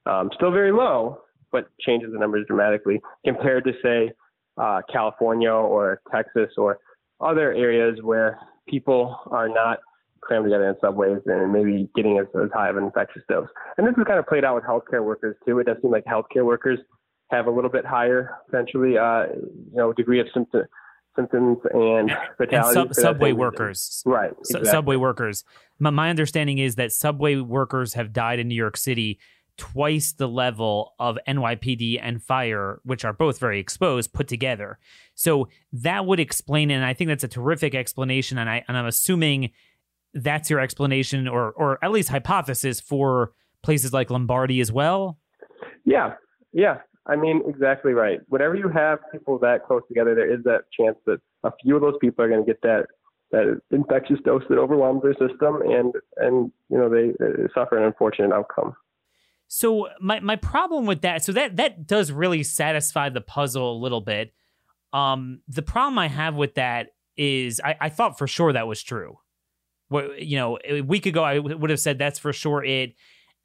Um, 0.06 0.30
still 0.34 0.50
very 0.50 0.72
low, 0.72 1.20
but 1.50 1.66
changes 1.80 2.10
the 2.12 2.18
numbers 2.18 2.46
dramatically 2.46 3.00
compared 3.24 3.64
to, 3.64 3.72
say, 3.82 4.12
uh, 4.56 4.80
California 4.90 5.50
or 5.50 6.00
Texas 6.10 6.50
or 6.56 6.78
other 7.20 7.52
areas 7.52 7.98
where 8.02 8.38
people 8.68 9.16
are 9.30 9.48
not 9.48 9.78
crammed 10.20 10.44
together 10.44 10.68
in 10.68 10.76
subways 10.80 11.18
and 11.26 11.52
maybe 11.52 11.88
getting 11.96 12.18
as, 12.18 12.26
as 12.42 12.50
high 12.54 12.68
of 12.68 12.76
an 12.76 12.84
infectious 12.84 13.22
dose. 13.28 13.48
And 13.76 13.86
this 13.86 13.94
is 13.96 14.04
kind 14.06 14.18
of 14.18 14.26
played 14.26 14.44
out 14.44 14.54
with 14.54 14.64
healthcare 14.64 15.04
workers 15.04 15.36
too. 15.44 15.58
It 15.58 15.66
does 15.66 15.76
seem 15.82 15.90
like 15.90 16.04
healthcare 16.04 16.44
workers 16.44 16.78
have 17.30 17.46
a 17.46 17.50
little 17.50 17.70
bit 17.70 17.84
higher, 17.84 18.36
essentially, 18.48 18.98
uh, 18.98 19.24
you 19.34 19.76
know, 19.76 19.92
degree 19.92 20.20
of 20.20 20.26
symptom, 20.32 20.64
symptoms 21.16 21.58
and 21.72 22.10
fatality. 22.38 22.74
Sub- 22.74 22.94
subway 22.94 23.32
workers, 23.32 24.02
right? 24.06 24.32
Exactly. 24.40 24.70
subway 24.70 24.96
workers. 24.96 25.44
My, 25.78 25.90
my 25.90 26.10
understanding 26.10 26.58
is 26.58 26.76
that 26.76 26.92
subway 26.92 27.36
workers 27.36 27.94
have 27.94 28.12
died 28.12 28.38
in 28.38 28.48
New 28.48 28.54
York 28.54 28.76
City 28.76 29.18
twice 29.56 30.12
the 30.12 30.28
level 30.28 30.94
of 30.98 31.18
NYPD 31.28 31.98
and 32.02 32.22
fire, 32.22 32.80
which 32.84 33.04
are 33.04 33.12
both 33.12 33.38
very 33.38 33.60
exposed, 33.60 34.12
put 34.12 34.26
together. 34.28 34.78
So 35.14 35.48
that 35.72 36.06
would 36.06 36.20
explain 36.20 36.70
it. 36.70 36.74
And 36.74 36.84
I 36.84 36.94
think 36.94 37.08
that's 37.08 37.24
a 37.24 37.28
terrific 37.28 37.74
explanation. 37.74 38.38
And 38.38 38.48
I 38.48 38.64
and 38.68 38.76
I'm 38.76 38.86
assuming 38.86 39.50
that's 40.14 40.50
your 40.50 40.60
explanation 40.60 41.28
or 41.28 41.52
or 41.52 41.84
at 41.84 41.90
least 41.90 42.08
hypothesis 42.08 42.80
for 42.80 43.32
places 43.62 43.92
like 43.92 44.10
Lombardy 44.10 44.60
as 44.60 44.72
well. 44.72 45.18
Yeah. 45.84 46.14
Yeah. 46.52 46.78
I 47.06 47.16
mean, 47.16 47.42
exactly 47.48 47.92
right. 47.92 48.20
Whenever 48.28 48.54
you 48.54 48.68
have 48.68 49.00
people 49.10 49.38
that 49.40 49.66
close 49.66 49.82
together, 49.88 50.14
there 50.14 50.32
is 50.32 50.44
that 50.44 50.62
chance 50.78 50.96
that 51.06 51.18
a 51.42 51.50
few 51.62 51.74
of 51.74 51.82
those 51.82 51.96
people 52.00 52.24
are 52.24 52.28
going 52.28 52.44
to 52.44 52.46
get 52.46 52.62
that 52.62 52.86
that 53.32 53.60
infectious 53.70 54.18
dose 54.24 54.42
that 54.50 54.58
overwhelms 54.58 55.02
their 55.02 55.14
system, 55.14 55.62
and 55.62 55.92
and 56.18 56.52
you 56.68 56.78
know 56.78 56.88
they, 56.88 57.12
suffer 57.54 57.78
an 57.78 57.84
unfortunate 57.84 58.32
outcome. 58.32 58.74
So 59.48 59.88
my 60.00 60.20
my 60.20 60.36
problem 60.36 60.86
with 60.86 61.00
that, 61.00 61.24
so 61.24 61.32
that 61.32 61.56
that 61.56 61.86
does 61.86 62.12
really 62.12 62.42
satisfy 62.42 63.08
the 63.08 63.20
puzzle 63.20 63.76
a 63.76 63.78
little 63.80 64.00
bit. 64.00 64.32
Um, 64.92 65.40
the 65.48 65.62
problem 65.62 65.98
I 65.98 66.08
have 66.08 66.34
with 66.36 66.54
that 66.54 66.88
is 67.16 67.60
I, 67.64 67.76
I 67.80 67.88
thought 67.88 68.18
for 68.18 68.26
sure 68.26 68.52
that 68.52 68.66
was 68.68 68.82
true. 68.82 69.18
What 69.88 70.22
you 70.22 70.36
know, 70.36 70.58
a 70.64 70.82
week 70.82 71.06
ago 71.06 71.24
I 71.24 71.38
would 71.38 71.70
have 71.70 71.80
said 71.80 71.98
that's 71.98 72.18
for 72.18 72.32
sure 72.32 72.62
it, 72.64 72.94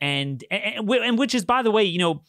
and, 0.02 0.44
and 0.52 0.90
and 0.90 1.18
which 1.18 1.34
is 1.34 1.46
by 1.46 1.62
the 1.62 1.72
way, 1.72 1.84
you 1.84 2.00
know, 2.00 2.24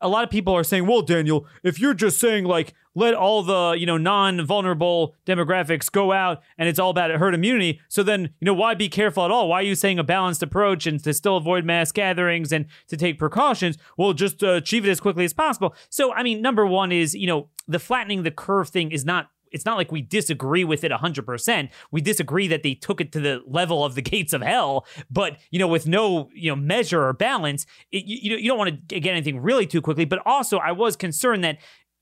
a 0.00 0.08
lot 0.08 0.24
of 0.24 0.30
people 0.30 0.54
are 0.54 0.64
saying, 0.64 0.86
well, 0.86 1.02
Daniel, 1.02 1.46
if 1.62 1.80
you're 1.80 1.94
just 1.94 2.18
saying 2.18 2.44
like 2.44 2.74
let 2.94 3.14
all 3.14 3.42
the 3.42 3.76
you 3.78 3.86
know 3.86 3.96
non-vulnerable 3.96 5.16
demographics 5.26 5.90
go 5.90 6.12
out 6.12 6.42
and 6.58 6.68
it's 6.68 6.78
all 6.78 6.90
about 6.90 7.10
herd 7.10 7.34
immunity, 7.34 7.80
so 7.88 8.02
then 8.02 8.30
you 8.40 8.46
know 8.46 8.54
why 8.54 8.74
be 8.74 8.88
careful 8.88 9.24
at 9.24 9.30
all? 9.30 9.48
Why 9.48 9.60
are 9.60 9.64
you 9.64 9.74
saying 9.74 9.98
a 9.98 10.04
balanced 10.04 10.42
approach 10.42 10.86
and 10.86 11.02
to 11.04 11.12
still 11.12 11.36
avoid 11.36 11.64
mass 11.64 11.92
gatherings 11.92 12.52
and 12.52 12.66
to 12.88 12.96
take 12.96 13.18
precautions? 13.18 13.78
Well, 13.96 14.12
just 14.12 14.42
uh, 14.42 14.52
achieve 14.52 14.86
it 14.86 14.90
as 14.90 15.00
quickly 15.00 15.24
as 15.24 15.32
possible. 15.32 15.74
So 15.88 16.12
I 16.12 16.22
mean, 16.22 16.42
number 16.42 16.66
one 16.66 16.92
is 16.92 17.14
you 17.14 17.26
know 17.26 17.48
the 17.66 17.78
flattening 17.78 18.22
the 18.22 18.30
curve 18.30 18.68
thing 18.68 18.92
is 18.92 19.04
not 19.04 19.30
it's 19.54 19.64
not 19.64 19.76
like 19.76 19.92
we 19.92 20.02
disagree 20.02 20.64
with 20.64 20.84
it 20.84 20.92
100%. 20.92 21.70
We 21.90 22.00
disagree 22.00 22.48
that 22.48 22.62
they 22.62 22.74
took 22.74 23.00
it 23.00 23.12
to 23.12 23.20
the 23.20 23.42
level 23.46 23.84
of 23.84 23.94
the 23.94 24.02
gates 24.14 24.32
of 24.32 24.42
hell, 24.42 24.86
but, 25.10 25.38
you 25.50 25.58
know, 25.58 25.68
with 25.68 25.86
no, 25.86 26.28
you 26.34 26.50
know, 26.50 26.56
measure 26.56 27.02
or 27.02 27.12
balance, 27.12 27.64
it, 27.92 28.04
you, 28.04 28.36
you 28.36 28.48
don't 28.48 28.58
want 28.58 28.88
to 28.88 29.00
get 29.00 29.12
anything 29.12 29.40
really 29.40 29.66
too 29.66 29.80
quickly. 29.80 30.04
But 30.04 30.20
also, 30.26 30.58
I 30.58 30.72
was 30.72 30.96
concerned 30.96 31.44
that 31.44 31.58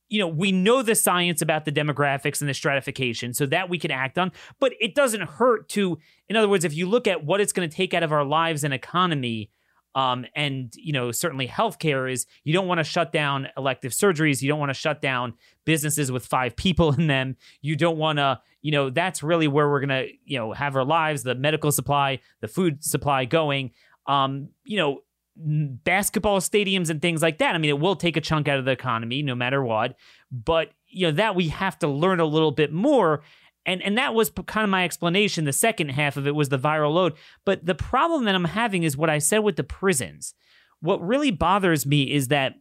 you 0.08 0.18
know, 0.18 0.28
we 0.28 0.52
know 0.52 0.82
the 0.82 0.94
science 0.94 1.40
about 1.40 1.64
the 1.64 1.72
demographics 1.72 2.42
and 2.42 2.50
the 2.50 2.52
stratification 2.52 3.32
so 3.32 3.46
that 3.46 3.70
we 3.70 3.78
can 3.78 3.90
act 3.90 4.18
on, 4.18 4.30
but 4.60 4.74
it 4.78 4.94
doesn't 4.94 5.22
hurt 5.22 5.70
to, 5.70 5.98
in 6.28 6.36
other 6.36 6.50
words, 6.50 6.66
if 6.66 6.74
you 6.74 6.86
look 6.86 7.06
at 7.06 7.24
what 7.24 7.40
it's 7.40 7.52
going 7.52 7.66
to 7.66 7.74
take 7.74 7.94
out 7.94 8.02
of 8.02 8.12
our 8.12 8.24
lives 8.24 8.62
and 8.62 8.74
economy, 8.74 9.50
um, 9.94 10.24
and 10.34 10.72
you 10.76 10.92
know, 10.92 11.10
certainly 11.12 11.46
healthcare 11.46 12.10
is 12.10 12.26
you 12.44 12.52
don't 12.52 12.66
want 12.66 12.78
to 12.78 12.84
shut 12.84 13.12
down 13.12 13.48
elective 13.56 13.92
surgeries, 13.92 14.42
you 14.42 14.48
don't 14.48 14.58
want 14.58 14.70
to 14.70 14.74
shut 14.74 15.00
down 15.00 15.34
businesses 15.64 16.10
with 16.10 16.26
five 16.26 16.56
people 16.56 16.92
in 16.92 17.06
them, 17.06 17.36
you 17.60 17.76
don't 17.76 17.98
want 17.98 18.18
to, 18.18 18.40
you 18.62 18.72
know, 18.72 18.90
that's 18.90 19.22
really 19.22 19.48
where 19.48 19.68
we're 19.68 19.80
gonna, 19.80 20.06
you 20.24 20.38
know, 20.38 20.52
have 20.52 20.76
our 20.76 20.84
lives, 20.84 21.22
the 21.22 21.34
medical 21.34 21.72
supply, 21.72 22.20
the 22.40 22.48
food 22.48 22.82
supply 22.82 23.24
going. 23.24 23.72
Um, 24.06 24.48
you 24.64 24.78
know, 24.78 25.02
basketball 25.36 26.40
stadiums 26.40 26.90
and 26.90 27.00
things 27.00 27.22
like 27.22 27.38
that. 27.38 27.54
I 27.54 27.58
mean, 27.58 27.70
it 27.70 27.78
will 27.78 27.96
take 27.96 28.16
a 28.16 28.20
chunk 28.20 28.48
out 28.48 28.58
of 28.58 28.64
the 28.64 28.72
economy 28.72 29.22
no 29.22 29.34
matter 29.34 29.62
what, 29.62 29.96
but 30.30 30.70
you 30.88 31.06
know 31.06 31.12
that 31.12 31.34
we 31.34 31.48
have 31.48 31.78
to 31.80 31.88
learn 31.88 32.20
a 32.20 32.24
little 32.24 32.50
bit 32.50 32.72
more. 32.72 33.22
And 33.64 33.82
and 33.82 33.96
that 33.96 34.14
was 34.14 34.30
kind 34.46 34.64
of 34.64 34.70
my 34.70 34.84
explanation. 34.84 35.44
The 35.44 35.52
second 35.52 35.90
half 35.90 36.16
of 36.16 36.26
it 36.26 36.34
was 36.34 36.48
the 36.48 36.58
viral 36.58 36.92
load. 36.92 37.14
But 37.44 37.64
the 37.64 37.74
problem 37.74 38.24
that 38.24 38.34
I'm 38.34 38.44
having 38.44 38.82
is 38.82 38.96
what 38.96 39.10
I 39.10 39.18
said 39.18 39.38
with 39.38 39.56
the 39.56 39.64
prisons. 39.64 40.34
What 40.80 41.00
really 41.00 41.30
bothers 41.30 41.86
me 41.86 42.12
is 42.12 42.28
that, 42.28 42.54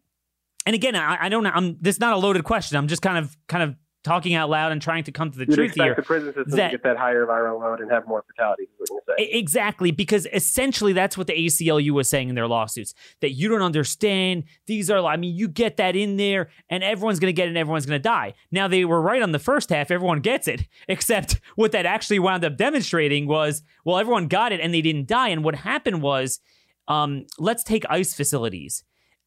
and 0.65 0.75
again, 0.75 0.95
I, 0.95 1.25
I 1.25 1.29
don't 1.29 1.43
know. 1.43 1.51
I'm 1.53 1.77
this 1.81 1.95
is 1.95 1.99
not 1.99 2.13
a 2.13 2.17
loaded 2.17 2.43
question. 2.43 2.77
I'm 2.77 2.87
just 2.87 3.01
kind 3.01 3.17
of 3.17 3.35
kind 3.47 3.63
of 3.63 3.75
talking 4.03 4.33
out 4.33 4.49
loud 4.49 4.71
and 4.71 4.81
trying 4.81 5.03
to 5.03 5.11
come 5.11 5.29
to 5.31 5.37
the 5.37 5.45
You'd 5.45 5.55
truth 5.55 5.67
expect 5.71 5.85
here. 5.85 5.95
the 5.95 6.01
prison 6.01 6.33
system 6.33 6.57
that- 6.57 6.71
to 6.71 6.77
get 6.77 6.83
that 6.83 6.97
higher 6.97 7.25
viral 7.25 7.59
load 7.59 7.79
and 7.81 7.91
have 7.91 8.07
more 8.07 8.23
fatalities. 8.27 8.67
Is 8.81 8.89
what 8.89 9.03
you're 9.07 9.17
saying. 9.17 9.29
Exactly, 9.33 9.91
because 9.91 10.27
essentially 10.33 10.93
that's 10.93 11.17
what 11.17 11.27
the 11.27 11.33
ACLU 11.33 11.91
was 11.91 12.09
saying 12.09 12.29
in 12.29 12.35
their 12.35 12.47
lawsuits 12.47 12.93
that 13.19 13.31
you 13.31 13.47
don't 13.47 13.61
understand. 13.61 14.43
These 14.65 14.89
are, 14.89 15.05
I 15.05 15.17
mean, 15.17 15.35
you 15.35 15.47
get 15.47 15.77
that 15.77 15.95
in 15.95 16.17
there 16.17 16.49
and 16.69 16.83
everyone's 16.83 17.19
going 17.19 17.29
to 17.33 17.35
get 17.35 17.45
it 17.45 17.49
and 17.49 17.57
everyone's 17.57 17.85
going 17.85 17.99
to 17.99 18.03
die. 18.03 18.33
Now, 18.51 18.67
they 18.67 18.85
were 18.85 19.01
right 19.01 19.21
on 19.21 19.31
the 19.31 19.39
first 19.39 19.69
half, 19.69 19.91
everyone 19.91 20.19
gets 20.21 20.47
it, 20.47 20.67
except 20.87 21.39
what 21.55 21.71
that 21.73 21.85
actually 21.85 22.19
wound 22.19 22.43
up 22.43 22.57
demonstrating 22.57 23.27
was, 23.27 23.61
well, 23.85 23.97
everyone 23.97 24.27
got 24.27 24.51
it 24.51 24.59
and 24.61 24.73
they 24.73 24.81
didn't 24.81 25.07
die. 25.07 25.29
And 25.29 25.43
what 25.43 25.55
happened 25.55 26.01
was, 26.01 26.39
um, 26.87 27.25
let's 27.37 27.63
take 27.63 27.83
ICE 27.89 28.13
facilities. 28.13 28.83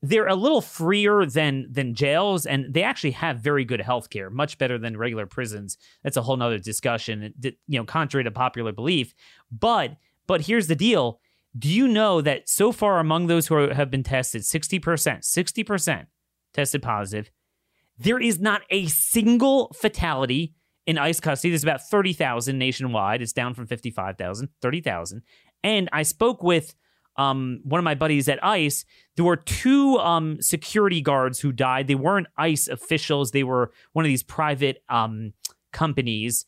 They're 0.06 0.28
a 0.28 0.34
little 0.34 0.60
freer 0.60 1.24
than 1.24 1.66
than 1.70 1.94
jails, 1.94 2.44
and 2.44 2.74
they 2.74 2.82
actually 2.82 3.12
have 3.12 3.38
very 3.38 3.64
good 3.64 3.80
health 3.80 4.10
care, 4.10 4.28
much 4.28 4.58
better 4.58 4.76
than 4.76 4.98
regular 4.98 5.24
prisons. 5.24 5.78
That's 6.02 6.18
a 6.18 6.22
whole 6.22 6.36
nother 6.36 6.58
discussion, 6.58 7.32
you 7.42 7.78
know, 7.78 7.84
contrary 7.84 8.24
to 8.24 8.30
popular 8.30 8.72
belief. 8.72 9.14
But 9.50 9.96
but 10.26 10.42
here's 10.42 10.66
the 10.66 10.76
deal. 10.76 11.20
Do 11.56 11.70
you 11.70 11.88
know 11.88 12.20
that 12.20 12.48
so 12.48 12.70
far 12.70 12.98
among 12.98 13.28
those 13.28 13.46
who 13.46 13.54
are, 13.54 13.72
have 13.72 13.90
been 13.90 14.02
tested, 14.02 14.42
60%, 14.42 14.80
60% 14.80 16.06
tested 16.52 16.82
positive, 16.82 17.30
there 17.96 18.20
is 18.20 18.40
not 18.40 18.62
a 18.70 18.86
single 18.86 19.72
fatality 19.72 20.54
in 20.86 20.98
ICE 20.98 21.20
custody. 21.20 21.50
There's 21.50 21.62
about 21.62 21.80
30,000 21.80 22.58
nationwide. 22.58 23.22
It's 23.22 23.32
down 23.32 23.54
from 23.54 23.66
55,000, 23.66 24.48
30,000. 24.60 25.22
And 25.62 25.88
I 25.92 26.02
spoke 26.02 26.42
with 26.42 26.74
um, 27.16 27.60
one 27.64 27.78
of 27.78 27.84
my 27.84 27.94
buddies 27.94 28.28
at 28.28 28.42
ICE. 28.44 28.84
There 29.16 29.24
were 29.24 29.36
two 29.36 29.98
um, 29.98 30.40
security 30.42 31.00
guards 31.00 31.40
who 31.40 31.52
died. 31.52 31.86
They 31.86 31.94
weren't 31.94 32.26
ICE 32.36 32.68
officials, 32.68 33.30
they 33.30 33.44
were 33.44 33.72
one 33.92 34.04
of 34.04 34.08
these 34.08 34.22
private 34.22 34.82
um, 34.88 35.32
companies 35.72 36.46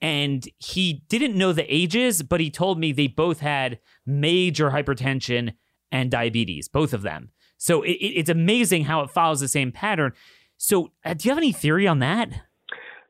and 0.00 0.46
he 0.58 1.02
didn't 1.08 1.34
know 1.36 1.52
the 1.54 1.64
ages, 1.74 2.22
but 2.22 2.38
he 2.40 2.50
told 2.50 2.78
me 2.78 2.92
they 2.92 3.06
both 3.06 3.40
had 3.40 3.78
major 4.04 4.70
hypertension 4.70 5.54
and 5.90 6.10
diabetes, 6.10 6.68
both 6.68 6.92
of 6.92 7.00
them. 7.02 7.30
So 7.56 7.82
it, 7.82 7.92
it- 7.92 8.18
it's 8.18 8.28
amazing 8.30 8.84
how 8.84 9.00
it 9.02 9.10
follows 9.10 9.40
the 9.40 9.48
same 9.48 9.72
pattern. 9.72 10.12
So, 10.58 10.92
uh, 11.04 11.14
do 11.14 11.26
you 11.26 11.30
have 11.30 11.38
any 11.38 11.52
theory 11.52 11.86
on 11.86 12.00
that? 12.00 12.28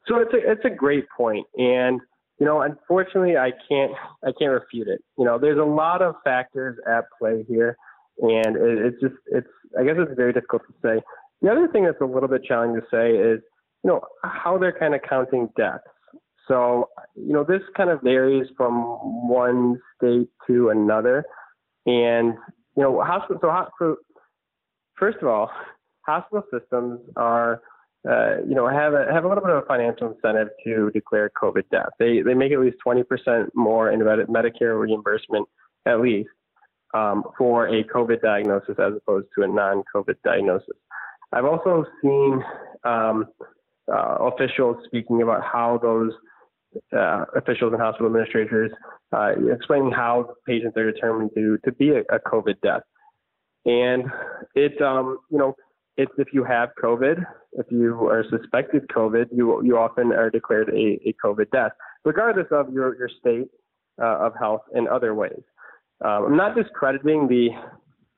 So 0.07 0.19
it's 0.19 0.33
a 0.35 0.51
it's 0.53 0.65
a 0.65 0.71
great 0.71 1.07
point, 1.17 1.47
and 1.57 2.01
you 2.39 2.47
know, 2.47 2.62
unfortunately, 2.62 3.37
I 3.37 3.53
can't 3.68 3.93
I 4.24 4.32
can't 4.39 4.51
refute 4.51 4.89
it. 4.89 5.03
You 5.18 5.24
know, 5.24 5.39
there's 5.39 5.59
a 5.59 5.64
lot 5.64 6.03
of 6.03 6.16
factors 6.24 6.78
at 6.89 7.05
play 7.18 7.45
here, 7.49 7.76
and 8.18 8.57
it, 8.57 8.87
it's 8.87 9.01
just 9.01 9.14
it's 9.26 9.49
I 9.78 9.85
guess 9.85 9.95
it's 9.99 10.16
very 10.16 10.32
difficult 10.32 10.62
to 10.66 10.74
say. 10.82 11.03
The 11.43 11.51
other 11.51 11.68
thing 11.68 11.85
that's 11.85 12.01
a 12.01 12.07
little 12.07 12.28
bit 12.28 12.45
challenging 12.45 12.80
to 12.80 12.87
say 12.91 13.11
is 13.11 13.41
you 13.82 13.91
know 13.91 14.01
how 14.22 14.59
they're 14.59 14.76
kind 14.76 14.95
of 14.95 15.03
counting 15.09 15.49
deaths. 15.57 15.85
So 16.49 16.89
you 17.14 17.32
know, 17.32 17.45
this 17.45 17.62
kind 17.76 17.91
of 17.91 18.03
varies 18.03 18.49
from 18.57 18.82
one 19.28 19.80
state 19.97 20.28
to 20.49 20.70
another, 20.70 21.24
and 21.87 22.35
you 22.76 22.82
know, 22.82 23.01
hospital. 23.01 23.39
So, 23.41 23.66
so 23.78 23.97
first 24.99 25.18
of 25.22 25.28
all, 25.28 25.51
hospital 26.05 26.43
systems 26.53 27.01
are 27.16 27.62
uh, 28.09 28.37
you 28.47 28.55
know, 28.55 28.69
have 28.69 28.93
a 28.93 29.07
have 29.13 29.25
a 29.25 29.29
little 29.29 29.43
bit 29.43 29.51
of 29.51 29.63
a 29.63 29.67
financial 29.67 30.13
incentive 30.13 30.49
to 30.65 30.91
declare 30.93 31.31
COVID 31.41 31.65
death. 31.71 31.89
They 31.99 32.21
they 32.21 32.35
make 32.35 32.53
at 32.53 32.61
least 32.61 32.77
20% 32.87 33.49
more 33.55 33.91
in 33.91 34.01
Medicare 34.01 34.79
reimbursement, 34.79 35.49
at 35.87 36.01
least, 36.01 36.29
um, 36.93 37.25
for 37.39 37.67
a 37.69 37.83
COVID 37.85 38.21
diagnosis 38.21 38.77
as 38.79 38.93
opposed 38.97 39.29
to 39.37 39.45
a 39.45 39.49
non-COVID 39.49 40.17
diagnosis. 40.23 40.77
I've 41.33 41.47
also 41.47 41.85
seen 42.03 42.45
um, 42.85 43.27
uh, 43.91 44.17
officials 44.21 44.77
speaking 44.85 45.23
about 45.23 45.43
how 45.43 45.79
those 45.83 46.13
uh, 46.93 47.25
officials 47.37 47.73
and 47.73 47.81
hospital 47.81 48.07
administrators 48.07 48.71
uh, 49.13 49.33
explaining 49.53 49.93
how 49.93 50.35
patients 50.47 50.77
are 50.77 50.91
determined 50.91 51.31
to 51.35 51.59
to 51.65 51.73
be 51.73 51.91
a, 51.91 52.01
a 52.15 52.19
COVID 52.27 52.61
death, 52.63 52.83
and 53.65 54.05
it 54.55 54.81
um, 54.83 55.19
you 55.31 55.39
know 55.39 55.55
it's 55.97 56.13
if 56.19 56.29
you 56.33 56.45
have 56.45 56.71
COVID, 56.83 57.25
if 57.53 57.67
you 57.71 58.09
are 58.09 58.25
suspected 58.31 58.89
COVID, 58.89 59.27
you 59.33 59.63
you 59.65 59.79
often 59.79 60.13
are 60.13 60.31
declared 60.31 60.69
a, 60.71 60.99
a 61.09 61.15
COVID 61.25 61.51
death, 61.51 61.73
regardless 62.05 62.47
of 62.51 62.73
your 62.73 62.97
your 62.97 63.09
state 63.21 63.49
uh, 64.03 64.27
of 64.27 64.33
health 64.39 64.63
in 64.75 64.89
other 64.89 65.15
ways. 65.15 65.43
Um, 66.05 66.25
I'm 66.27 66.37
not 66.37 66.57
discrediting 66.57 67.29
the 67.29 67.49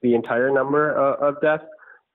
the 0.03 0.15
entire 0.15 0.51
number 0.51 0.93
of, 0.93 1.35
of 1.35 1.41
deaths, 1.43 1.65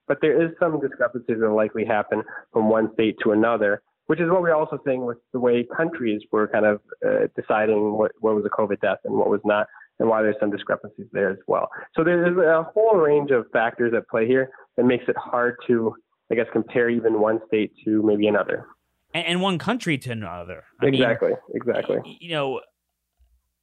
but 0.08 0.18
there 0.20 0.42
is 0.42 0.50
some 0.58 0.80
discrepancies 0.80 1.36
that 1.40 1.50
likely 1.50 1.84
happen 1.84 2.22
from 2.52 2.68
one 2.68 2.92
state 2.94 3.16
to 3.22 3.32
another, 3.32 3.82
which 4.06 4.20
is 4.20 4.30
what 4.30 4.42
we're 4.42 4.54
also 4.54 4.78
seeing 4.84 5.04
with 5.04 5.18
the 5.32 5.40
way 5.40 5.66
countries 5.76 6.22
were 6.32 6.48
kind 6.48 6.66
of 6.66 6.80
uh, 7.06 7.26
deciding 7.36 7.92
what, 7.92 8.12
what 8.20 8.34
was 8.34 8.44
a 8.44 8.50
COVID 8.50 8.80
death 8.80 8.98
and 9.04 9.14
what 9.14 9.28
was 9.28 9.40
not, 9.44 9.66
and 10.02 10.10
why 10.10 10.20
there's 10.20 10.34
some 10.40 10.50
discrepancies 10.50 11.06
there 11.12 11.30
as 11.30 11.38
well. 11.46 11.68
So 11.94 12.02
there's 12.02 12.36
a 12.36 12.64
whole 12.74 12.96
range 12.96 13.30
of 13.30 13.46
factors 13.52 13.94
at 13.96 14.08
play 14.08 14.26
here 14.26 14.50
that 14.76 14.84
makes 14.84 15.04
it 15.06 15.16
hard 15.16 15.54
to, 15.68 15.94
I 16.30 16.34
guess, 16.34 16.46
compare 16.52 16.90
even 16.90 17.20
one 17.20 17.38
state 17.46 17.72
to 17.84 18.02
maybe 18.02 18.26
another. 18.26 18.66
And, 19.14 19.24
and 19.26 19.40
one 19.40 19.58
country 19.58 19.96
to 19.98 20.10
another. 20.10 20.64
I 20.80 20.86
mean, 20.86 20.94
exactly, 20.94 21.30
exactly. 21.54 21.98
you 22.20 22.32
know, 22.32 22.60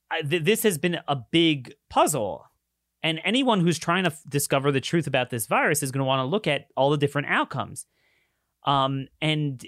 I, 0.10 0.22
th- 0.22 0.44
this 0.44 0.64
has 0.64 0.78
been 0.78 1.00
a 1.10 1.18
big 1.18 1.74
puzzle. 1.90 2.46
And 3.04 3.20
anyone 3.26 3.60
who's 3.60 3.78
trying 3.78 4.06
to 4.06 4.12
f- 4.12 4.22
discover 4.30 4.72
the 4.72 4.80
truth 4.80 5.08
about 5.08 5.32
this 5.32 5.46
virus 5.46 5.84
is 5.84 5.92
going 5.92 6.00
to 6.00 6.06
want 6.06 6.22
to 6.22 6.26
look 6.26 6.48
at 6.48 6.68
all 6.78 6.90
the 6.90 6.98
different 6.98 7.28
outcomes. 7.28 7.86
Um, 8.66 9.08
and 9.22 9.66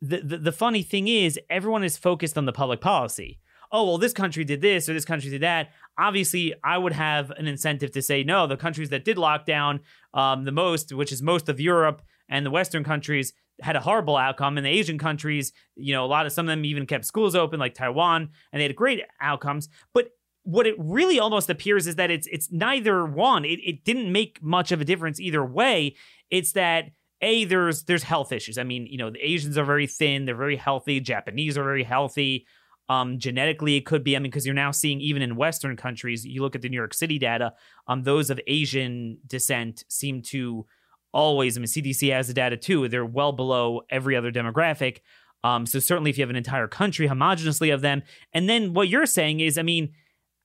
the, 0.00 0.22
the 0.22 0.38
the 0.38 0.52
funny 0.52 0.82
thing 0.82 1.06
is, 1.06 1.38
everyone 1.50 1.84
is 1.84 1.98
focused 1.98 2.38
on 2.38 2.46
the 2.46 2.52
public 2.52 2.80
policy. 2.80 3.40
Oh 3.70 3.84
well, 3.84 3.98
this 3.98 4.12
country 4.12 4.44
did 4.44 4.60
this 4.60 4.88
or 4.88 4.94
this 4.94 5.04
country 5.04 5.30
did 5.30 5.42
that. 5.42 5.70
Obviously, 5.98 6.54
I 6.64 6.78
would 6.78 6.92
have 6.92 7.30
an 7.32 7.46
incentive 7.46 7.90
to 7.92 8.02
say 8.02 8.22
no. 8.22 8.46
The 8.46 8.56
countries 8.56 8.90
that 8.90 9.04
did 9.04 9.18
lock 9.18 9.44
down 9.44 9.80
um, 10.14 10.44
the 10.44 10.52
most, 10.52 10.92
which 10.92 11.12
is 11.12 11.22
most 11.22 11.48
of 11.48 11.60
Europe 11.60 12.02
and 12.28 12.46
the 12.46 12.50
Western 12.50 12.84
countries, 12.84 13.32
had 13.60 13.76
a 13.76 13.80
horrible 13.80 14.16
outcome. 14.16 14.56
And 14.56 14.64
the 14.64 14.70
Asian 14.70 14.98
countries, 14.98 15.52
you 15.76 15.92
know, 15.92 16.04
a 16.04 16.06
lot 16.06 16.26
of 16.26 16.32
some 16.32 16.46
of 16.46 16.50
them 16.50 16.64
even 16.64 16.86
kept 16.86 17.04
schools 17.04 17.34
open, 17.34 17.60
like 17.60 17.74
Taiwan, 17.74 18.30
and 18.52 18.60
they 18.60 18.64
had 18.64 18.76
great 18.76 19.02
outcomes. 19.20 19.68
But 19.92 20.10
what 20.44 20.66
it 20.66 20.74
really 20.78 21.18
almost 21.18 21.50
appears 21.50 21.86
is 21.86 21.96
that 21.96 22.10
it's 22.10 22.26
it's 22.28 22.50
neither 22.50 23.04
one. 23.04 23.44
It, 23.44 23.60
it 23.64 23.84
didn't 23.84 24.10
make 24.10 24.42
much 24.42 24.72
of 24.72 24.80
a 24.80 24.84
difference 24.84 25.20
either 25.20 25.44
way. 25.44 25.94
It's 26.30 26.52
that 26.52 26.90
a 27.20 27.44
there's 27.44 27.84
there's 27.84 28.04
health 28.04 28.32
issues. 28.32 28.56
I 28.58 28.64
mean, 28.64 28.86
you 28.86 28.96
know, 28.96 29.10
the 29.10 29.18
Asians 29.20 29.58
are 29.58 29.64
very 29.64 29.86
thin, 29.86 30.24
they're 30.24 30.34
very 30.34 30.56
healthy. 30.56 31.00
Japanese 31.00 31.58
are 31.58 31.64
very 31.64 31.84
healthy. 31.84 32.46
Um, 32.88 33.18
genetically, 33.18 33.76
it 33.76 33.84
could 33.84 34.02
be. 34.02 34.16
I 34.16 34.18
mean, 34.18 34.30
because 34.30 34.46
you're 34.46 34.54
now 34.54 34.70
seeing 34.70 35.00
even 35.00 35.20
in 35.20 35.36
Western 35.36 35.76
countries, 35.76 36.24
you 36.24 36.40
look 36.42 36.54
at 36.54 36.62
the 36.62 36.68
New 36.68 36.76
York 36.76 36.94
City 36.94 37.18
data. 37.18 37.52
Um, 37.86 38.02
those 38.02 38.30
of 38.30 38.40
Asian 38.46 39.18
descent 39.26 39.84
seem 39.88 40.22
to 40.22 40.66
always. 41.12 41.56
I 41.56 41.60
mean, 41.60 41.66
CDC 41.66 42.12
has 42.12 42.28
the 42.28 42.34
data 42.34 42.56
too. 42.56 42.88
They're 42.88 43.04
well 43.04 43.32
below 43.32 43.82
every 43.90 44.16
other 44.16 44.32
demographic. 44.32 44.98
Um, 45.44 45.66
so 45.66 45.78
certainly, 45.78 46.10
if 46.10 46.18
you 46.18 46.22
have 46.22 46.30
an 46.30 46.36
entire 46.36 46.66
country 46.66 47.08
homogenously 47.08 47.72
of 47.72 47.80
them, 47.80 48.02
and 48.32 48.48
then 48.48 48.72
what 48.74 48.88
you're 48.88 49.06
saying 49.06 49.40
is, 49.40 49.58
I 49.58 49.62
mean, 49.62 49.92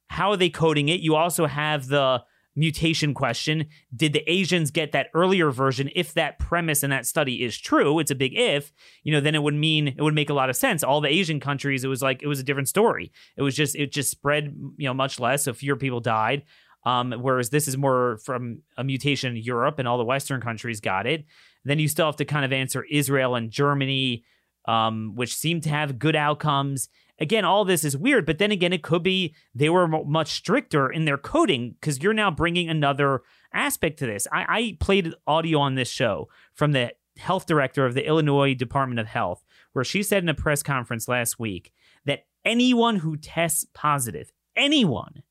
how 0.09 0.31
are 0.31 0.37
they 0.37 0.49
coding 0.49 0.89
it? 0.89 0.99
You 0.99 1.15
also 1.15 1.47
have 1.47 1.87
the 1.87 2.23
mutation 2.55 3.13
question. 3.13 3.67
Did 3.95 4.13
the 4.13 4.29
Asians 4.29 4.71
get 4.71 4.91
that 4.91 5.07
earlier 5.13 5.51
version? 5.51 5.89
If 5.95 6.13
that 6.13 6.39
premise 6.39 6.83
in 6.83 6.89
that 6.91 7.05
study 7.05 7.43
is 7.43 7.57
true, 7.57 7.99
it's 7.99 8.11
a 8.11 8.15
big 8.15 8.33
if, 8.35 8.71
you 9.03 9.11
know, 9.11 9.21
then 9.21 9.35
it 9.35 9.43
would 9.43 9.55
mean 9.55 9.87
it 9.87 10.01
would 10.01 10.13
make 10.13 10.29
a 10.29 10.33
lot 10.33 10.49
of 10.49 10.55
sense. 10.55 10.83
All 10.83 11.01
the 11.01 11.09
Asian 11.09 11.39
countries, 11.39 11.83
it 11.83 11.87
was 11.87 12.01
like 12.01 12.21
it 12.21 12.27
was 12.27 12.39
a 12.39 12.43
different 12.43 12.69
story. 12.69 13.11
It 13.37 13.41
was 13.41 13.55
just 13.55 13.75
it 13.75 13.91
just 13.91 14.11
spread, 14.11 14.55
you 14.77 14.87
know, 14.87 14.93
much 14.93 15.19
less, 15.19 15.43
so 15.43 15.53
fewer 15.53 15.75
people 15.75 15.99
died. 15.99 16.43
Um, 16.85 17.13
whereas 17.13 17.49
this 17.49 17.67
is 17.67 17.77
more 17.77 18.17
from 18.17 18.61
a 18.77 18.83
mutation 18.83 19.37
in 19.37 19.41
Europe 19.41 19.79
and 19.79 19.87
all 19.87 19.97
the 19.97 20.03
Western 20.03 20.41
countries 20.41 20.81
got 20.81 21.07
it. 21.07 21.25
Then 21.63 21.79
you 21.79 21.87
still 21.87 22.07
have 22.07 22.17
to 22.17 22.25
kind 22.25 22.43
of 22.43 22.51
answer 22.51 22.83
Israel 22.83 23.35
and 23.35 23.49
Germany, 23.49 24.25
um, 24.67 25.13
which 25.15 25.33
seem 25.33 25.61
to 25.61 25.69
have 25.69 25.97
good 25.97 26.15
outcomes 26.15 26.89
again, 27.19 27.45
all 27.45 27.65
this 27.65 27.83
is 27.83 27.97
weird, 27.97 28.25
but 28.25 28.37
then 28.37 28.51
again, 28.51 28.73
it 28.73 28.83
could 28.83 29.03
be 29.03 29.35
they 29.53 29.69
were 29.69 29.87
much 29.87 30.31
stricter 30.31 30.91
in 30.91 31.05
their 31.05 31.17
coding 31.17 31.75
because 31.79 32.01
you're 32.01 32.13
now 32.13 32.31
bringing 32.31 32.69
another 32.69 33.21
aspect 33.53 33.99
to 33.99 34.05
this. 34.05 34.27
I, 34.31 34.45
I 34.47 34.77
played 34.79 35.13
audio 35.27 35.59
on 35.59 35.75
this 35.75 35.89
show 35.89 36.29
from 36.53 36.71
the 36.71 36.93
health 37.17 37.45
director 37.45 37.85
of 37.85 37.93
the 37.93 38.05
Illinois 38.05 38.55
Department 38.55 38.99
of 38.99 39.07
Health, 39.07 39.43
where 39.73 39.85
she 39.85 40.03
said 40.03 40.23
in 40.23 40.29
a 40.29 40.33
press 40.33 40.63
conference 40.63 41.07
last 41.07 41.39
week 41.39 41.71
that 42.05 42.25
anyone 42.43 42.97
who 42.97 43.17
tests 43.17 43.65
positive, 43.73 44.31
anyone, 44.55 45.23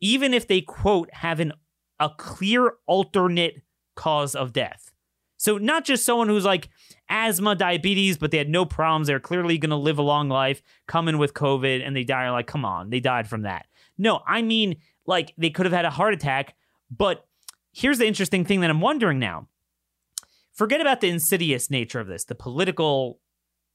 even 0.00 0.32
if 0.32 0.46
they 0.46 0.60
quote 0.60 1.12
have 1.12 1.40
an 1.40 1.52
a 2.00 2.10
clear 2.10 2.74
alternate 2.86 3.62
cause 3.96 4.34
of 4.34 4.52
death. 4.52 4.92
So 5.36 5.58
not 5.58 5.84
just 5.84 6.04
someone 6.04 6.28
who's 6.28 6.44
like, 6.44 6.68
asthma, 7.08 7.54
diabetes, 7.54 8.18
but 8.18 8.30
they 8.30 8.38
had 8.38 8.48
no 8.48 8.64
problems. 8.64 9.06
They're 9.06 9.20
clearly 9.20 9.58
going 9.58 9.70
to 9.70 9.76
live 9.76 9.98
a 9.98 10.02
long 10.02 10.28
life, 10.28 10.62
coming 10.86 11.18
with 11.18 11.34
COVID, 11.34 11.86
and 11.86 11.96
they 11.96 12.04
die. 12.04 12.30
Like, 12.30 12.46
come 12.46 12.64
on, 12.64 12.90
they 12.90 13.00
died 13.00 13.28
from 13.28 13.42
that. 13.42 13.66
No, 13.96 14.22
I 14.26 14.42
mean, 14.42 14.76
like, 15.06 15.34
they 15.36 15.50
could 15.50 15.66
have 15.66 15.72
had 15.72 15.84
a 15.84 15.90
heart 15.90 16.14
attack. 16.14 16.54
But 16.90 17.26
here's 17.72 17.98
the 17.98 18.06
interesting 18.06 18.44
thing 18.44 18.60
that 18.60 18.70
I'm 18.70 18.80
wondering 18.80 19.18
now. 19.18 19.48
Forget 20.52 20.80
about 20.80 21.00
the 21.00 21.08
insidious 21.08 21.70
nature 21.70 22.00
of 22.00 22.08
this, 22.08 22.24
the 22.24 22.34
political 22.34 23.20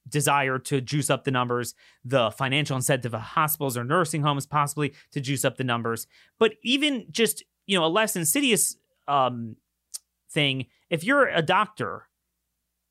desire 0.10 0.60
to 0.60 0.82
juice 0.82 1.10
up 1.10 1.24
the 1.24 1.32
numbers, 1.32 1.76
the 2.04 2.30
financial 2.32 2.76
incentive 2.76 3.14
of 3.14 3.22
hospitals 3.22 3.78
or 3.78 3.86
nursing 3.86 4.22
homes 4.22 4.46
possibly 4.46 4.94
to 5.12 5.22
juice 5.22 5.46
up 5.46 5.56
the 5.58 5.64
numbers. 5.64 6.08
But 6.40 6.56
even 6.62 7.06
just, 7.10 7.44
you 7.66 7.80
know, 7.80 7.86
a 7.86 7.88
less 7.88 8.16
insidious 8.16 8.76
um, 9.08 9.56
thing, 10.30 10.66
if 10.90 11.04
you're 11.06 11.28
a 11.28 11.42
doctor 11.42 12.10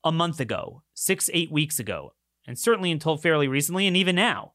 a 0.03 0.11
month 0.11 0.39
ago, 0.39 0.83
six, 0.93 1.29
eight 1.33 1.51
weeks 1.51 1.79
ago, 1.79 2.13
and 2.47 2.57
certainly 2.57 2.91
until 2.91 3.17
fairly 3.17 3.47
recently, 3.47 3.87
and 3.87 3.95
even 3.95 4.15
now. 4.15 4.53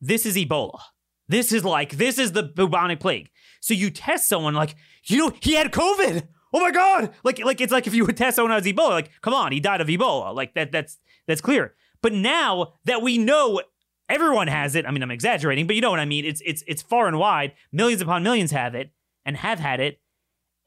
This 0.00 0.26
is 0.26 0.36
Ebola. 0.36 0.80
This 1.28 1.52
is 1.52 1.64
like, 1.64 1.92
this 1.92 2.18
is 2.18 2.32
the 2.32 2.42
bubonic 2.42 3.00
plague. 3.00 3.30
So 3.60 3.74
you 3.74 3.90
test 3.90 4.28
someone 4.28 4.54
like, 4.54 4.74
you 5.04 5.18
know, 5.18 5.32
he 5.40 5.54
had 5.54 5.70
COVID. 5.72 6.26
Oh 6.52 6.60
my 6.60 6.70
God. 6.70 7.14
Like, 7.24 7.38
like 7.38 7.60
it's 7.60 7.72
like 7.72 7.86
if 7.86 7.94
you 7.94 8.04
would 8.04 8.16
test 8.16 8.36
someone 8.36 8.52
as 8.52 8.64
Ebola, 8.64 8.90
like, 8.90 9.10
come 9.22 9.32
on, 9.32 9.52
he 9.52 9.60
died 9.60 9.80
of 9.80 9.86
Ebola. 9.86 10.34
Like 10.34 10.54
that, 10.54 10.72
that's 10.72 10.98
that's 11.26 11.40
clear. 11.40 11.74
But 12.02 12.12
now 12.12 12.74
that 12.84 13.00
we 13.00 13.16
know 13.16 13.62
everyone 14.08 14.48
has 14.48 14.74
it, 14.74 14.84
I 14.84 14.90
mean, 14.90 15.02
I'm 15.02 15.10
exaggerating, 15.10 15.66
but 15.66 15.76
you 15.76 15.80
know 15.82 15.90
what 15.90 16.00
I 16.00 16.04
mean. 16.04 16.24
It's 16.24 16.42
it's 16.44 16.62
it's 16.66 16.82
far 16.82 17.06
and 17.06 17.18
wide. 17.18 17.52
Millions 17.70 18.02
upon 18.02 18.22
millions 18.22 18.50
have 18.50 18.74
it 18.74 18.90
and 19.24 19.36
have 19.38 19.60
had 19.60 19.80
it 19.80 20.00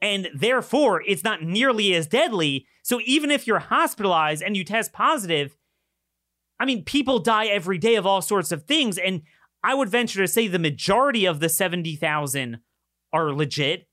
and 0.06 0.28
therefore 0.34 1.02
it's 1.06 1.24
not 1.24 1.42
nearly 1.42 1.92
as 1.94 2.06
deadly. 2.06 2.66
So 2.82 3.00
even 3.04 3.30
if 3.30 3.46
you're 3.46 3.58
hospitalized 3.58 4.42
and 4.42 4.56
you 4.56 4.64
test 4.64 4.92
positive, 4.92 5.56
I 6.60 6.64
mean, 6.64 6.84
people 6.84 7.18
die 7.18 7.46
every 7.46 7.76
day 7.78 7.96
of 7.96 8.06
all 8.06 8.22
sorts 8.22 8.52
of 8.52 8.64
things. 8.64 8.98
And 8.98 9.22
I 9.64 9.74
would 9.74 9.88
venture 9.88 10.20
to 10.20 10.28
say 10.28 10.46
the 10.46 10.60
majority 10.60 11.26
of 11.26 11.40
the 11.40 11.48
70,000 11.48 12.60
are 13.12 13.32
legit. 13.32 13.88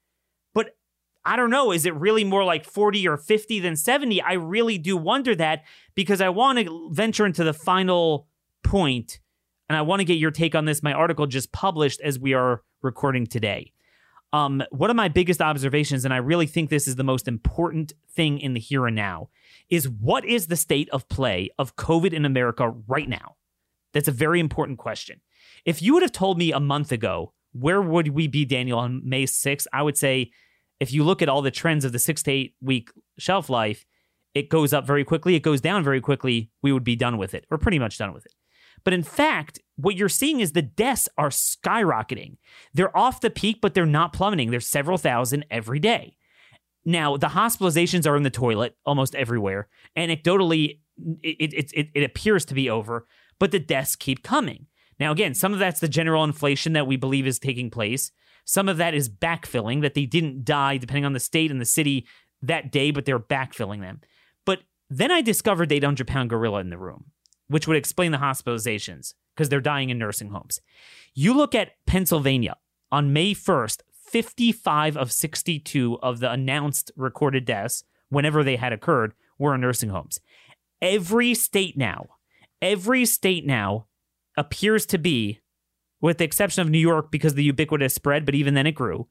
But 0.53 0.77
I 1.25 1.35
don't 1.35 1.49
know, 1.49 1.71
is 1.71 1.85
it 1.85 1.95
really 1.95 2.23
more 2.23 2.43
like 2.43 2.63
40 2.63 3.07
or 3.07 3.17
50 3.17 3.59
than 3.59 3.75
70? 3.75 4.21
I 4.21 4.33
really 4.33 4.77
do 4.77 4.95
wonder 4.95 5.33
that 5.35 5.63
because 5.95 6.21
I 6.21 6.29
want 6.29 6.59
to 6.59 6.89
venture 6.91 7.25
into 7.25 7.43
the 7.43 7.53
final 7.53 8.27
point 8.63 9.19
and 9.67 9.75
I 9.75 9.81
want 9.81 10.01
to 10.01 10.05
get 10.05 10.19
your 10.19 10.31
take 10.31 10.53
on 10.53 10.65
this. 10.65 10.83
My 10.83 10.93
article 10.93 11.25
just 11.25 11.51
published 11.51 12.01
as 12.01 12.19
we 12.19 12.33
are 12.33 12.61
recording 12.83 13.25
today. 13.25 13.73
Um, 14.33 14.63
one 14.71 14.89
of 14.89 14.95
my 14.95 15.09
biggest 15.09 15.41
observations, 15.41 16.03
and 16.03 16.13
I 16.13 16.17
really 16.17 16.47
think 16.47 16.69
this 16.69 16.87
is 16.87 16.95
the 16.95 17.03
most 17.03 17.27
important 17.27 17.93
thing 18.09 18.39
in 18.39 18.55
the 18.55 18.59
here 18.59 18.87
and 18.87 18.95
now, 18.95 19.29
is 19.69 19.87
what 19.87 20.25
is 20.25 20.47
the 20.47 20.55
state 20.55 20.89
of 20.89 21.07
play 21.07 21.51
of 21.59 21.75
COVID 21.75 22.13
in 22.13 22.25
America 22.25 22.73
right 22.87 23.07
now? 23.07 23.35
That's 23.93 24.07
a 24.07 24.11
very 24.11 24.39
important 24.39 24.79
question. 24.79 25.21
If 25.65 25.83
you 25.83 25.93
would 25.93 26.01
have 26.01 26.11
told 26.11 26.39
me 26.39 26.51
a 26.51 26.59
month 26.59 26.91
ago, 26.91 27.33
where 27.51 27.79
would 27.79 28.07
we 28.09 28.27
be, 28.27 28.43
Daniel, 28.43 28.79
on 28.79 29.07
May 29.07 29.25
6th? 29.25 29.67
I 29.71 29.83
would 29.83 29.97
say, 29.97 30.31
if 30.79 30.91
you 30.91 31.03
look 31.03 31.21
at 31.21 31.29
all 31.29 31.43
the 31.43 31.51
trends 31.51 31.85
of 31.85 31.91
the 31.91 31.99
six 31.99 32.23
to 32.23 32.31
eight 32.31 32.55
week 32.59 32.89
shelf 33.19 33.51
life, 33.51 33.85
it 34.33 34.49
goes 34.49 34.73
up 34.73 34.87
very 34.87 35.05
quickly, 35.05 35.35
it 35.35 35.43
goes 35.43 35.61
down 35.61 35.83
very 35.83 36.01
quickly. 36.01 36.49
We 36.63 36.71
would 36.71 36.83
be 36.83 36.95
done 36.95 37.19
with 37.19 37.35
it, 37.35 37.45
or 37.51 37.59
pretty 37.59 37.77
much 37.77 37.99
done 37.99 38.13
with 38.13 38.25
it. 38.25 38.33
But 38.83 38.93
in 38.93 39.03
fact, 39.03 39.59
what 39.75 39.95
you're 39.95 40.09
seeing 40.09 40.39
is 40.39 40.51
the 40.51 40.61
deaths 40.61 41.09
are 41.17 41.29
skyrocketing. 41.29 42.37
They're 42.73 42.95
off 42.95 43.21
the 43.21 43.29
peak, 43.29 43.59
but 43.61 43.73
they're 43.73 43.85
not 43.85 44.13
plummeting. 44.13 44.51
There's 44.51 44.67
several 44.67 44.97
thousand 44.97 45.45
every 45.49 45.79
day. 45.79 46.17
Now, 46.85 47.17
the 47.17 47.27
hospitalizations 47.27 48.05
are 48.05 48.17
in 48.17 48.23
the 48.23 48.29
toilet 48.29 48.75
almost 48.85 49.15
everywhere. 49.15 49.69
Anecdotally, 49.97 50.79
it, 51.21 51.53
it, 51.53 51.71
it, 51.73 51.87
it 51.95 52.03
appears 52.03 52.45
to 52.45 52.53
be 52.53 52.69
over, 52.69 53.07
but 53.39 53.51
the 53.51 53.59
deaths 53.59 53.95
keep 53.95 54.21
coming. 54.21 54.67
Now, 54.99 55.11
again, 55.11 55.33
some 55.33 55.53
of 55.53 55.59
that's 55.59 55.79
the 55.79 55.87
general 55.87 56.23
inflation 56.23 56.73
that 56.73 56.87
we 56.87 56.97
believe 56.97 57.25
is 57.25 57.39
taking 57.39 57.71
place. 57.71 58.11
Some 58.45 58.67
of 58.67 58.77
that 58.77 58.93
is 58.93 59.09
backfilling, 59.09 59.81
that 59.81 59.93
they 59.93 60.05
didn't 60.05 60.43
die, 60.43 60.77
depending 60.77 61.05
on 61.05 61.13
the 61.13 61.19
state 61.19 61.49
and 61.49 61.61
the 61.61 61.65
city 61.65 62.05
that 62.41 62.71
day, 62.71 62.91
but 62.91 63.05
they're 63.05 63.19
backfilling 63.19 63.79
them. 63.79 64.01
But 64.45 64.59
then 64.89 65.11
I 65.11 65.21
discovered 65.21 65.69
they 65.69 65.79
the 65.79 65.85
800 65.85 66.07
pound 66.07 66.29
gorilla 66.29 66.59
in 66.59 66.69
the 66.69 66.77
room 66.77 67.05
which 67.53 67.67
would 67.67 67.77
explain 67.77 68.11
the 68.11 68.17
hospitalizations 68.17 69.13
because 69.35 69.47
they're 69.47 69.61
dying 69.61 69.91
in 69.91 69.99
nursing 69.99 70.31
homes. 70.31 70.59
You 71.13 71.35
look 71.35 71.53
at 71.53 71.73
Pennsylvania 71.85 72.55
on 72.91 73.13
May 73.13 73.35
1st, 73.35 73.81
55 74.09 74.97
of 74.97 75.11
62 75.11 75.99
of 76.01 76.19
the 76.19 76.31
announced 76.31 76.89
recorded 76.95 77.45
deaths, 77.45 77.83
whenever 78.09 78.43
they 78.43 78.55
had 78.55 78.73
occurred, 78.73 79.13
were 79.37 79.53
in 79.53 79.61
nursing 79.61 79.89
homes. 79.89 80.19
Every 80.81 81.35
state 81.35 81.77
now, 81.77 82.07
every 82.59 83.05
state 83.05 83.45
now 83.45 83.85
appears 84.35 84.87
to 84.87 84.97
be, 84.97 85.39
with 86.01 86.17
the 86.17 86.25
exception 86.25 86.63
of 86.63 86.71
New 86.71 86.79
York 86.79 87.11
because 87.11 87.35
the 87.35 87.43
ubiquitous 87.43 87.93
spread, 87.93 88.25
but 88.25 88.33
even 88.33 88.55
then 88.55 88.65
it 88.65 88.71
grew, 88.71 89.07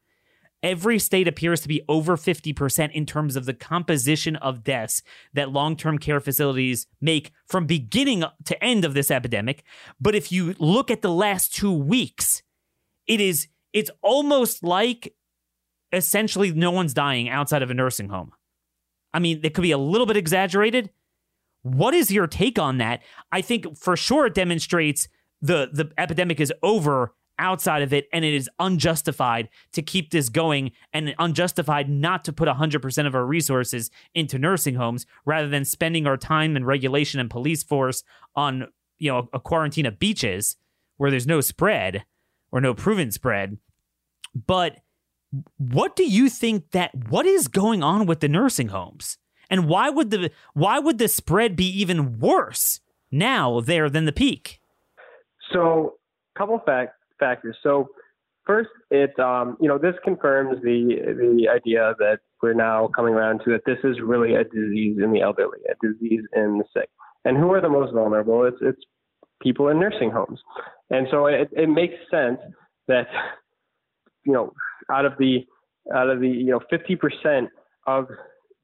every 0.63 0.99
state 0.99 1.27
appears 1.27 1.61
to 1.61 1.69
be 1.69 1.83
over 1.89 2.17
50% 2.17 2.93
in 2.93 3.07
terms 3.07 3.37
of 3.37 3.45
the 3.45 3.55
composition 3.55 4.37
of 4.37 4.63
deaths 4.63 5.03
that 5.33 5.51
long 5.51 5.77
term 5.77 5.99
care 5.99 6.21
facilities 6.21 6.87
make 7.01 7.33
from 7.47 7.67
beginning 7.67 8.25
to 8.45 8.65
end 8.65 8.85
of 8.85 8.95
this 8.95 9.11
epidemic. 9.11 9.65
But 10.01 10.15
if 10.15 10.31
you 10.31 10.55
look 10.59 10.91
at 10.91 11.03
the 11.03 11.11
last 11.11 11.55
two 11.55 11.73
weeks, 11.73 12.43
it 13.07 13.21
is, 13.21 13.49
it's 13.73 13.91
almost 14.03 14.63
like 14.63 15.15
essentially 15.93 16.53
no 16.53 16.71
one's 16.71 16.95
dying 16.95 17.29
outside 17.29 17.63
of 17.63 17.71
a 17.71 17.75
nursing 17.75 18.09
home. 18.09 18.33
I 19.13 19.19
mean, 19.19 19.41
it 19.43 19.55
could 19.55 19.63
be 19.63 19.73
a 19.73 19.79
little 19.79 20.07
bit 20.07 20.17
exaggerated. 20.17 20.91
What 21.63 21.95
is 21.95 22.11
your 22.11 22.27
take 22.27 22.59
on 22.59 22.79
that? 22.79 23.03
I 23.31 23.41
think 23.41 23.77
for 23.77 23.97
sure 23.97 24.27
it 24.27 24.35
demonstrates 24.35 25.09
the 25.41 25.69
the 25.73 25.93
epidemic 25.99 26.41
is 26.41 26.53
over 26.63 27.15
outside 27.43 27.83
of 27.83 27.93
it 27.93 28.09
and 28.13 28.25
it 28.25 28.33
is 28.33 28.49
unjustified 28.59 29.49
to 29.73 29.83
keep 29.83 30.11
this 30.11 30.29
going 30.29 30.71
and 30.93 31.15
unjustified 31.19 31.91
not 31.91 32.25
to 32.25 32.33
put 32.33 32.49
100% 32.49 33.07
of 33.07 33.15
our 33.15 33.27
resources 33.27 33.91
into 34.15 34.39
nursing 34.39 34.77
homes 34.77 35.05
rather 35.27 35.49
than 35.49 35.65
spending 35.65 36.07
our 36.07 36.17
time 36.17 36.55
and 36.57 36.67
regulation 36.67 37.21
and 37.21 37.29
police 37.29 37.63
force 37.63 38.05
on 38.37 38.69
you 38.99 39.11
know 39.11 39.29
a 39.33 39.41
quarantine 39.41 39.85
of 39.85 39.99
beaches 39.99 40.57
where 40.97 41.11
there's 41.11 41.27
no 41.27 41.41
spread 41.41 42.05
or 42.53 42.61
no 42.61 42.73
proven 42.73 43.11
spread. 43.11 43.59
But 44.47 44.79
what 45.59 45.97
do 45.97 46.05
you 46.05 46.29
think 46.29 46.71
that 46.71 46.95
what 47.09 47.27
is 47.27 47.49
going 47.49 47.83
on 47.83 48.07
with 48.07 48.21
the 48.21 48.29
nursing 48.29 48.69
homes? 48.69 49.19
And 49.51 49.67
why 49.67 49.91
would 49.91 50.11
the 50.11 50.31
why 50.55 50.79
would 50.79 50.99
the 50.99 51.09
spread 51.09 51.57
be 51.57 51.67
even 51.81 52.19
worse 52.21 52.81
now 53.11 53.61
there 53.61 53.91
than 53.91 54.05
the 54.05 54.13
peak? 54.13 54.61
So 55.53 55.95
couple 56.37 56.61
facts 56.65 56.95
factors. 57.23 57.57
So 57.63 57.89
first, 58.45 58.71
it 58.91 59.17
um, 59.19 59.57
you 59.61 59.69
know 59.69 59.79
this 59.79 59.95
confirms 60.03 60.61
the 60.63 60.83
the 61.23 61.49
idea 61.49 61.95
that 61.99 62.19
we're 62.43 62.55
now 62.55 62.89
coming 62.97 63.15
around 63.15 63.41
to 63.45 63.51
that 63.53 63.65
this 63.67 63.79
is 63.85 63.97
really 64.03 64.35
a 64.35 64.45
disease 64.45 64.99
in 65.03 65.13
the 65.13 65.21
elderly, 65.21 65.59
a 65.71 65.75
disease 65.87 66.25
in 66.35 66.59
the 66.59 66.65
sick. 66.75 66.89
And 67.25 67.37
who 67.37 67.53
are 67.53 67.61
the 67.61 67.69
most 67.69 67.93
vulnerable? 67.93 68.45
It's 68.45 68.59
it's 68.61 68.83
people 69.41 69.69
in 69.69 69.79
nursing 69.79 70.11
homes. 70.11 70.41
And 70.91 71.07
so 71.11 71.27
it, 71.27 71.49
it 71.53 71.69
makes 71.69 71.95
sense 72.11 72.39
that 72.89 73.07
you 74.25 74.33
know 74.33 74.53
out 74.91 75.05
of 75.05 75.13
the 75.19 75.47
out 75.95 76.11
of 76.11 76.21
the 76.21 76.29
you 76.29 76.51
know 76.51 76.61
50% 76.73 77.49
of 77.87 78.07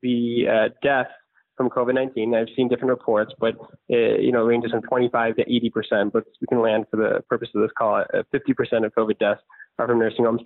the 0.02 0.44
uh, 0.48 0.68
deaths 0.82 1.11
from 1.59 1.68
COVID-19. 1.68 2.34
I've 2.34 2.48
seen 2.56 2.68
different 2.68 2.88
reports, 2.90 3.34
but 3.38 3.56
it, 3.90 4.22
you 4.22 4.32
know, 4.32 4.44
ranges 4.44 4.70
from 4.70 4.80
25 4.82 5.36
to 5.36 5.42
80 5.42 5.70
percent. 5.70 6.12
But 6.14 6.24
we 6.40 6.46
can 6.46 6.62
land 6.62 6.86
for 6.90 6.96
the 6.96 7.22
purpose 7.28 7.50
of 7.54 7.61
this 7.61 7.70
call 7.76 7.98
at 7.98 8.26
50 8.32 8.54
percent 8.54 8.86
of 8.86 8.94
COVID 8.94 9.18
deaths 9.18 9.42
are 9.78 9.86
from 9.86 9.98
nursing 9.98 10.24
homes. 10.24 10.40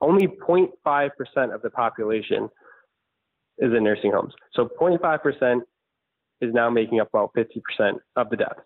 only 0.00 0.26
0.5% 0.26 1.54
of 1.54 1.62
the 1.62 1.70
population 1.70 2.48
is 3.58 3.72
in 3.76 3.84
nursing 3.84 4.12
homes. 4.12 4.32
So 4.54 4.68
0.5% 4.80 5.60
is 6.40 6.54
now 6.54 6.70
making 6.70 7.00
up 7.00 7.08
about 7.12 7.32
50% 7.36 7.98
of 8.16 8.30
the 8.30 8.36
deaths. 8.36 8.60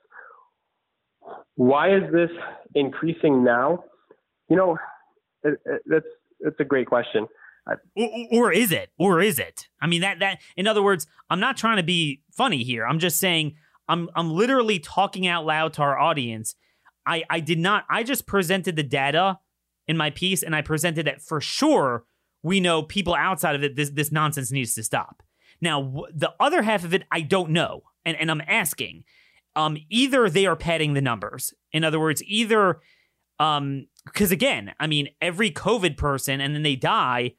Why 1.56 1.94
is 1.94 2.02
this 2.12 2.30
increasing 2.74 3.44
now? 3.44 3.84
You 4.48 4.56
know, 4.56 4.78
that's 5.42 6.06
that's 6.40 6.60
a 6.60 6.64
great 6.64 6.86
question. 6.88 7.26
Or, 7.66 7.80
or, 8.32 8.52
is 8.52 8.72
it? 8.72 8.90
Or 8.98 9.20
is 9.20 9.38
it? 9.38 9.68
I 9.80 9.86
mean 9.86 10.00
that 10.00 10.18
that 10.18 10.40
in 10.56 10.66
other 10.66 10.82
words, 10.82 11.06
I'm 11.30 11.40
not 11.40 11.56
trying 11.56 11.76
to 11.76 11.82
be 11.82 12.22
funny 12.32 12.64
here. 12.64 12.84
I'm 12.84 12.98
just 12.98 13.20
saying 13.20 13.54
I'm 13.88 14.08
I'm 14.16 14.30
literally 14.30 14.78
talking 14.78 15.26
out 15.26 15.46
loud 15.46 15.72
to 15.74 15.82
our 15.82 15.98
audience. 15.98 16.56
I 17.06 17.22
I 17.30 17.40
did 17.40 17.58
not 17.58 17.84
I 17.88 18.02
just 18.02 18.26
presented 18.26 18.74
the 18.74 18.82
data 18.82 19.38
in 19.86 19.96
my 19.96 20.10
piece 20.10 20.42
and 20.42 20.56
I 20.56 20.62
presented 20.62 21.06
that 21.06 21.22
for 21.22 21.40
sure 21.40 22.04
we 22.42 22.58
know 22.58 22.82
people 22.82 23.14
outside 23.14 23.54
of 23.54 23.62
it 23.62 23.76
this 23.76 23.90
this 23.90 24.10
nonsense 24.10 24.50
needs 24.50 24.74
to 24.74 24.82
stop. 24.82 25.22
Now 25.60 26.04
the 26.12 26.32
other 26.40 26.62
half 26.62 26.84
of 26.84 26.94
it 26.94 27.04
I 27.12 27.20
don't 27.20 27.50
know. 27.50 27.82
And 28.04 28.16
and 28.16 28.28
I'm 28.30 28.42
asking 28.48 29.04
um 29.54 29.76
either 29.88 30.28
they 30.28 30.46
are 30.46 30.56
padding 30.56 30.94
the 30.94 31.00
numbers. 31.00 31.54
In 31.72 31.84
other 31.84 32.00
words, 32.00 32.24
either 32.24 32.80
um 33.38 33.86
because 34.04 34.32
again, 34.32 34.72
I 34.80 34.88
mean 34.88 35.10
every 35.20 35.52
covid 35.52 35.96
person 35.96 36.40
and 36.40 36.56
then 36.56 36.64
they 36.64 36.74
die 36.74 37.34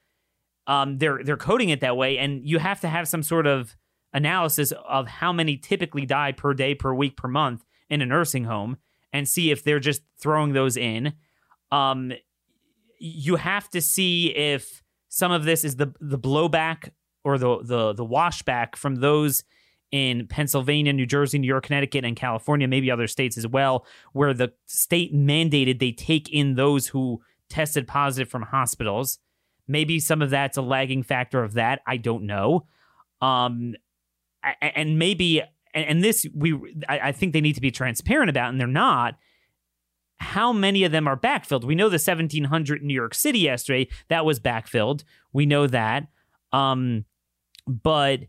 um, 0.68 0.97
they're 0.97 1.24
they're 1.24 1.38
coding 1.38 1.70
it 1.70 1.82
that 1.82 1.97
way, 1.97 2.18
and 2.18 2.47
you 2.47 2.59
have 2.59 2.80
to 2.82 2.88
have 2.88 3.07
some 3.07 3.24
sort 3.24 3.47
of 3.47 3.76
analysis 4.14 4.72
of 4.88 5.07
how 5.07 5.34
many 5.34 5.57
typically 5.57 6.05
die 6.05 6.32
per 6.32 6.53
day, 6.53 6.76
per 6.76 6.93
week, 6.93 7.18
per 7.18 7.28
month 7.28 7.64
in 7.89 8.01
a 8.01 8.05
nursing 8.05 8.45
home, 8.45 8.78
and 9.11 9.28
see 9.28 9.51
if 9.51 9.64
they're 9.64 9.80
just 9.80 10.01
throwing 10.20 10.53
those 10.53 10.78
in. 10.78 11.14
Um, 11.72 12.14
you 12.99 13.36
have 13.36 13.70
to 13.72 13.82
see 13.82 14.28
if 14.28 14.82
some 15.09 15.32
of 15.32 15.43
this 15.43 15.64
is 15.64 15.76
the 15.76 15.93
the 15.99 16.20
blowback 16.20 16.89
or 17.24 17.38
the 17.38 17.59
the 17.64 17.93
the 17.93 18.05
washback 18.05 18.76
from 18.76 18.95
those 18.95 19.43
in 19.91 20.26
Pennsylvania, 20.26 20.91
New 20.91 21.05
Jersey, 21.05 21.38
New 21.38 21.47
York, 21.47 21.66
Connecticut, 21.66 22.03
and 22.03 22.16
California, 22.16 22.68
maybe 22.68 22.89
other 22.89 23.05
states 23.05 23.38
as 23.38 23.45
well, 23.45 23.86
where 24.14 24.34
the 24.34 24.51
state 24.66 25.14
mandated 25.14 25.80
they 25.80 25.91
take 25.91 26.30
in 26.30 26.55
those 26.55 26.88
who 26.88 27.22
tested 27.47 27.88
positive 27.88 28.28
from 28.28 28.41
hospitals. 28.41 29.20
Maybe 29.68 29.99
some 29.99 30.22
of 30.22 30.30
that's 30.30 30.57
a 30.57 30.61
lagging 30.61 31.03
factor 31.03 31.43
of 31.43 31.53
that. 31.53 31.82
I 31.88 31.97
don't 31.97 32.24
know. 32.24 32.68
Um, 33.22 33.76
and 34.61 34.99
maybe, 34.99 35.41
and 35.74 36.03
this 36.03 36.26
we, 36.36 36.59
I 36.88 37.11
think 37.11 37.34
they 37.34 37.41
need 37.41 37.55
to 37.55 37.61
be 37.61 37.72
transparent 37.72 38.30
about, 38.30 38.49
and 38.49 38.59
they're 38.59 38.68
not. 38.68 39.16
How 40.18 40.53
many 40.53 40.84
of 40.84 40.91
them 40.91 41.07
are 41.07 41.18
backfilled? 41.18 41.64
We 41.64 41.76
know 41.76 41.89
the 41.89 41.95
1700 41.95 42.82
in 42.82 42.88
New 42.88 42.93
York 42.93 43.14
City 43.14 43.39
yesterday 43.39 43.88
that 44.09 44.26
was 44.26 44.39
backfilled. 44.39 45.03
We 45.34 45.45
know 45.45 45.68
that. 45.68 46.07
Um, 46.51 47.05
but 47.68 48.22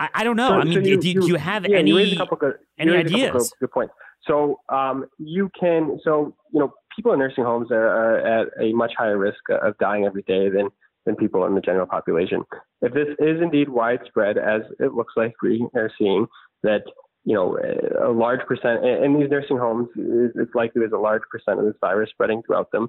I, 0.00 0.08
I 0.14 0.24
don't 0.24 0.36
know. 0.36 0.48
So, 0.48 0.54
I 0.54 0.64
mean, 0.64 0.72
so 0.74 0.80
you, 0.80 1.00
do, 1.00 1.08
you, 1.08 1.20
do, 1.20 1.26
you 1.28 1.34
have 1.36 1.66
yeah, 1.68 1.78
any 1.78 1.90
you 1.90 2.26
good, 2.38 2.54
any 2.78 2.96
ideas? 2.96 3.32
Good, 3.32 3.66
good 3.66 3.70
points. 3.72 3.94
So 4.26 4.60
um, 4.68 5.06
you 5.18 5.50
can, 5.58 5.98
so 6.04 6.34
you 6.52 6.60
know, 6.60 6.72
people 6.98 7.12
in 7.12 7.20
nursing 7.20 7.44
homes 7.44 7.70
are, 7.70 7.86
are 7.86 8.18
at 8.18 8.48
a 8.60 8.72
much 8.72 8.90
higher 8.98 9.16
risk 9.16 9.38
of 9.50 9.78
dying 9.78 10.04
every 10.04 10.22
day 10.22 10.48
than 10.48 10.68
than 11.06 11.14
people 11.14 11.46
in 11.46 11.54
the 11.54 11.60
general 11.60 11.86
population. 11.86 12.42
If 12.82 12.92
this 12.92 13.06
is 13.20 13.40
indeed 13.40 13.68
widespread, 13.68 14.36
as 14.36 14.62
it 14.80 14.92
looks 14.94 15.14
like 15.16 15.32
we 15.40 15.66
are 15.76 15.90
seeing, 15.96 16.26
that 16.64 16.82
you 17.24 17.34
know 17.34 17.56
a 18.04 18.10
large 18.10 18.40
percent 18.48 18.84
in 18.84 19.18
these 19.18 19.30
nursing 19.30 19.58
homes, 19.58 19.88
it's 19.96 20.54
likely 20.56 20.80
there's 20.80 20.92
a 20.92 20.98
large 20.98 21.22
percent 21.30 21.60
of 21.60 21.66
this 21.66 21.76
virus 21.80 22.10
spreading 22.10 22.42
throughout 22.42 22.72
them, 22.72 22.88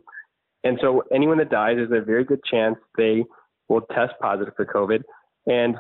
and 0.63 0.79
so 0.81 1.03
anyone 1.13 1.37
that 1.37 1.51
dies, 1.51 1.75
there's 1.75 2.01
a 2.01 2.03
very 2.03 2.23
good 2.23 2.43
chance 2.43 2.77
they 2.97 3.23
will 3.67 3.81
test 3.93 4.13
positive 4.19 4.55
for 4.57 4.65
COVID, 4.65 5.03
and 5.45 5.75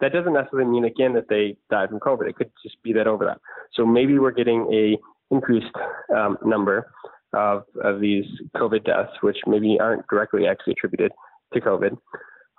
that 0.00 0.14
doesn't 0.14 0.32
necessarily 0.32 0.70
mean 0.70 0.86
again 0.86 1.12
that 1.12 1.28
they 1.28 1.58
died 1.70 1.90
from 1.90 2.00
COVID. 2.00 2.30
It 2.30 2.36
could 2.36 2.50
just 2.62 2.82
be 2.82 2.94
that 2.94 3.06
overlap. 3.06 3.42
So 3.74 3.84
maybe 3.84 4.18
we're 4.18 4.30
getting 4.30 4.72
a 4.72 4.96
increased 5.30 5.74
um, 6.14 6.38
number 6.44 6.90
of, 7.36 7.64
of 7.82 8.00
these 8.00 8.24
COVID 8.56 8.84
deaths, 8.84 9.12
which 9.20 9.38
maybe 9.46 9.78
aren't 9.80 10.06
directly 10.08 10.46
actually 10.46 10.72
attributed 10.72 11.12
to 11.52 11.60
COVID. 11.60 11.96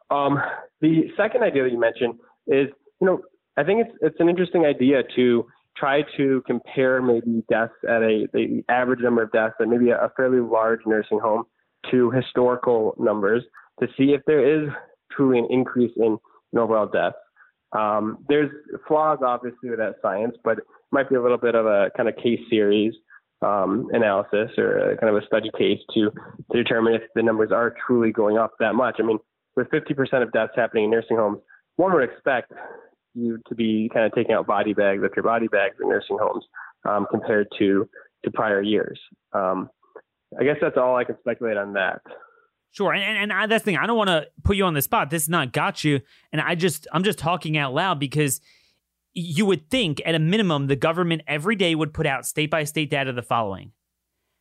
Um, 0.10 0.40
the 0.82 1.04
second 1.18 1.44
idea 1.44 1.64
that 1.64 1.72
you 1.72 1.80
mentioned 1.80 2.16
is, 2.48 2.68
you 3.02 3.08
know, 3.08 3.22
I 3.58 3.64
think 3.64 3.86
it's 3.88 3.98
it's 4.02 4.20
an 4.20 4.30
interesting 4.30 4.66
idea 4.66 5.02
to 5.16 5.46
try 5.78 6.04
to 6.18 6.42
compare 6.46 7.02
maybe 7.02 7.44
deaths 7.50 7.74
at 7.88 8.02
a 8.02 8.28
the 8.34 8.64
average 8.70 9.02
number 9.02 9.24
of 9.24 9.32
deaths 9.32 9.56
at 9.60 9.68
maybe 9.68 9.90
a, 9.90 9.98
a 9.98 10.10
fairly 10.16 10.40
large 10.40 10.80
nursing 10.86 11.20
home 11.20 11.44
to 11.92 12.12
historical 12.12 12.96
numbers 13.00 13.44
to 13.80 13.88
see 13.98 14.14
if 14.14 14.22
there 14.26 14.64
is 14.64 14.70
truly 15.12 15.40
an 15.40 15.48
increase 15.50 15.92
in, 15.98 16.18
in 16.54 16.60
overall 16.60 16.88
deaths. 16.88 17.16
Um, 17.78 18.20
there's 18.30 18.50
flaws 18.88 19.20
obviously 19.26 19.70
with 19.70 19.80
that 19.80 19.96
science, 20.02 20.36
but 20.44 20.60
it 20.60 20.64
might 20.92 21.10
be 21.10 21.16
a 21.16 21.22
little 21.22 21.38
bit 21.38 21.56
of 21.56 21.66
a 21.66 21.90
kind 21.98 22.08
of 22.08 22.16
case 22.16 22.40
series 22.50 22.94
um, 23.46 23.88
analysis 23.94 24.52
or 24.58 24.92
a, 24.92 24.98
kind 24.98 25.16
of 25.16 25.22
a 25.22 25.26
study 25.26 25.52
case 25.58 25.80
to, 25.94 26.12
to 26.52 26.64
determine 26.64 26.96
if 26.96 27.02
the 27.14 27.22
numbers 27.22 27.52
are 27.52 27.76
truly 27.86 28.12
going 28.12 28.38
up 28.38 28.54
that 28.60 28.74
much. 28.74 28.96
I 29.00 29.04
mean, 29.04 29.20
with 29.56 29.68
50% 29.70 30.24
of 30.24 30.32
deaths 30.32 30.54
happening 30.56 30.86
in 30.86 30.92
nursing 30.92 31.18
homes, 31.18 31.40
one 31.76 31.94
would 31.94 32.04
expect 32.04 32.52
you 33.14 33.40
to 33.48 33.56
be 33.56 33.90
kind 33.94 34.06
of 34.06 34.14
taking 34.14 34.34
out 34.34 34.48
body 34.48 34.74
bags 34.74 35.02
after 35.06 35.22
body 35.22 35.48
bags 35.48 35.76
in 35.82 35.90
nursing 35.90 36.18
homes 36.20 36.44
um, 36.88 37.08
compared 37.10 37.48
to 37.60 37.88
to 38.24 38.32
prior 38.32 38.62
years. 38.62 39.00
Um, 39.34 39.70
I 40.40 40.44
guess 40.44 40.58
that's 40.60 40.78
all 40.78 40.96
I 40.96 41.04
can 41.04 41.18
speculate 41.20 41.58
on 41.58 41.74
that. 41.74 42.02
Sure, 42.72 42.92
and 42.92 43.04
and, 43.04 43.18
and 43.18 43.34
I, 43.34 43.46
that's 43.46 43.64
the 43.64 43.72
thing. 43.72 43.78
I 43.78 43.86
don't 43.86 43.98
want 43.98 44.10
to 44.10 44.28
put 44.44 44.58
you 44.58 44.66
on 44.66 44.74
the 44.74 44.82
spot. 44.82 45.10
This 45.10 45.24
is 45.24 45.30
not 45.30 45.54
got 45.54 45.84
you, 45.84 46.02
and 46.32 46.42
I 46.42 46.56
just 46.56 46.88
I'm 46.92 47.04
just 47.04 47.20
talking 47.20 47.58
out 47.58 47.74
loud 47.74 48.00
because 48.00 48.42
you 49.16 49.46
would 49.46 49.70
think 49.70 50.02
at 50.06 50.14
a 50.14 50.20
minimum 50.20 50.68
the 50.68 50.76
government 50.76 51.22
every 51.26 51.56
day 51.56 51.74
would 51.74 51.94
put 51.94 52.06
out 52.06 52.26
state 52.26 52.52
by 52.52 52.66
state 52.66 52.90
data 52.90 53.14
the 53.14 53.24
following. 53.24 53.72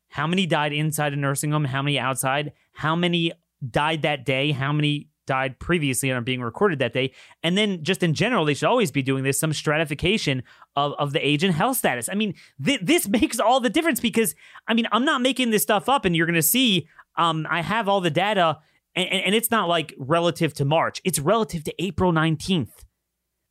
How 0.08 0.26
many 0.26 0.46
died 0.46 0.72
inside 0.72 1.12
a 1.12 1.16
nursing 1.16 1.52
home? 1.52 1.64
How 1.64 1.80
many 1.80 1.98
outside? 1.98 2.52
How 2.72 2.94
many 2.96 3.32
died 3.68 4.02
that 4.02 4.26
day? 4.26 4.50
How 4.50 4.72
many 4.72 5.08
died 5.26 5.58
previously 5.58 6.10
and 6.10 6.18
are 6.18 6.22
being 6.22 6.42
recorded 6.42 6.80
that 6.80 6.92
day? 6.92 7.12
And 7.42 7.56
then 7.56 7.84
just 7.84 8.02
in 8.02 8.14
general 8.14 8.44
they 8.44 8.54
should 8.54 8.66
always 8.66 8.90
be 8.90 9.00
doing 9.00 9.22
this 9.22 9.38
some 9.38 9.52
stratification 9.52 10.42
of, 10.74 10.92
of 10.98 11.12
the 11.12 11.26
age 11.26 11.44
and 11.44 11.54
health 11.54 11.76
status. 11.76 12.08
I 12.08 12.14
mean 12.14 12.34
th- 12.62 12.80
this 12.82 13.08
makes 13.20 13.38
all 13.38 13.60
the 13.60 13.70
difference 13.70 14.00
because 14.00 14.34
i 14.66 14.74
mean 14.74 14.86
i'm 14.90 15.04
not 15.04 15.20
making 15.22 15.50
this 15.50 15.62
stuff 15.62 15.88
up 15.88 16.04
and 16.04 16.16
you're 16.16 16.26
going 16.26 16.34
to 16.34 16.42
see 16.42 16.88
um, 17.16 17.46
i 17.48 17.62
have 17.62 17.88
all 17.88 18.00
the 18.00 18.10
data 18.10 18.58
and, 18.96 19.08
and 19.08 19.34
it's 19.34 19.50
not 19.50 19.68
like 19.68 19.94
relative 19.98 20.54
to 20.54 20.64
march. 20.64 21.00
It's 21.04 21.18
relative 21.18 21.64
to 21.64 21.82
april 21.82 22.12
19th 22.12 22.84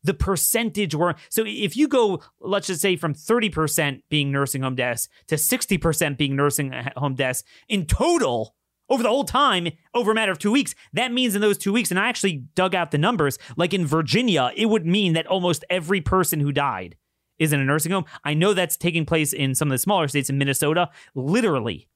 the 0.04 0.14
percentage 0.14 0.96
were 0.96 1.16
so 1.30 1.44
if 1.46 1.76
you 1.76 1.88
go 1.88 2.22
let's 2.40 2.68
just 2.68 2.82
say 2.82 2.96
from 2.96 3.14
30% 3.14 4.02
being 4.10 4.32
nursing 4.32 4.62
home 4.62 4.76
deaths 4.76 5.08
to 5.28 5.36
60% 5.36 6.18
being 6.18 6.36
nursing 6.36 6.74
home 6.96 7.16
deaths 7.16 7.44
in 7.68 7.86
total 7.86 8.56
over 8.90 9.02
the 9.02 9.10
whole 9.10 9.24
time 9.24 9.70
over 9.94 10.12
a 10.12 10.16
matter 10.16 10.32
of 10.32 10.40
two 10.40 10.52
weeks 10.52 10.76
that 10.94 11.12
means 11.12 11.36
in 11.36 11.42
those 11.42 11.58
two 11.58 11.74
weeks 11.74 11.90
and 11.90 12.00
i 12.00 12.08
actually 12.08 12.44
dug 12.56 12.76
out 12.76 12.92
the 12.92 12.98
numbers 12.98 13.40
like 13.58 13.74
in 13.74 13.86
virginia 13.86 14.52
it 14.56 14.68
would 14.68 14.86
mean 14.86 15.14
that 15.14 15.28
almost 15.28 15.64
every 15.70 16.02
person 16.02 16.40
who 16.40 16.52
died 16.52 16.96
is 17.40 17.52
in 17.52 17.60
a 17.60 17.66
nursing 17.66 17.92
home. 17.92 18.06
I 18.24 18.36
know 18.36 18.54
that's 18.54 18.78
taking 18.78 19.06
place 19.06 19.34
in 19.34 19.56
some 19.56 19.68
of 19.68 19.72
the 19.72 19.80
smaller 19.80 20.08
states 20.08 20.30
in 20.30 20.38
minnesota. 20.38 20.90
Literally 21.16 21.90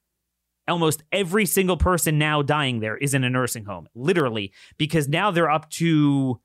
almost 0.67 1.03
every 1.11 1.45
single 1.45 1.77
person 1.77 2.17
now 2.17 2.41
dying 2.41 2.79
there 2.79 2.97
is 2.97 3.13
in 3.13 3.23
a 3.23 3.29
nursing 3.29 3.63
home 3.63 3.87
literally 3.95 4.51
because 4.77 5.07
now 5.07 5.31
they're 5.31 5.49
up 5.49 5.69
to 5.69 6.41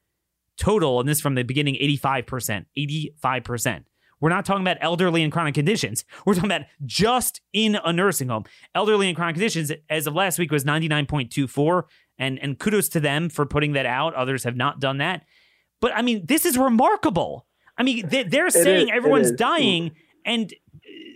total, 0.57 1.01
and 1.01 1.09
this 1.09 1.21
from 1.21 1.35
the 1.35 1.43
beginning, 1.43 1.75
85%. 1.77 2.67
85%. 2.77 3.85
We're 4.21 4.29
not 4.29 4.45
talking 4.45 4.63
about 4.63 4.77
elderly 4.81 5.25
and 5.25 5.33
chronic 5.33 5.55
conditions. 5.55 6.05
We're 6.25 6.35
talking 6.35 6.51
about 6.51 6.67
just 6.87 7.41
in 7.53 7.77
a 7.85 7.93
nursing 7.93 8.29
home. 8.29 8.45
Elderly 8.75 9.09
and 9.09 9.17
chronic 9.17 9.35
conditions, 9.35 9.73
as 9.91 10.07
of 10.07 10.15
last 10.15 10.39
week, 10.39 10.53
was 10.53 10.65
99.24. 10.65 11.83
And, 12.19 12.39
and 12.39 12.57
kudos 12.57 12.89
to 12.91 13.01
them 13.01 13.29
for 13.29 13.45
putting 13.47 13.73
that 13.73 13.87
out. 13.87 14.15
Others 14.15 14.45
have 14.45 14.55
not 14.55 14.79
done 14.79 14.99
that. 14.99 15.25
But 15.81 15.93
I 15.95 16.03
mean, 16.03 16.25
this 16.25 16.47
is 16.47 16.57
remarkable. 16.57 17.47
I 17.77 17.83
mean, 17.83 18.09
they, 18.09 18.39
are 18.39 18.51
saying 18.51 18.89
is, 18.89 18.95
everyone's 18.95 19.33
dying, 19.33 19.93
and 20.25 20.53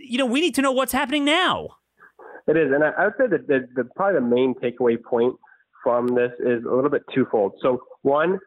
you 0.02 0.18
know 0.18 0.26
we 0.26 0.40
need 0.40 0.56
to 0.56 0.62
know 0.62 0.72
what's 0.72 0.92
happening 0.92 1.24
now. 1.24 1.68
It 2.48 2.56
is, 2.56 2.72
and 2.72 2.82
I, 2.82 2.90
I 2.98 3.04
would 3.04 3.14
say 3.18 3.26
that 3.28 3.46
the, 3.46 3.68
the 3.76 3.88
probably 3.94 4.20
the 4.20 4.26
main 4.26 4.54
takeaway 4.54 5.00
point 5.02 5.34
from 5.84 6.08
this 6.08 6.32
is 6.40 6.64
a 6.64 6.74
little 6.74 6.90
bit 6.90 7.02
twofold. 7.14 7.52
So 7.62 7.82
one, 8.02 8.40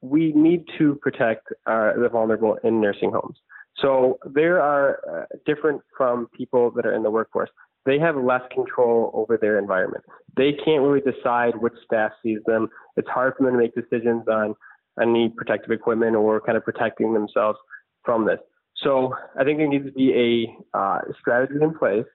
we 0.00 0.32
need 0.32 0.64
to 0.78 0.94
protect 0.96 1.48
uh, 1.66 1.92
the 2.00 2.08
vulnerable 2.10 2.58
in 2.64 2.80
nursing 2.80 3.12
homes. 3.12 3.36
So 3.80 4.18
there 4.24 4.60
are 4.60 5.00
uh, 5.08 5.24
different 5.46 5.82
from 5.96 6.28
people 6.36 6.70
that 6.72 6.86
are 6.86 6.94
in 6.94 7.02
the 7.02 7.10
workforce. 7.10 7.50
They 7.86 7.98
have 7.98 8.16
less 8.16 8.42
control 8.52 9.10
over 9.14 9.36
their 9.36 9.58
environment. 9.58 10.04
They 10.36 10.52
can't 10.52 10.82
really 10.82 11.00
decide 11.00 11.56
which 11.56 11.72
staff 11.84 12.12
sees 12.22 12.38
them. 12.46 12.68
It's 12.96 13.08
hard 13.08 13.34
for 13.36 13.44
them 13.44 13.54
to 13.54 13.58
make 13.58 13.74
decisions 13.74 14.24
on 14.28 14.54
any 15.00 15.30
protective 15.30 15.70
equipment 15.70 16.14
or 16.14 16.40
kind 16.40 16.58
of 16.58 16.64
protecting 16.64 17.14
themselves 17.14 17.58
from 18.04 18.26
this. 18.26 18.38
So 18.82 19.14
I 19.38 19.44
think 19.44 19.58
there 19.58 19.68
needs 19.68 19.86
to 19.86 19.92
be 19.92 20.56
a 20.74 20.78
uh, 20.78 20.98
strategy 21.18 21.54
in 21.60 21.76
place 21.76 22.06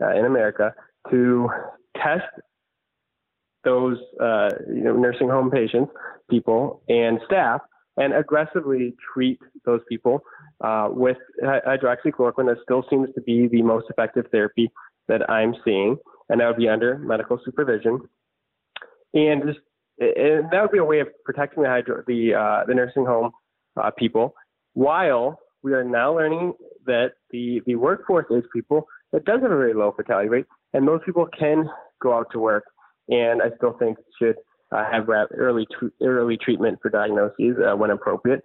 uh, 0.00 0.14
in 0.14 0.24
America 0.24 0.72
to 1.10 1.48
test 1.96 2.26
those 3.64 3.98
uh, 4.20 4.50
you 4.68 4.82
know, 4.82 4.94
nursing 4.94 5.28
home 5.28 5.50
patients, 5.50 5.92
people, 6.30 6.82
and 6.88 7.18
staff, 7.26 7.60
and 7.96 8.14
aggressively 8.14 8.94
treat 9.12 9.38
those 9.64 9.80
people 9.88 10.20
uh, 10.64 10.88
with 10.90 11.16
hydroxychloroquine. 11.42 12.46
That 12.46 12.58
still 12.62 12.84
seems 12.88 13.08
to 13.14 13.20
be 13.22 13.48
the 13.48 13.62
most 13.62 13.86
effective 13.90 14.26
therapy 14.30 14.70
that 15.08 15.28
I'm 15.28 15.54
seeing, 15.64 15.96
and 16.28 16.40
that 16.40 16.46
would 16.46 16.56
be 16.56 16.68
under 16.68 16.98
medical 16.98 17.40
supervision. 17.44 18.00
And 19.14 19.42
just 19.46 19.58
and 19.98 20.48
that 20.52 20.62
would 20.62 20.70
be 20.70 20.78
a 20.78 20.84
way 20.84 21.00
of 21.00 21.08
protecting 21.24 21.64
the 21.64 21.68
hydro, 21.68 22.04
the 22.06 22.34
uh, 22.34 22.64
the 22.66 22.74
nursing 22.74 23.04
home 23.04 23.32
uh, 23.80 23.90
people, 23.90 24.34
while 24.74 25.40
we 25.62 25.72
are 25.72 25.84
now 25.84 26.14
learning 26.14 26.52
that 26.86 27.12
the 27.30 27.60
the 27.66 27.74
workforce 27.74 28.26
is 28.30 28.44
people 28.52 28.86
that 29.12 29.24
does 29.24 29.40
have 29.42 29.50
a 29.50 29.56
very 29.56 29.74
low 29.74 29.92
fatality 29.96 30.28
rate, 30.28 30.46
and 30.72 30.86
those 30.86 31.00
people 31.04 31.26
can 31.36 31.68
go 32.00 32.16
out 32.16 32.28
to 32.32 32.38
work, 32.38 32.64
and 33.08 33.42
I 33.42 33.48
still 33.56 33.76
think 33.78 33.98
should 34.20 34.36
uh, 34.72 34.84
have 34.90 35.08
early 35.08 35.66
early 36.02 36.36
treatment 36.36 36.78
for 36.82 36.90
diagnoses 36.90 37.56
uh, 37.64 37.76
when 37.76 37.90
appropriate. 37.90 38.40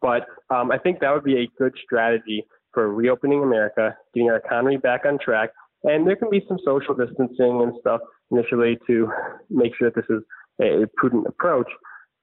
But 0.00 0.26
um, 0.50 0.70
I 0.70 0.78
think 0.78 1.00
that 1.00 1.12
would 1.12 1.24
be 1.24 1.38
a 1.42 1.48
good 1.58 1.72
strategy 1.82 2.44
for 2.72 2.92
reopening 2.92 3.42
America, 3.42 3.96
getting 4.12 4.30
our 4.30 4.36
economy 4.36 4.76
back 4.76 5.02
on 5.06 5.18
track, 5.18 5.50
and 5.84 6.06
there 6.06 6.16
can 6.16 6.30
be 6.30 6.44
some 6.48 6.58
social 6.64 6.94
distancing 6.94 7.62
and 7.62 7.72
stuff 7.80 8.00
initially 8.30 8.78
to 8.86 9.08
make 9.50 9.72
sure 9.78 9.90
that 9.90 9.96
this 9.96 10.16
is 10.16 10.22
a 10.60 10.86
prudent 10.96 11.26
approach. 11.26 11.68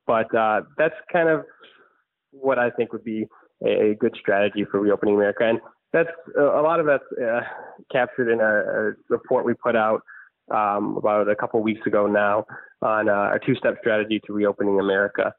But 0.08 0.34
uh, 0.36 0.62
that's 0.78 0.96
kind 1.12 1.30
of 1.30 1.46
what 2.32 2.60
I 2.60 2.70
think 2.72 2.92
would 2.92 3.04
be 3.04 3.26
a 3.66 3.96
good 4.00 4.16
strategy 4.20 4.66
for 4.70 4.80
reopening 4.80 5.16
America. 5.16 5.44
And 5.48 5.60
that's 5.94 6.10
a 6.38 6.62
lot 6.62 6.80
of 6.80 6.86
that's 6.86 7.04
uh, 7.22 7.42
captured 7.92 8.32
in 8.32 8.40
a, 8.40 8.44
a, 8.44 8.94
report 9.10 9.46
we 9.46 9.54
put 9.54 9.76
out 9.76 10.02
um, 10.54 10.98
about 10.98 11.30
a 11.30 11.36
couple 11.36 11.62
weeks 11.62 11.86
ago 11.86 12.08
now 12.08 12.46
on 12.82 13.10
uh, 13.10 13.32
a 13.34 13.40
two-step 13.46 13.78
strategy 13.80 14.22
to 14.26 14.34
reopening 14.34 14.80
America. 14.80 15.34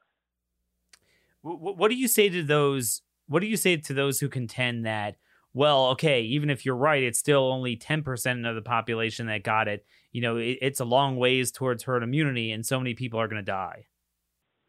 What 1.42 1.90
do 1.90 1.96
you 1.96 2.06
say 2.06 2.28
to 2.28 2.42
those? 2.42 3.02
What 3.26 3.40
do 3.40 3.46
you 3.46 3.56
say 3.56 3.76
to 3.76 3.94
those 3.94 4.20
who 4.20 4.28
contend 4.28 4.86
that? 4.86 5.16
Well, 5.54 5.86
okay, 5.88 6.22
even 6.22 6.50
if 6.50 6.64
you're 6.64 6.76
right, 6.76 7.02
it's 7.02 7.18
still 7.18 7.52
only 7.52 7.76
10% 7.76 8.48
of 8.48 8.54
the 8.54 8.62
population 8.62 9.26
that 9.26 9.42
got 9.42 9.68
it. 9.68 9.84
You 10.12 10.22
know, 10.22 10.36
it, 10.36 10.58
it's 10.62 10.80
a 10.80 10.84
long 10.84 11.16
ways 11.16 11.50
towards 11.50 11.82
herd 11.82 12.02
immunity, 12.02 12.52
and 12.52 12.64
so 12.64 12.78
many 12.78 12.94
people 12.94 13.20
are 13.20 13.28
going 13.28 13.44
to 13.44 13.50
die. 13.50 13.86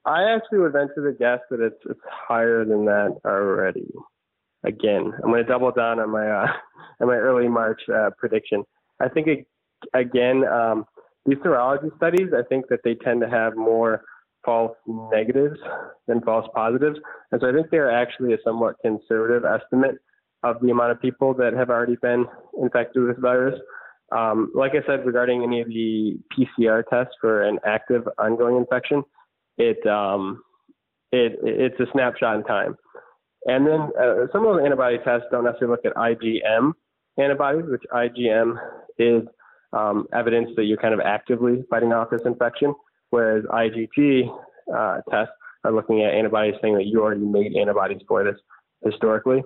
I 0.06 0.34
actually 0.34 0.60
would 0.60 0.74
venture 0.74 1.10
to 1.10 1.18
guess 1.18 1.40
that 1.50 1.62
it's 1.62 1.80
it's 1.90 2.02
higher 2.06 2.66
than 2.66 2.86
that 2.86 3.18
already. 3.26 3.88
Again, 4.66 5.14
I'm 5.24 5.30
going 5.30 5.44
to 5.44 5.50
double 5.50 5.72
down 5.72 6.00
on 6.00 6.10
my 6.10 6.28
uh, 6.28 6.48
on 7.02 7.08
my 7.08 7.16
early 7.16 7.48
March 7.48 7.82
uh, 7.94 8.10
prediction. 8.18 8.64
I 9.00 9.08
think 9.10 9.28
it, 9.28 9.48
again 9.94 10.44
um, 10.46 10.86
these 11.26 11.38
serology 11.38 11.96
studies. 11.98 12.30
I 12.38 12.44
think 12.48 12.68
that 12.70 12.80
they 12.84 12.96
tend 12.96 13.22
to 13.22 13.30
have 13.30 13.56
more 13.56 14.04
false 14.46 14.76
negatives 14.88 15.58
than 16.08 16.22
false 16.22 16.48
positives, 16.54 17.00
and 17.32 17.42
so 17.42 17.50
I 17.50 17.54
think 17.54 17.68
they're 17.72 17.92
actually 17.92 18.34
a 18.34 18.38
somewhat 18.44 18.76
conservative 18.82 19.44
estimate 19.46 19.96
of 20.44 20.58
the 20.62 20.70
amount 20.70 20.92
of 20.92 21.02
people 21.02 21.34
that 21.36 21.54
have 21.54 21.70
already 21.70 21.96
been 22.02 22.26
infected 22.62 23.02
with 23.02 23.16
this 23.16 23.22
virus. 23.22 23.60
Um, 24.12 24.52
like 24.54 24.74
I 24.74 24.86
said, 24.86 25.06
regarding 25.06 25.44
any 25.44 25.62
of 25.62 25.68
the 25.68 26.20
PCR 26.38 26.84
tests 26.90 27.14
for 27.20 27.44
an 27.44 27.58
active 27.66 28.04
ongoing 28.20 28.58
infection, 28.58 29.04
it 29.58 29.86
um, 29.88 30.44
it 31.12 31.40
it's 31.44 31.80
a 31.80 31.92
snapshot 31.94 32.36
in 32.36 32.44
time. 32.44 32.76
And 33.46 33.68
then 33.68 33.90
uh, 34.00 34.28
some 34.32 34.46
of 34.46 34.58
the 34.58 34.64
antibody 34.64 34.98
tests 35.00 35.28
don't 35.32 35.44
necessarily 35.44 35.76
look 35.76 35.86
at 35.86 35.96
IgM 35.96 36.74
antibodies, 37.18 37.66
which 37.68 37.84
IgM 37.94 38.56
is 38.98 39.24
um, 39.74 40.08
evidence 40.14 40.50
that 40.56 40.66
you're 40.66 40.78
kind 40.78 40.94
of 40.94 41.00
actively 41.00 41.64
fighting 41.70 41.92
off 41.92 42.10
this 42.10 42.22
infection, 42.26 42.74
whereas 43.10 43.44
IgG 43.46 44.30
uh, 44.74 45.02
tests 45.10 45.34
are 45.64 45.72
looking 45.72 46.04
at 46.04 46.14
antibodies 46.14 46.56
saying 46.62 46.76
that 46.76 46.86
you 46.86 47.02
already 47.02 47.22
made 47.22 47.56
antibodies 47.56 48.02
for 48.08 48.24
this 48.24 48.40
historically. 48.84 49.44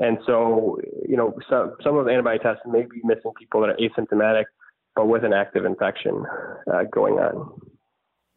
And 0.00 0.18
so, 0.26 0.78
you 1.08 1.16
know, 1.16 1.34
some, 1.50 1.74
some 1.82 1.96
of 1.96 2.06
the 2.06 2.12
antibody 2.12 2.38
tests 2.38 2.62
may 2.66 2.82
be 2.82 3.00
missing 3.04 3.32
people 3.38 3.60
that 3.62 3.70
are 3.70 3.76
asymptomatic, 3.76 4.44
but 4.94 5.06
with 5.06 5.24
an 5.24 5.32
active 5.32 5.64
infection 5.64 6.24
uh, 6.72 6.84
going 6.90 7.14
on. 7.14 7.60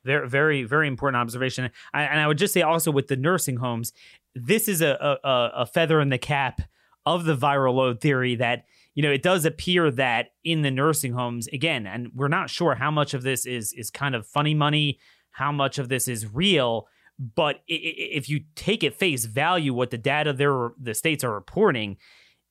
Very, 0.03 0.27
very, 0.27 0.63
very 0.63 0.87
important 0.87 1.21
observation. 1.21 1.69
I, 1.93 2.03
and 2.03 2.19
I 2.19 2.27
would 2.27 2.39
just 2.39 2.53
say 2.53 2.63
also 2.63 2.91
with 2.91 3.07
the 3.07 3.15
nursing 3.15 3.57
homes, 3.57 3.93
this 4.33 4.67
is 4.67 4.81
a, 4.81 5.19
a, 5.23 5.51
a 5.57 5.65
feather 5.65 6.01
in 6.01 6.09
the 6.09 6.17
cap 6.17 6.61
of 7.05 7.25
the 7.25 7.35
viral 7.35 7.75
load 7.75 8.01
theory 8.01 8.35
that 8.35 8.65
you 8.93 9.03
know 9.03 9.11
it 9.11 9.21
does 9.21 9.45
appear 9.45 9.91
that 9.91 10.27
in 10.43 10.61
the 10.61 10.71
nursing 10.71 11.13
homes 11.13 11.47
again 11.47 11.85
and 11.85 12.09
we're 12.13 12.27
not 12.27 12.49
sure 12.49 12.75
how 12.75 12.91
much 12.91 13.13
of 13.13 13.23
this 13.23 13.45
is 13.45 13.73
is 13.73 13.89
kind 13.89 14.15
of 14.15 14.27
funny 14.27 14.53
money 14.53 14.99
how 15.31 15.51
much 15.51 15.77
of 15.77 15.89
this 15.89 16.07
is 16.07 16.33
real 16.33 16.87
but 17.35 17.57
if 17.67 18.29
you 18.29 18.41
take 18.55 18.83
at 18.83 18.95
face 18.95 19.25
value 19.25 19.73
what 19.73 19.91
the 19.91 19.97
data 19.97 20.33
there 20.33 20.71
the 20.79 20.93
states 20.93 21.23
are 21.23 21.33
reporting 21.33 21.97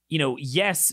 you 0.09 0.18
know 0.18 0.36
yes 0.38 0.93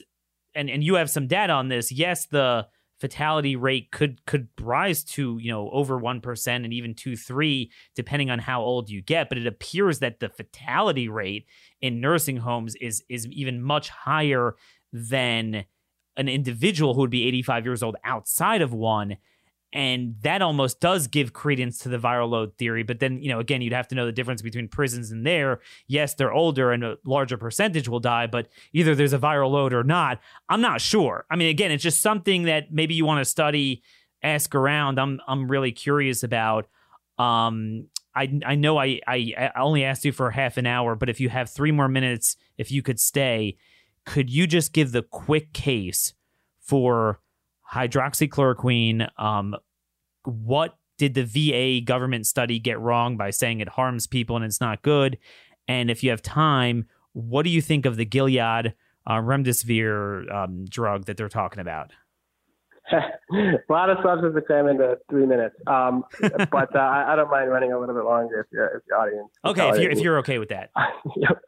and 0.56 0.70
and 0.70 0.84
you 0.84 0.96
have 0.96 1.10
some 1.10 1.28
data 1.28 1.54
on 1.54 1.70
this 1.70 1.92
yes 1.92 2.26
the 2.28 2.68
fatality 3.00 3.56
rate 3.56 3.92
could 3.92 4.26
could 4.26 4.48
rise 4.60 5.04
to 5.04 5.38
you 5.40 5.52
know 5.52 5.70
over 5.70 6.00
1% 6.00 6.48
and 6.48 6.74
even 6.74 6.96
2 6.96 7.16
3 7.16 7.72
depending 7.96 8.32
on 8.32 8.40
how 8.40 8.62
old 8.62 8.90
you 8.90 9.02
get 9.02 9.30
but 9.30 9.38
it 9.38 9.46
appears 9.46 10.00
that 10.00 10.20
the 10.20 10.30
fatality 10.30 11.08
rate 11.08 11.46
in 11.82 12.02
nursing 12.02 12.38
homes 12.38 12.76
is 12.82 13.04
is 13.08 13.28
even 13.28 13.62
much 13.62 13.90
higher 13.90 14.56
than 14.92 15.66
an 16.18 16.28
individual 16.28 16.94
who 16.94 17.02
would 17.02 17.10
be 17.10 17.28
85 17.28 17.66
years 17.66 17.84
old 17.84 17.96
outside 18.04 18.62
of 18.62 18.74
one. 18.74 19.18
And 19.74 20.16
that 20.22 20.42
almost 20.42 20.80
does 20.80 21.08
give 21.08 21.34
credence 21.34 21.78
to 21.80 21.90
the 21.90 21.98
viral 21.98 22.30
load 22.30 22.58
theory. 22.58 22.84
But 22.84 23.00
then 23.00 23.22
you 23.22 23.30
know 23.30 23.40
again 23.40 23.62
you'd 23.62 23.74
have 23.74 23.88
to 23.90 23.96
know 23.96 24.06
the 24.06 24.12
difference 24.12 24.42
between 24.42 24.68
prisons 24.70 25.12
and 25.12 25.26
there. 25.26 25.60
Yes 25.88 26.14
they're 26.14 26.32
older 26.32 26.72
and 26.72 26.84
a 26.84 26.98
larger 27.06 27.38
percentage 27.38 27.88
will 27.90 28.00
die 28.00 28.28
but 28.28 28.48
either 28.74 28.96
there's 28.96 29.14
a 29.14 29.20
viral 29.20 29.52
load 29.52 29.74
or 29.74 29.84
not 29.84 30.20
i'm 30.50 30.62
not 30.62 30.82
sure. 30.82 31.26
I 31.30 31.36
mean 31.36 31.50
again 31.50 31.72
it's 31.72 31.84
just 31.84 32.02
something 32.02 32.44
that 32.44 32.72
maybe 32.72 32.94
you 32.94 33.06
want 33.06 33.20
to 33.20 33.26
study 33.26 33.84
ask 34.24 34.56
around. 34.56 35.00
I'm 35.00 35.20
i'm 35.28 35.50
really 35.50 35.72
curious 35.72 36.24
about. 36.24 36.68
Um 37.20 37.88
I, 38.16 38.40
I 38.48 38.56
know 38.56 38.80
I, 38.80 39.00
I, 39.08 39.52
I 39.56 39.62
only 39.62 39.84
asked 39.84 40.04
you 40.04 40.12
for 40.12 40.32
half 40.32 40.58
an 40.58 40.66
hour, 40.66 40.96
but 40.96 41.08
if 41.08 41.20
you 41.20 41.30
have 41.30 41.52
three 41.52 41.72
more 41.72 41.88
minutes, 41.88 42.36
if 42.58 42.72
you 42.72 42.82
could 42.82 43.00
stay, 43.00 43.58
could 44.08 44.30
you 44.30 44.48
just 44.48 44.72
give 44.72 44.94
the 44.94 45.04
quick 45.04 45.52
case 45.52 46.14
for 46.62 47.20
hydroxychloroquine. 47.74 49.10
Um, 49.20 49.56
what 50.24 50.78
did 50.98 51.14
the 51.14 51.24
VA 51.24 51.84
government 51.84 52.26
study 52.26 52.58
get 52.58 52.80
wrong 52.80 53.18
by 53.18 53.30
saying 53.32 53.60
it 53.60 53.68
harms 53.68 54.08
people 54.08 54.38
and 54.38 54.46
it's 54.46 54.62
not 54.62 54.82
good? 54.82 55.18
And 55.68 55.92
if 55.92 56.04
you 56.04 56.10
have 56.10 56.22
time, 56.22 56.86
what 57.12 57.44
do 57.44 57.50
you 57.50 57.62
think 57.62 57.86
of 57.86 57.98
the 57.98 58.06
Gilead 58.06 58.74
uh, 59.06 59.14
remdesivir 59.16 60.34
um, 60.34 60.66
drug 60.66 61.06
that 61.06 61.18
they're 61.18 61.30
talking 61.30 61.60
about? 61.60 61.92
a 62.92 63.58
lot 63.70 63.90
of 63.90 63.98
substance 64.04 64.34
to 64.36 64.42
cram 64.42 64.68
into 64.68 64.98
three 65.10 65.26
minutes, 65.26 65.56
um, 65.68 66.06
but 66.22 66.74
uh, 66.76 66.80
I, 66.80 67.14
I, 67.14 67.16
don't 67.16 67.30
mind 67.30 67.50
running 67.50 67.74
a 67.74 67.80
little 67.80 67.96
bit 67.96 68.06
longer 68.06 68.40
if, 68.40 68.46
if 68.48 68.82
your 68.88 68.98
audience. 68.98 69.30
Okay, 69.44 69.70
if 69.70 69.78
you're, 69.78 69.92
if 69.92 70.00
you're 70.00 70.20
okay 70.20 70.38
with 70.40 70.50
that. 70.50 70.70
yep. 71.18 71.42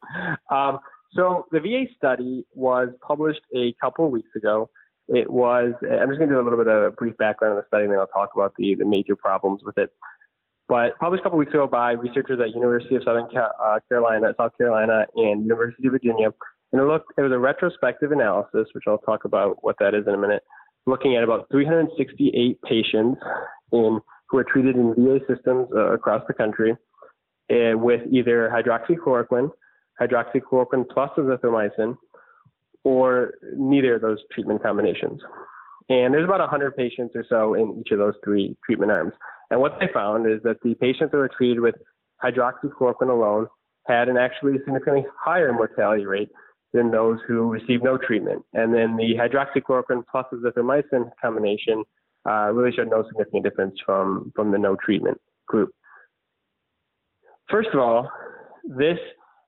Um, 0.52 0.80
so 1.14 1.46
the 1.52 1.60
VA 1.60 1.86
study 1.96 2.46
was 2.54 2.90
published 3.06 3.42
a 3.56 3.74
couple 3.82 4.06
of 4.06 4.12
weeks 4.12 4.30
ago. 4.36 4.70
It 5.08 5.30
was, 5.30 5.74
I'm 5.82 6.10
just 6.10 6.20
going 6.20 6.30
to 6.30 6.36
do 6.36 6.40
a 6.40 6.44
little 6.44 6.58
bit 6.58 6.68
of 6.68 6.84
a 6.84 6.92
brief 6.92 7.18
background 7.18 7.54
on 7.54 7.58
the 7.58 7.66
study 7.68 7.84
and 7.86 7.94
then 7.94 8.00
I'll 8.00 8.08
talk 8.08 8.30
about 8.36 8.54
the, 8.58 8.76
the 8.76 8.86
major 8.86 9.16
problems 9.16 9.62
with 9.66 9.78
it. 9.78 9.92
But 10.68 11.00
published 11.00 11.22
a 11.22 11.24
couple 11.24 11.40
of 11.40 11.40
weeks 11.40 11.54
ago 11.54 11.66
by 11.66 11.94
researchers 11.94 12.40
at 12.40 12.54
University 12.54 12.96
of 12.96 13.02
Southern 13.04 13.26
uh, 13.36 13.80
Carolina, 13.90 14.34
South 14.38 14.52
Carolina, 14.56 15.08
and 15.16 15.42
University 15.42 15.88
of 15.88 15.94
Virginia. 15.94 16.32
And 16.72 16.80
it 16.80 16.86
looked, 16.86 17.12
it 17.18 17.22
was 17.22 17.32
a 17.32 17.40
retrospective 17.40 18.12
analysis, 18.12 18.68
which 18.74 18.84
I'll 18.88 19.00
talk 19.00 19.26
about 19.26 19.58
what 19.64 19.78
that 19.80 19.96
is 19.96 20.06
in 20.06 20.14
a 20.14 20.18
minute, 20.18 20.44
looking 20.86 21.16
at 21.16 21.24
about 21.24 21.48
368 21.52 22.62
patients 22.62 23.20
in 23.72 24.00
who 24.30 24.38
were 24.38 24.44
treated 24.44 24.76
in 24.76 24.94
VA 24.96 25.20
systems 25.28 25.68
uh, 25.76 25.92
across 25.94 26.22
the 26.28 26.36
country 26.36 26.76
uh, 27.52 27.76
with 27.76 28.02
either 28.12 28.52
hydroxychloroquine, 28.54 29.50
hydroxychloroquine 30.02 30.86
plus 30.90 31.12
azithromycin, 31.18 31.96
or 32.84 33.34
neither 33.56 33.96
of 33.96 34.02
those 34.02 34.20
treatment 34.32 34.64
combinations. 34.64 35.22
And 35.90 36.14
there's 36.14 36.26
about 36.26 36.40
100 36.40 36.76
patients 36.78 37.16
or 37.16 37.26
so 37.28 37.56
in 37.56 37.80
each 37.80 37.92
of 37.92 37.98
those 37.98 38.14
three 38.24 38.56
treatment 38.66 38.92
arms. 38.92 39.14
And 39.50 39.60
what 39.60 39.78
they 39.80 39.88
found 39.94 40.32
is 40.32 40.42
that 40.44 40.58
the 40.64 40.76
patients 40.76 41.12
that 41.12 41.18
were 41.18 41.30
treated 41.36 41.60
with 41.60 41.76
hydroxychloroquine 42.24 43.10
alone 43.10 43.48
had 43.88 44.08
an 44.08 44.18
actually 44.18 44.54
significantly 44.60 45.06
higher 45.20 45.52
mortality 45.52 46.06
rate 46.06 46.30
than 46.74 46.92
those 46.92 47.18
who 47.28 47.50
received 47.50 47.84
no 47.84 47.98
treatment. 47.98 48.44
And 48.54 48.74
then 48.74 48.96
the 48.96 49.16
hydroxychloroquine 49.16 50.04
plus 50.10 50.28
azithromycin 50.32 51.10
combination 51.20 51.84
uh, 52.30 52.52
really 52.54 52.76
showed 52.76 52.92
no 52.92 53.04
significant 53.08 53.44
difference 53.44 53.76
from, 53.84 54.32
from 54.36 54.52
the 54.52 54.60
no 54.60 54.76
treatment 54.76 55.20
group. 55.48 55.72
First 57.50 57.70
of 57.74 57.80
all, 57.80 58.12
this 58.64 59.00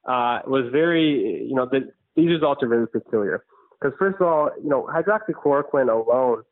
uh, 0.05 0.39
was 0.47 0.69
very, 0.71 1.45
you 1.47 1.55
know, 1.55 1.67
the, 1.69 1.91
these 2.15 2.29
results 2.29 2.63
are 2.63 2.67
very 2.67 2.87
peculiar. 2.87 3.43
Because 3.79 3.97
first 3.97 4.15
of 4.19 4.27
all, 4.27 4.49
you 4.61 4.69
know, 4.69 4.87
hydroxychloroquine 4.91 5.89
alone 5.89 6.43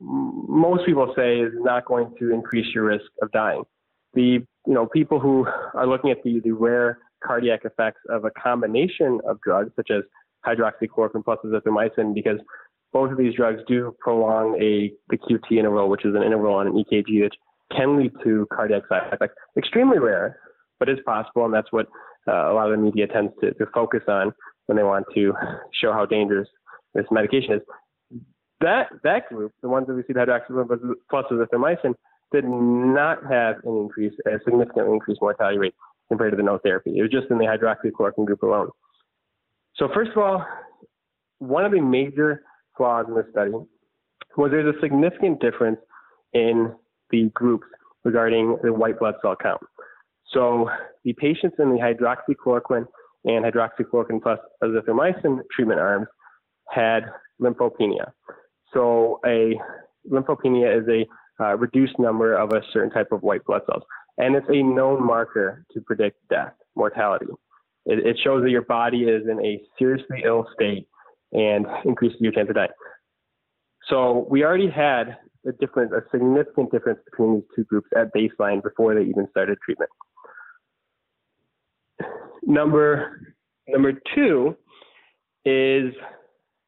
most 0.00 0.84
people 0.84 1.12
say 1.16 1.40
is 1.40 1.52
not 1.56 1.84
going 1.86 2.14
to 2.18 2.32
increase 2.32 2.66
your 2.74 2.84
risk 2.84 3.06
of 3.22 3.32
dying. 3.32 3.62
The 4.14 4.44
you 4.66 4.74
know 4.74 4.86
people 4.86 5.20
who 5.20 5.46
are 5.74 5.86
looking 5.86 6.10
at 6.10 6.22
the, 6.22 6.40
the 6.44 6.52
rare 6.52 6.98
cardiac 7.24 7.64
effects 7.64 8.00
of 8.10 8.24
a 8.24 8.30
combination 8.30 9.20
of 9.26 9.40
drugs 9.40 9.70
such 9.76 9.90
as 9.90 10.02
hydroxychloroquine 10.46 11.24
plus 11.24 11.38
azithromycin 11.44 12.14
because 12.14 12.38
both 12.92 13.10
of 13.10 13.18
these 13.18 13.34
drugs 13.34 13.60
do 13.66 13.94
prolong 14.00 14.54
a 14.60 14.92
the 15.08 15.18
QT 15.18 15.58
interval, 15.58 15.88
which 15.88 16.04
is 16.04 16.14
an 16.14 16.22
interval 16.22 16.54
on 16.54 16.66
an 16.66 16.72
EKG, 16.74 17.22
which 17.22 17.34
can 17.74 17.98
lead 17.98 18.12
to 18.22 18.46
cardiac 18.52 18.82
side 18.88 19.12
effects. 19.12 19.34
Extremely 19.56 19.98
rare, 19.98 20.38
but 20.78 20.88
is 20.88 20.98
possible, 21.04 21.44
and 21.44 21.52
that's 21.52 21.72
what 21.72 21.86
uh, 22.28 22.50
a 22.50 22.54
lot 22.54 22.70
of 22.70 22.76
the 22.76 22.82
media 22.82 23.06
tends 23.06 23.32
to, 23.40 23.52
to 23.54 23.66
focus 23.74 24.02
on 24.08 24.32
when 24.66 24.76
they 24.76 24.82
want 24.82 25.06
to 25.14 25.32
show 25.80 25.92
how 25.92 26.04
dangerous 26.06 26.48
this 26.94 27.06
medication 27.10 27.54
is. 27.54 27.62
That 28.60 28.88
that 29.04 29.28
group, 29.28 29.52
the 29.62 29.68
ones 29.68 29.86
that 29.86 29.92
received 29.92 30.18
hydroxychloroquine 30.18 30.94
plus 31.10 31.26
azithromycin, 31.30 31.94
did 32.32 32.44
not 32.44 33.18
have 33.30 33.56
an 33.64 33.76
increase, 33.76 34.12
a 34.26 34.38
significantly 34.44 34.94
increased 34.94 35.20
mortality 35.20 35.58
rate 35.58 35.74
compared 36.08 36.32
to 36.32 36.36
the 36.36 36.42
no 36.42 36.58
therapy. 36.58 36.98
It 36.98 37.02
was 37.02 37.10
just 37.10 37.30
in 37.30 37.38
the 37.38 37.44
hydroxychloroquine 37.44 38.26
group 38.26 38.42
alone. 38.42 38.70
So 39.76 39.88
first 39.94 40.12
of 40.12 40.18
all, 40.18 40.44
one 41.38 41.64
of 41.64 41.72
the 41.72 41.80
major 41.80 42.42
flaws 42.76 43.06
in 43.08 43.14
this 43.14 43.26
study 43.30 43.52
was 44.36 44.50
there's 44.50 44.74
a 44.74 44.80
significant 44.80 45.40
difference 45.40 45.78
in 46.32 46.72
the 47.10 47.30
groups 47.34 47.66
regarding 48.04 48.56
the 48.62 48.72
white 48.72 48.98
blood 48.98 49.14
cell 49.22 49.36
count. 49.40 49.60
So 50.32 50.68
the 51.04 51.12
patients 51.14 51.56
in 51.58 51.70
the 51.70 51.78
hydroxychloroquine 51.78 52.86
and 53.24 53.44
hydroxychloroquine 53.44 54.22
plus 54.22 54.38
azithromycin 54.62 55.40
treatment 55.54 55.80
arms 55.80 56.06
had 56.70 57.00
lymphopenia. 57.40 58.10
So 58.72 59.20
a 59.24 59.54
lymphopenia 60.10 60.80
is 60.80 60.88
a 60.88 61.06
uh, 61.42 61.56
reduced 61.56 61.98
number 61.98 62.34
of 62.34 62.52
a 62.52 62.62
certain 62.72 62.90
type 62.90 63.12
of 63.12 63.22
white 63.22 63.44
blood 63.44 63.62
cells, 63.66 63.82
and 64.18 64.34
it's 64.34 64.46
a 64.48 64.62
known 64.62 65.04
marker 65.04 65.64
to 65.72 65.80
predict 65.82 66.16
death, 66.30 66.52
mortality. 66.74 67.26
It, 67.84 68.04
it 68.06 68.18
shows 68.22 68.42
that 68.42 68.50
your 68.50 68.62
body 68.62 69.02
is 69.02 69.22
in 69.30 69.44
a 69.44 69.60
seriously 69.78 70.22
ill 70.24 70.46
state 70.54 70.88
and 71.32 71.66
increases 71.84 72.18
your 72.20 72.32
chance 72.32 72.48
of 72.48 72.56
dying. 72.56 72.70
So 73.88 74.26
we 74.28 74.44
already 74.44 74.70
had 74.70 75.18
a 75.46 75.52
difference, 75.52 75.92
a 75.92 76.02
significant 76.10 76.72
difference 76.72 76.98
between 77.10 77.34
these 77.34 77.44
two 77.54 77.64
groups 77.64 77.88
at 77.96 78.12
baseline 78.14 78.62
before 78.62 78.94
they 78.94 79.02
even 79.02 79.28
started 79.30 79.58
treatment. 79.64 79.90
Number 82.46 83.34
number 83.68 83.92
two 84.14 84.56
is 85.44 85.92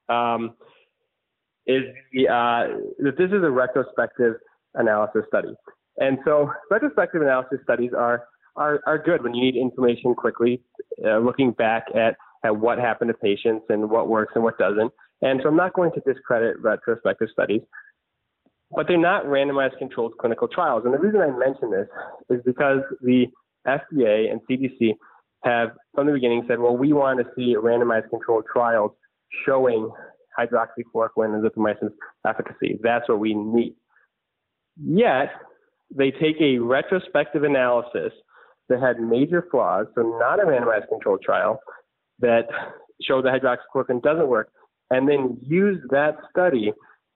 um, 0.08 0.54
is 1.66 1.84
the, 2.12 2.28
uh, 2.28 2.76
that 2.98 3.16
this 3.16 3.28
is 3.28 3.44
a 3.44 3.50
retrospective 3.50 4.34
analysis 4.74 5.22
study, 5.28 5.54
and 5.98 6.18
so 6.24 6.50
retrospective 6.70 7.22
analysis 7.22 7.60
studies 7.62 7.92
are 7.96 8.24
are, 8.56 8.80
are 8.86 8.98
good 8.98 9.22
when 9.22 9.34
you 9.34 9.44
need 9.44 9.56
information 9.56 10.16
quickly, 10.16 10.60
uh, 11.06 11.18
looking 11.18 11.52
back 11.52 11.84
at 11.94 12.16
at 12.44 12.56
what 12.56 12.78
happened 12.78 13.08
to 13.08 13.14
patients 13.14 13.64
and 13.68 13.88
what 13.88 14.08
works 14.08 14.32
and 14.34 14.42
what 14.42 14.58
doesn't. 14.58 14.92
And 15.22 15.40
so 15.42 15.48
I'm 15.48 15.56
not 15.56 15.74
going 15.74 15.92
to 15.92 16.00
discredit 16.00 16.60
retrospective 16.60 17.28
studies, 17.32 17.60
but 18.72 18.86
they're 18.88 18.98
not 18.98 19.26
randomized 19.26 19.78
controlled 19.78 20.14
clinical 20.18 20.48
trials. 20.48 20.82
And 20.84 20.94
the 20.94 20.98
reason 20.98 21.20
I 21.20 21.30
mention 21.30 21.70
this 21.70 21.88
is 22.30 22.42
because 22.44 22.80
the 23.00 23.26
FDA 23.66 24.30
and 24.30 24.40
CDC 24.48 24.94
have 25.44 25.70
from 25.94 26.06
the 26.06 26.12
beginning 26.12 26.44
said, 26.48 26.58
well, 26.58 26.76
we 26.76 26.92
want 26.92 27.20
to 27.20 27.26
see 27.36 27.54
randomized 27.56 28.10
controlled 28.10 28.44
trials 28.52 28.92
showing 29.46 29.90
hydroxychloroquine 30.38 31.34
and 31.34 31.44
azithromycin's 31.44 31.92
efficacy. 32.26 32.78
That's 32.82 33.08
what 33.08 33.18
we 33.18 33.34
need. 33.34 33.74
Yet, 34.80 35.30
they 35.94 36.10
take 36.10 36.40
a 36.40 36.58
retrospective 36.58 37.42
analysis 37.42 38.12
that 38.68 38.80
had 38.80 39.00
major 39.00 39.46
flaws, 39.50 39.86
so 39.94 40.02
not 40.02 40.40
a 40.40 40.44
randomized 40.44 40.88
controlled 40.88 41.22
trial, 41.22 41.58
that 42.20 42.46
showed 43.02 43.24
that 43.24 43.40
hydroxychloroquine 43.40 44.02
doesn't 44.02 44.28
work, 44.28 44.50
and 44.90 45.08
then 45.08 45.38
use 45.42 45.80
that 45.90 46.16
study 46.30 46.72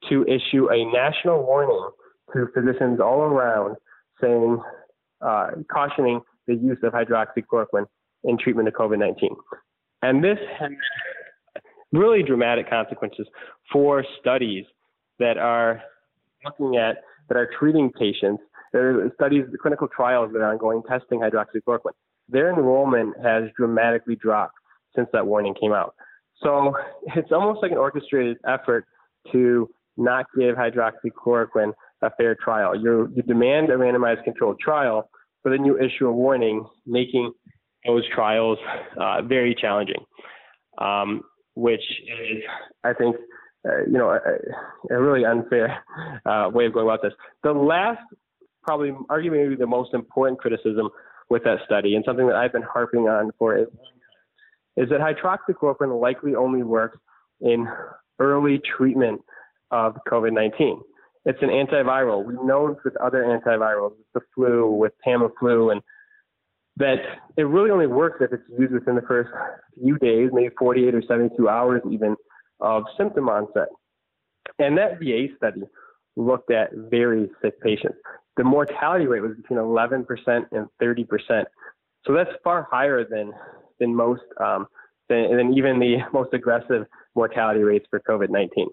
to 0.09 0.25
issue 0.25 0.69
a 0.71 0.85
national 0.93 1.45
warning 1.45 1.89
to 2.33 2.47
physicians 2.55 3.01
all 3.01 3.21
around 3.21 3.77
saying, 4.21 4.61
uh, 5.21 5.51
cautioning 5.71 6.21
the 6.47 6.55
use 6.55 6.79
of 6.83 6.93
hydroxychloroquine 6.93 7.87
in 8.25 8.39
treatment 8.39 8.69
of 8.69 8.75
COVID 8.75 8.99
19. 8.99 9.31
And 10.03 10.23
this 10.23 10.39
has 10.59 10.71
really 11.93 12.23
dramatic 12.23 12.69
consequences 12.69 13.27
for 13.73 14.05
studies 14.21 14.65
that 15.19 15.39
are 15.39 15.83
looking 16.45 16.77
at, 16.77 16.97
that 17.29 17.37
are 17.37 17.49
treating 17.59 17.91
patients. 17.91 18.43
There 18.73 19.05
are 19.05 19.13
studies, 19.15 19.45
the 19.53 19.59
clinical 19.59 19.89
trials 19.89 20.33
that 20.33 20.41
are 20.41 20.51
ongoing 20.51 20.83
testing 20.89 21.21
hydroxychloroquine. 21.21 21.93
Their 22.29 22.53
enrollment 22.53 23.15
has 23.23 23.45
dramatically 23.57 24.17
dropped 24.17 24.55
since 24.97 25.09
that 25.13 25.27
warning 25.27 25.55
came 25.61 25.73
out. 25.73 25.95
So 26.43 26.75
it's 27.15 27.33
almost 27.33 27.63
like 27.63 27.73
an 27.73 27.79
orchestrated 27.79 28.39
effort 28.47 28.87
to 29.33 29.69
not 29.97 30.27
give 30.37 30.57
hydroxychloroquine 30.57 31.73
a 32.03 32.11
fair 32.17 32.35
trial. 32.35 32.75
you 32.75 33.13
you 33.15 33.23
demand 33.23 33.71
a 33.71 33.75
randomized 33.75 34.25
controlled 34.25 34.59
trial, 34.59 35.09
but 35.45 35.51
then 35.51 35.65
you 35.65 35.79
issue 35.79 36.09
a 36.09 36.13
warning, 36.13 36.67
making 36.87 37.33
those 37.87 38.05
trials 38.15 38.59
uh, 39.01 39.23
very 39.23 39.55
challenging, 39.55 40.05
um, 40.79 41.23
which 41.55 41.81
is, 41.81 42.43
I 42.85 42.93
think, 42.93 43.17
uh, 43.69 43.85
you 43.87 43.99
know, 43.99 44.11
a, 44.11 44.95
a 44.95 45.01
really 45.01 45.25
unfair 45.25 45.83
uh, 46.27 46.51
way 46.53 46.67
of 46.67 46.73
going 46.73 46.87
about 46.87 47.03
this. 47.03 47.13
The 47.43 47.53
last, 47.53 48.01
probably 48.63 48.93
arguably 49.11 49.59
the 49.59 49.67
most 49.67 49.95
important 49.95 50.41
criticism 50.41 50.91
with 51.31 51.45
that 51.45 51.59
study, 51.65 51.95
and 51.95 52.05
something 52.05 52.27
that 52.27 52.37
I've 52.37 52.53
been 52.53 52.63
harping 52.63 53.09
on 53.09 53.31
for 53.39 53.57
a 53.57 53.63
is 54.77 54.89
that 54.89 55.01
hydroxychloroquine 55.01 56.01
likely 56.01 56.35
only 56.35 56.63
works 56.63 56.99
in 57.41 57.69
early 58.19 58.61
treatment 58.77 59.21
of 59.71 59.97
COVID 60.09 60.33
19. 60.33 60.81
It's 61.25 61.39
an 61.43 61.51
antiviral. 61.51 62.25
We 62.25 62.35
know 62.35 62.77
with 62.85 62.97
other 62.97 63.23
antivirals, 63.23 63.91
with 63.91 64.07
the 64.15 64.21
flu, 64.35 64.71
with 64.71 64.93
Tamiflu, 65.07 65.73
and 65.73 65.81
that 66.77 66.97
it 67.37 67.43
really 67.43 67.71
only 67.71 67.87
works 67.87 68.19
if 68.21 68.33
it's 68.33 68.43
used 68.59 68.73
within 68.73 68.95
the 68.95 69.03
first 69.03 69.31
few 69.75 69.99
days, 69.99 70.31
maybe 70.33 70.55
48 70.59 70.95
or 70.95 71.03
72 71.03 71.49
hours 71.49 71.83
even, 71.91 72.17
of 72.61 72.85
symptom 72.97 73.29
onset. 73.29 73.69
And 74.59 74.77
that 74.79 74.99
VA 74.99 75.27
study 75.37 75.63
looked 76.17 76.51
at 76.51 76.71
very 76.75 77.31
sick 77.43 77.61
patients. 77.61 77.99
The 78.37 78.45
mortality 78.45 79.07
rate 79.07 79.21
was 79.21 79.37
between 79.37 79.59
11% 79.59 80.07
and 80.53 80.67
30%. 80.83 81.45
So 82.07 82.13
that's 82.15 82.31
far 82.43 82.67
higher 82.71 83.05
than 83.09 83.33
than 83.79 83.95
most, 83.95 84.23
um, 84.41 84.67
than, 85.09 85.37
than 85.37 85.55
even 85.55 85.79
the 85.79 85.99
most 86.13 86.33
aggressive 86.33 86.87
mortality 87.15 87.61
rates 87.61 87.87
for 87.91 88.01
COVID-19. 88.09 88.67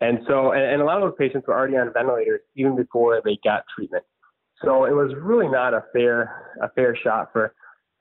And 0.00 0.18
so, 0.26 0.52
and, 0.52 0.62
and 0.62 0.82
a 0.82 0.84
lot 0.84 1.00
of 1.00 1.08
those 1.08 1.16
patients 1.18 1.46
were 1.46 1.54
already 1.54 1.76
on 1.76 1.92
ventilators 1.92 2.40
even 2.56 2.76
before 2.76 3.20
they 3.24 3.38
got 3.42 3.62
treatment. 3.74 4.04
So 4.64 4.84
it 4.84 4.92
was 4.92 5.12
really 5.20 5.48
not 5.48 5.74
a 5.74 5.84
fair, 5.92 6.54
a 6.62 6.68
fair 6.70 6.96
shot 6.96 7.30
for, 7.32 7.54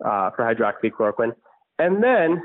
uh, 0.03 0.31
for 0.35 0.43
hydroxychloroquine. 0.43 1.33
And 1.79 2.01
then, 2.01 2.41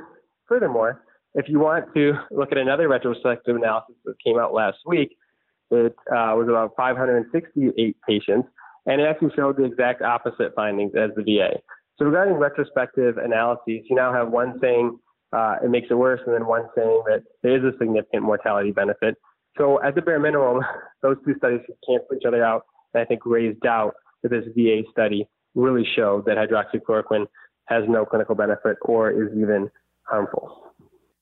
furthermore, 0.48 1.04
if 1.34 1.48
you 1.48 1.60
want 1.60 1.86
to 1.94 2.14
look 2.30 2.50
at 2.50 2.58
another 2.58 2.88
retrospective 2.88 3.54
analysis 3.54 3.94
that 4.04 4.14
came 4.24 4.38
out 4.38 4.52
last 4.52 4.78
week, 4.84 5.16
it 5.70 5.94
uh, 6.10 6.34
was 6.34 6.48
about 6.48 6.72
568 6.76 7.96
patients, 8.06 8.48
and 8.86 9.00
it 9.00 9.04
actually 9.04 9.30
showed 9.36 9.56
the 9.56 9.64
exact 9.64 10.02
opposite 10.02 10.52
findings 10.56 10.92
as 10.96 11.10
the 11.14 11.22
VA. 11.22 11.60
So 11.96 12.06
regarding 12.06 12.34
retrospective 12.34 13.18
analyses, 13.18 13.84
you 13.88 13.94
now 13.94 14.12
have 14.12 14.30
one 14.30 14.58
saying 14.60 14.98
uh, 15.32 15.56
it 15.62 15.70
makes 15.70 15.86
it 15.90 15.94
worse, 15.94 16.20
and 16.26 16.34
then 16.34 16.46
one 16.46 16.66
saying 16.74 17.02
that 17.06 17.22
there 17.42 17.56
is 17.56 17.74
a 17.74 17.76
significant 17.78 18.24
mortality 18.24 18.72
benefit. 18.72 19.16
So 19.56 19.80
at 19.82 19.94
the 19.94 20.02
bare 20.02 20.18
minimum, 20.18 20.62
those 21.02 21.16
two 21.24 21.34
studies 21.38 21.60
cancel 21.86 22.16
each 22.16 22.24
other 22.26 22.44
out, 22.44 22.62
I 22.94 23.04
think 23.04 23.24
raised 23.24 23.60
doubt 23.60 23.94
that 24.22 24.30
this 24.30 24.44
VA 24.56 24.82
study 24.90 25.28
really 25.54 25.86
showed 25.96 26.24
that 26.26 26.36
hydroxychloroquine 26.36 27.26
has 27.66 27.84
no 27.88 28.04
clinical 28.04 28.34
benefit 28.34 28.76
or 28.82 29.10
is 29.10 29.30
even 29.36 29.70
harmful. 30.02 30.72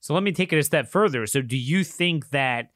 So 0.00 0.14
let 0.14 0.22
me 0.22 0.32
take 0.32 0.52
it 0.52 0.58
a 0.58 0.62
step 0.62 0.88
further. 0.88 1.26
So 1.26 1.42
do 1.42 1.56
you 1.56 1.84
think 1.84 2.30
that 2.30 2.70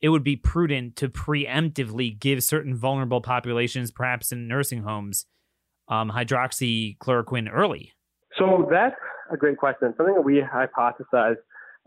it 0.00 0.10
would 0.10 0.24
be 0.24 0.36
prudent 0.36 0.96
to 0.96 1.08
preemptively 1.08 2.18
give 2.18 2.42
certain 2.42 2.76
vulnerable 2.76 3.20
populations, 3.20 3.90
perhaps 3.90 4.32
in 4.32 4.46
nursing 4.46 4.82
homes, 4.82 5.26
um, 5.88 6.10
hydroxychloroquine 6.10 7.48
early? 7.52 7.92
So 8.38 8.68
that's 8.70 8.96
a 9.32 9.36
great 9.36 9.56
question. 9.56 9.94
Something 9.96 10.16
that 10.16 10.24
we 10.24 10.42
hypothesized 10.42 11.36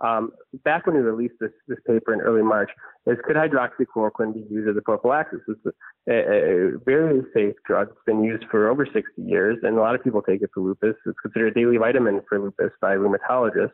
um, 0.01 0.31
back 0.63 0.85
when 0.85 0.95
we 0.95 1.01
released 1.01 1.35
this, 1.39 1.51
this 1.67 1.77
paper 1.85 2.13
in 2.13 2.21
early 2.21 2.41
March 2.41 2.69
is 3.05 3.17
could 3.25 3.35
hydroxychloroquine 3.35 4.33
be 4.33 4.45
used 4.49 4.69
as 4.69 4.77
a 4.77 4.81
prophylaxis? 4.81 5.39
It's 5.47 5.75
a, 6.07 6.13
a, 6.13 6.77
very 6.85 7.21
safe 7.33 7.55
drug. 7.65 7.89
It's 7.89 7.99
been 8.05 8.23
used 8.23 8.45
for 8.49 8.69
over 8.69 8.85
60 8.85 9.03
years, 9.17 9.57
and 9.63 9.77
a 9.77 9.81
lot 9.81 9.95
of 9.95 10.03
people 10.03 10.21
take 10.21 10.41
it 10.41 10.49
for 10.53 10.61
lupus. 10.61 10.95
It's 11.05 11.19
considered 11.21 11.51
a 11.51 11.59
daily 11.59 11.77
vitamin 11.77 12.21
for 12.29 12.39
lupus 12.39 12.71
by 12.81 12.95
rheumatologists. 12.95 13.71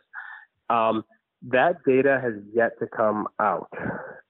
Um, 0.69 1.03
that 1.43 1.75
data 1.85 2.19
has 2.23 2.33
yet 2.53 2.71
to 2.79 2.87
come 2.87 3.27
out. 3.39 3.69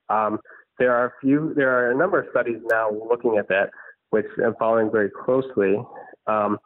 Um, 0.09 0.39
there 0.77 0.93
are 0.93 1.05
a 1.07 1.11
few, 1.21 1.53
there 1.55 1.71
are 1.71 1.91
a 1.91 1.97
number 1.97 2.19
of 2.19 2.27
studies 2.31 2.59
now 2.65 2.91
looking 2.91 3.37
at 3.37 3.47
that, 3.47 3.69
which 4.09 4.25
I'm 4.43 4.55
following 4.59 4.91
very 4.91 5.09
closely. 5.09 5.77
Um, 6.27 6.57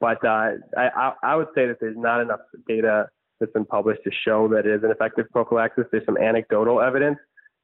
but 0.00 0.24
uh, 0.24 0.52
I, 0.76 1.12
I 1.22 1.36
would 1.36 1.48
say 1.54 1.66
that 1.66 1.76
there's 1.80 1.96
not 1.96 2.20
enough 2.20 2.40
data 2.66 3.08
that's 3.42 3.52
been 3.52 3.64
published 3.64 4.02
to 4.04 4.10
show 4.24 4.46
that 4.48 4.66
it 4.66 4.72
is 4.72 4.84
an 4.84 4.92
effective 4.92 5.26
prophylaxis. 5.32 5.84
There's 5.90 6.06
some 6.06 6.16
anecdotal 6.16 6.80
evidence 6.80 7.18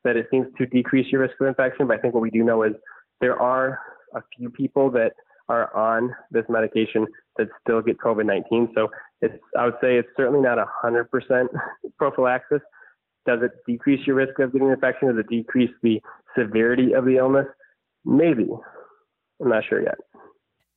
that 0.04 0.16
it 0.16 0.26
seems 0.30 0.48
to 0.58 0.66
decrease 0.66 1.06
your 1.12 1.20
risk 1.22 1.34
of 1.40 1.46
infection, 1.46 1.86
but 1.86 1.98
I 1.98 2.00
think 2.00 2.14
what 2.14 2.22
we 2.22 2.30
do 2.30 2.42
know 2.42 2.64
is 2.64 2.72
there 3.20 3.40
are 3.40 3.78
a 4.14 4.20
few 4.36 4.50
people 4.50 4.90
that 4.90 5.12
are 5.48 5.74
on 5.74 6.14
this 6.30 6.44
medication 6.48 7.06
that 7.36 7.48
still 7.62 7.80
get 7.80 7.98
COVID-19. 7.98 8.68
So 8.74 8.88
it's, 9.22 9.34
I 9.58 9.66
would 9.66 9.74
say 9.80 9.96
it's 9.96 10.08
certainly 10.16 10.40
not 10.40 10.58
100% 10.84 11.46
prophylaxis. 11.96 12.60
Does 13.26 13.40
it 13.42 13.52
decrease 13.66 14.06
your 14.06 14.16
risk 14.16 14.38
of 14.38 14.52
getting 14.52 14.68
an 14.68 14.74
infection? 14.74 15.08
Does 15.08 15.18
it 15.18 15.28
decrease 15.28 15.70
the 15.82 16.00
severity 16.36 16.92
of 16.92 17.04
the 17.04 17.16
illness? 17.16 17.46
Maybe. 18.04 18.48
I'm 19.40 19.48
not 19.48 19.64
sure 19.68 19.82
yet. 19.82 19.98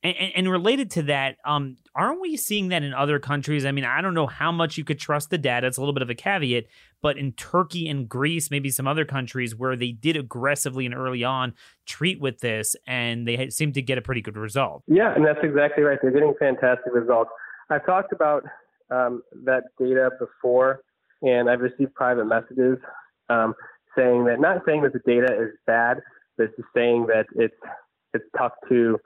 And, 0.04 0.16
and, 0.34 0.50
related 0.50 0.90
to 0.92 1.02
that, 1.04 1.36
um, 1.44 1.76
aren't 1.94 2.20
we 2.20 2.36
seeing 2.36 2.68
that 2.68 2.82
in 2.82 2.92
other 2.92 3.20
countries? 3.20 3.64
I 3.64 3.70
mean, 3.70 3.84
I 3.84 4.00
don't 4.00 4.14
know 4.14 4.26
how 4.26 4.50
much 4.50 4.76
you 4.76 4.82
could 4.82 4.98
trust 4.98 5.30
the 5.30 5.38
data. 5.38 5.68
It's 5.68 5.76
a 5.76 5.80
little 5.80 5.92
bit 5.92 6.02
of 6.02 6.10
a 6.10 6.14
caveat, 6.14 6.64
but 7.02 7.16
in 7.16 7.32
Turkey 7.32 7.88
and 7.88 8.08
Greece, 8.08 8.50
maybe 8.50 8.68
some 8.70 8.88
other 8.88 9.04
countries 9.04 9.54
where 9.54 9.76
they 9.76 9.92
did 9.92 10.16
aggressively 10.16 10.86
and 10.86 10.94
early 10.94 11.22
on 11.22 11.54
treat 11.86 12.20
with 12.20 12.40
this, 12.40 12.74
and 12.86 13.28
they 13.28 13.48
seem 13.50 13.72
to 13.74 13.82
get 13.82 13.96
a 13.96 14.02
pretty 14.02 14.20
good 14.20 14.36
result. 14.36 14.82
Yeah, 14.88 15.14
and 15.14 15.24
that's 15.24 15.38
exactly 15.42 15.84
right. 15.84 15.98
They're 16.02 16.10
getting 16.10 16.34
fantastic 16.36 16.92
results. 16.92 17.30
I've 17.70 17.86
talked 17.86 18.12
about 18.12 18.42
um, 18.90 19.22
that 19.44 19.64
data 19.78 20.10
before, 20.18 20.80
and 21.22 21.48
I've 21.48 21.60
received 21.60 21.94
private 21.94 22.24
messages 22.24 22.78
um, 23.28 23.54
saying 23.96 24.24
that, 24.24 24.40
not 24.40 24.62
saying 24.66 24.82
that 24.82 24.92
the 24.92 25.00
data 25.06 25.32
is 25.40 25.50
bad, 25.66 25.98
but 26.36 26.48
just 26.56 26.68
saying 26.74 27.06
that 27.06 27.26
it's 27.36 27.54
it's 28.14 28.24
tough 28.36 28.52
to 28.68 28.98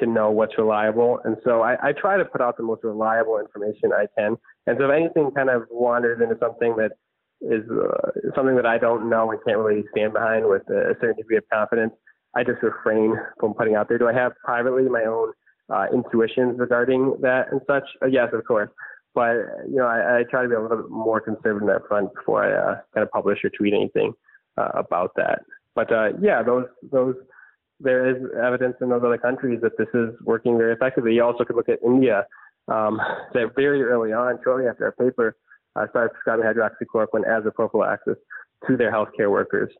to 0.00 0.06
know 0.06 0.30
what's 0.30 0.56
reliable. 0.58 1.20
And 1.24 1.36
so 1.44 1.62
I, 1.62 1.76
I, 1.82 1.92
try 1.92 2.16
to 2.16 2.24
put 2.24 2.40
out 2.40 2.56
the 2.56 2.62
most 2.62 2.84
reliable 2.84 3.38
information 3.38 3.92
I 3.92 4.06
can. 4.18 4.36
And 4.66 4.76
so 4.78 4.84
if 4.84 4.90
anything 4.90 5.30
kind 5.30 5.50
of 5.50 5.62
wanders 5.70 6.20
into 6.22 6.36
something 6.40 6.76
that 6.76 6.92
is 7.40 7.64
uh, 7.70 8.30
something 8.34 8.56
that 8.56 8.66
I 8.66 8.78
don't 8.78 9.08
know 9.08 9.30
and 9.30 9.40
can't 9.46 9.58
really 9.58 9.84
stand 9.92 10.12
behind 10.12 10.46
with 10.48 10.62
a 10.70 10.94
certain 11.00 11.16
degree 11.16 11.36
of 11.36 11.44
confidence, 11.52 11.92
I 12.34 12.44
just 12.44 12.62
refrain 12.62 13.16
from 13.40 13.54
putting 13.54 13.74
out 13.74 13.88
there. 13.88 13.98
Do 13.98 14.08
I 14.08 14.12
have 14.12 14.32
privately 14.44 14.84
my 14.84 15.04
own 15.04 15.32
uh, 15.72 15.86
intuitions 15.92 16.58
regarding 16.58 17.16
that 17.20 17.52
and 17.52 17.60
such? 17.66 17.84
Uh, 18.02 18.06
yes, 18.06 18.28
of 18.32 18.44
course. 18.44 18.70
But 19.14 19.34
you 19.68 19.76
know, 19.76 19.86
I, 19.86 20.18
I, 20.18 20.22
try 20.30 20.42
to 20.42 20.48
be 20.48 20.54
a 20.54 20.60
little 20.60 20.76
bit 20.76 20.90
more 20.90 21.20
conservative 21.20 21.62
in 21.62 21.68
that 21.68 21.88
front 21.88 22.14
before 22.14 22.44
I 22.44 22.72
uh, 22.72 22.74
kind 22.94 23.02
of 23.02 23.10
publish 23.10 23.38
or 23.42 23.50
tweet 23.50 23.74
anything 23.74 24.12
uh, 24.56 24.68
about 24.74 25.12
that. 25.16 25.40
But 25.74 25.92
uh, 25.92 26.10
yeah, 26.20 26.42
those 26.42 26.66
those 26.92 27.14
there 27.80 28.08
is 28.08 28.22
evidence 28.42 28.76
in 28.80 28.88
those 28.88 29.02
other 29.04 29.18
countries 29.18 29.60
that 29.62 29.76
this 29.78 29.88
is 29.94 30.14
working 30.24 30.58
very 30.58 30.72
effectively. 30.72 31.14
You 31.14 31.24
also 31.24 31.44
could 31.44 31.56
look 31.56 31.68
at 31.68 31.78
India, 31.84 32.26
um, 32.68 33.00
that 33.34 33.52
very 33.56 33.82
early 33.82 34.12
on, 34.12 34.38
shortly 34.42 34.68
after 34.68 34.84
our 34.86 34.92
paper, 34.92 35.36
uh, 35.76 35.86
started 35.90 36.10
prescribing 36.10 36.44
hydroxychloroquine 36.44 37.26
as 37.26 37.46
a 37.46 37.50
prophylaxis 37.50 38.16
to 38.66 38.76
their 38.76 38.92
healthcare 38.92 39.30
workers. 39.30 39.72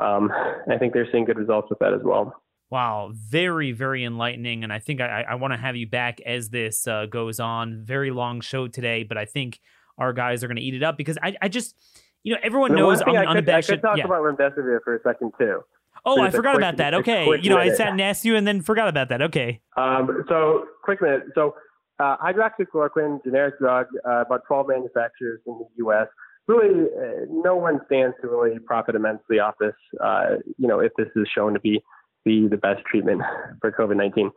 Um, 0.00 0.30
I 0.70 0.76
think 0.78 0.92
they're 0.92 1.08
seeing 1.10 1.24
good 1.24 1.38
results 1.38 1.68
with 1.70 1.78
that 1.80 1.92
as 1.92 2.00
well. 2.04 2.42
Wow, 2.70 3.12
very, 3.14 3.72
very 3.72 4.04
enlightening. 4.04 4.62
And 4.62 4.72
I 4.72 4.78
think 4.78 5.00
I, 5.00 5.24
I 5.28 5.34
want 5.36 5.54
to 5.54 5.56
have 5.56 5.74
you 5.74 5.88
back 5.88 6.20
as 6.20 6.50
this 6.50 6.86
uh, 6.86 7.06
goes 7.06 7.40
on. 7.40 7.82
Very 7.84 8.10
long 8.10 8.42
show 8.42 8.68
today, 8.68 9.04
but 9.04 9.16
I 9.16 9.24
think 9.24 9.58
our 9.96 10.12
guys 10.12 10.44
are 10.44 10.48
going 10.48 10.56
to 10.56 10.62
eat 10.62 10.74
it 10.74 10.82
up 10.82 10.98
because 10.98 11.16
I, 11.22 11.34
I 11.40 11.48
just, 11.48 11.74
you 12.22 12.34
know, 12.34 12.40
everyone 12.42 12.74
knows 12.74 13.00
I'm 13.00 13.16
I 13.16 13.34
could, 13.34 13.48
I 13.48 13.62
could 13.62 13.80
talk 13.80 13.96
yeah. 13.96 14.04
about 14.04 14.22
remdesivir 14.22 14.80
for 14.84 14.96
a 14.96 15.02
second 15.02 15.32
too. 15.38 15.62
Oh, 16.04 16.20
I 16.20 16.30
forgot 16.30 16.54
quick, 16.54 16.62
about 16.62 16.76
that. 16.78 16.94
Okay, 16.94 17.26
you 17.40 17.50
know, 17.50 17.58
minute. 17.58 17.74
I 17.74 17.76
sat 17.76 17.88
and 17.88 18.00
asked 18.00 18.24
you, 18.24 18.36
and 18.36 18.46
then 18.46 18.62
forgot 18.62 18.88
about 18.88 19.08
that. 19.10 19.22
Okay. 19.22 19.60
Um, 19.76 20.24
so, 20.28 20.66
quick 20.82 21.02
minute. 21.02 21.24
So, 21.34 21.54
uh, 22.00 22.16
hydroxychloroquine, 22.18 23.22
generic 23.24 23.58
drug, 23.58 23.86
uh, 24.06 24.22
about 24.22 24.42
12 24.46 24.68
manufacturers 24.68 25.40
in 25.46 25.58
the 25.58 25.66
U.S. 25.78 26.06
Really, 26.46 26.84
uh, 26.84 27.26
no 27.30 27.56
one 27.56 27.80
stands 27.86 28.16
to 28.22 28.28
really 28.28 28.58
profit 28.60 28.94
immensely 28.94 29.38
off 29.38 29.54
this. 29.60 29.74
Uh, 30.02 30.36
you 30.56 30.68
know, 30.68 30.80
if 30.80 30.92
this 30.96 31.08
is 31.16 31.28
shown 31.34 31.54
to 31.54 31.60
be 31.60 31.82
the 32.24 32.48
the 32.50 32.56
best 32.56 32.82
treatment 32.90 33.22
for 33.60 33.72
COVID-19. 33.72 34.30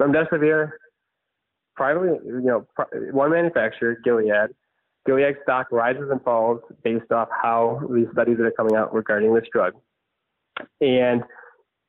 Remdesivir, 0.00 0.70
privately, 1.76 2.18
you 2.24 2.42
know, 2.42 2.66
one 3.12 3.30
manufacturer, 3.30 3.96
Gilead. 4.04 4.50
Gilead 5.06 5.36
stock 5.42 5.70
rises 5.70 6.08
and 6.10 6.22
falls 6.22 6.60
based 6.82 7.12
off 7.12 7.28
how 7.30 7.80
these 7.92 8.06
studies 8.12 8.38
that 8.38 8.44
are 8.44 8.52
coming 8.52 8.74
out 8.74 8.94
regarding 8.94 9.34
this 9.34 9.44
drug. 9.52 9.74
And 10.80 11.22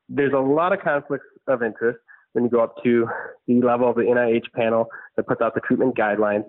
there's 0.09 0.33
a 0.33 0.39
lot 0.39 0.73
of 0.73 0.79
conflicts 0.81 1.25
of 1.47 1.63
interest 1.63 1.99
when 2.33 2.43
you 2.43 2.49
go 2.49 2.61
up 2.61 2.75
to 2.83 3.07
the 3.47 3.61
level 3.61 3.89
of 3.89 3.95
the 3.95 4.03
NIH 4.03 4.51
panel 4.53 4.87
that 5.15 5.27
puts 5.27 5.41
out 5.41 5.55
the 5.55 5.61
treatment 5.61 5.95
guidelines 5.95 6.45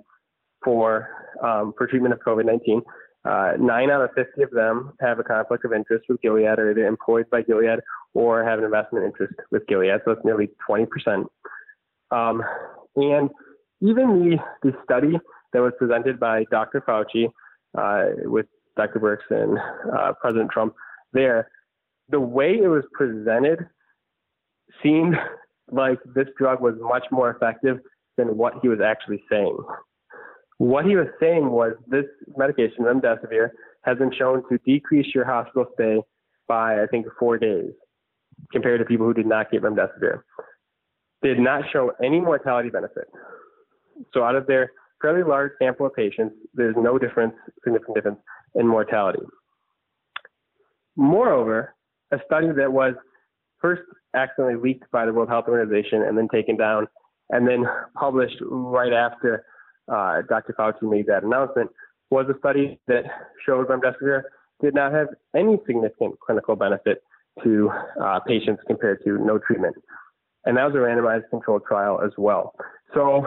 for 0.65 1.09
um, 1.43 1.73
for 1.77 1.87
treatment 1.87 2.15
of 2.15 2.21
COVID-19. 2.21 2.83
Uh, 3.25 3.57
nine 3.59 3.91
out 3.91 4.03
of 4.03 4.11
50 4.15 4.43
of 4.43 4.51
them 4.53 4.93
have 5.01 5.19
a 5.19 5.25
conflict 5.25 5.65
of 5.65 5.73
interest 5.73 6.05
with 6.09 6.21
Gilead, 6.23 6.59
or 6.59 6.75
they're 6.75 6.87
employed 6.87 7.29
by 7.31 7.43
Gilead, 7.43 7.81
or 8.15 8.45
have 8.45 8.61
an 8.61 8.65
investment 8.65 9.05
interest 9.05 9.35
with 9.51 9.67
Gilead. 9.67 10.01
So 10.05 10.13
it's 10.13 10.25
nearly 10.25 10.49
20%. 10.69 10.87
Um, 12.13 12.43
and 12.95 13.31
even 13.81 14.31
the, 14.31 14.39
the 14.63 14.77
study 14.85 15.19
that 15.53 15.61
was 15.61 15.73
presented 15.79 16.21
by 16.21 16.45
Dr. 16.53 16.81
Fauci 16.83 17.27
uh, 17.77 18.29
with 18.31 18.47
Dr. 18.77 19.01
Birx 19.01 19.19
and 19.31 19.59
uh, 19.93 20.13
President 20.21 20.51
Trump 20.53 20.75
there 21.13 21.49
the 22.09 22.21
way 22.21 22.59
it 22.63 22.69
was 22.69 22.85
presented 22.93 23.67
seemed 24.83 25.17
like 25.71 25.99
this 26.15 26.29
drug 26.39 26.61
was 26.61 26.75
much 26.81 27.05
more 27.11 27.31
effective 27.31 27.79
than 28.17 28.37
what 28.37 28.55
he 28.63 28.69
was 28.69 28.81
actually 28.81 29.23
saying. 29.31 29.57
What 30.59 30.87
he 30.87 30.97
was 30.97 31.09
saying 31.21 31.51
was 31.51 31.73
this 31.87 32.07
medication, 32.37 32.85
remdesivir, 32.85 33.51
has 33.85 33.99
been 33.99 34.13
shown 34.17 34.43
to 34.49 34.59
decrease 34.65 35.15
your 35.15 35.25
hospital 35.25 35.67
stay 35.75 36.01
by, 36.49 36.83
I 36.83 36.87
think, 36.87 37.07
four 37.19 37.39
days 37.39 37.73
compared 38.53 38.81
to 38.81 38.85
people 38.85 39.07
who 39.07 39.15
did 39.15 39.27
not 39.27 39.51
get 39.51 39.63
remdesivir. 39.63 40.23
Did 41.23 41.39
not 41.39 41.65
show 41.73 41.93
any 42.03 42.21
mortality 42.21 42.71
benefit. 42.71 43.09
So 44.13 44.23
out 44.23 44.37
of 44.37 44.47
their 44.47 44.71
fairly 45.03 45.23
large 45.23 45.53
sample 45.59 45.87
of 45.87 45.95
patients, 45.95 46.35
there's 46.55 46.75
no 46.79 46.99
difference, 46.99 47.35
significant 47.65 47.97
difference 47.97 48.19
in 48.55 48.67
mortality. 48.67 49.23
Moreover, 50.97 51.75
a 52.13 52.19
study 52.27 52.49
that 52.57 52.73
was 52.73 52.95
first 53.61 53.83
accidentally 54.15 54.57
leaked 54.57 54.91
by 54.91 55.07
the 55.07 55.13
World 55.13 55.29
Health 55.29 55.47
Organization 55.49 56.03
and 56.03 56.17
then 56.17 56.29
taken 56.33 56.57
down 56.57 56.87
and 57.31 57.47
then 57.47 57.65
published 57.95 58.37
right 58.43 58.93
after 58.93 59.45
uh, 59.93 60.23
Dr. 60.29 60.55
Fauci 60.59 60.83
made 60.83 61.07
that 61.07 61.25
announcement 61.25 61.71
was 62.11 62.27
a 62.29 62.39
study 62.39 62.79
that 62.87 63.03
showed 63.45 63.69
remdesivir 63.69 64.23
did 64.61 64.75
not 64.75 64.93
have 64.93 65.09
any 65.35 65.59
significant 65.67 66.19
clinical 66.21 66.57
benefit 66.57 67.03
to 67.45 67.71
uh, 68.03 68.21
patients 68.21 68.63
compared 68.67 69.03
to 69.05 69.19
no 69.19 69.39
treatment. 69.39 69.77
And 70.45 70.57
that 70.57 70.65
was 70.65 70.75
a 70.75 70.79
randomized 70.79 71.29
controlled 71.31 71.65
trial 71.67 72.01
as 72.05 72.13
well. 72.17 72.55
So 72.95 73.27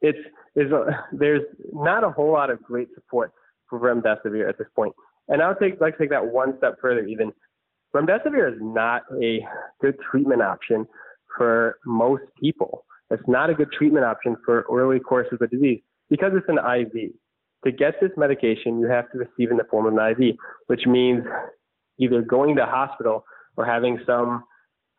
it's, 0.00 0.18
there's, 0.54 0.72
a, 0.72 1.06
there's 1.12 1.42
not 1.72 2.04
a 2.04 2.10
whole 2.10 2.32
lot 2.32 2.50
of 2.50 2.62
great 2.62 2.88
support 2.94 3.32
for 3.70 3.78
remdesivir 3.78 4.48
at 4.48 4.58
this 4.58 4.66
point. 4.74 4.92
And 5.28 5.40
I 5.40 5.48
would 5.48 5.58
take, 5.60 5.80
like 5.80 5.96
to 5.96 6.02
take 6.02 6.10
that 6.10 6.26
one 6.26 6.54
step 6.58 6.74
further 6.82 7.06
even 7.06 7.32
remdesivir 7.94 8.52
is 8.52 8.58
not 8.60 9.02
a 9.22 9.44
good 9.80 9.96
treatment 10.10 10.42
option 10.42 10.86
for 11.36 11.78
most 11.86 12.22
people. 12.40 12.84
It's 13.10 13.22
not 13.28 13.50
a 13.50 13.54
good 13.54 13.70
treatment 13.72 14.04
option 14.04 14.36
for 14.44 14.64
early 14.70 14.98
courses 14.98 15.38
of 15.40 15.50
disease 15.50 15.80
because 16.10 16.32
it's 16.34 16.48
an 16.48 16.58
IV. 16.58 17.12
To 17.64 17.72
get 17.72 17.94
this 18.00 18.10
medication, 18.16 18.78
you 18.78 18.88
have 18.88 19.10
to 19.12 19.18
receive 19.18 19.50
in 19.50 19.56
the 19.56 19.64
form 19.70 19.86
of 19.86 19.94
an 19.94 20.10
IV, 20.10 20.36
which 20.66 20.86
means 20.86 21.24
either 21.98 22.22
going 22.22 22.54
to 22.54 22.60
the 22.60 22.66
hospital 22.66 23.24
or 23.56 23.64
having 23.64 23.98
some 24.06 24.44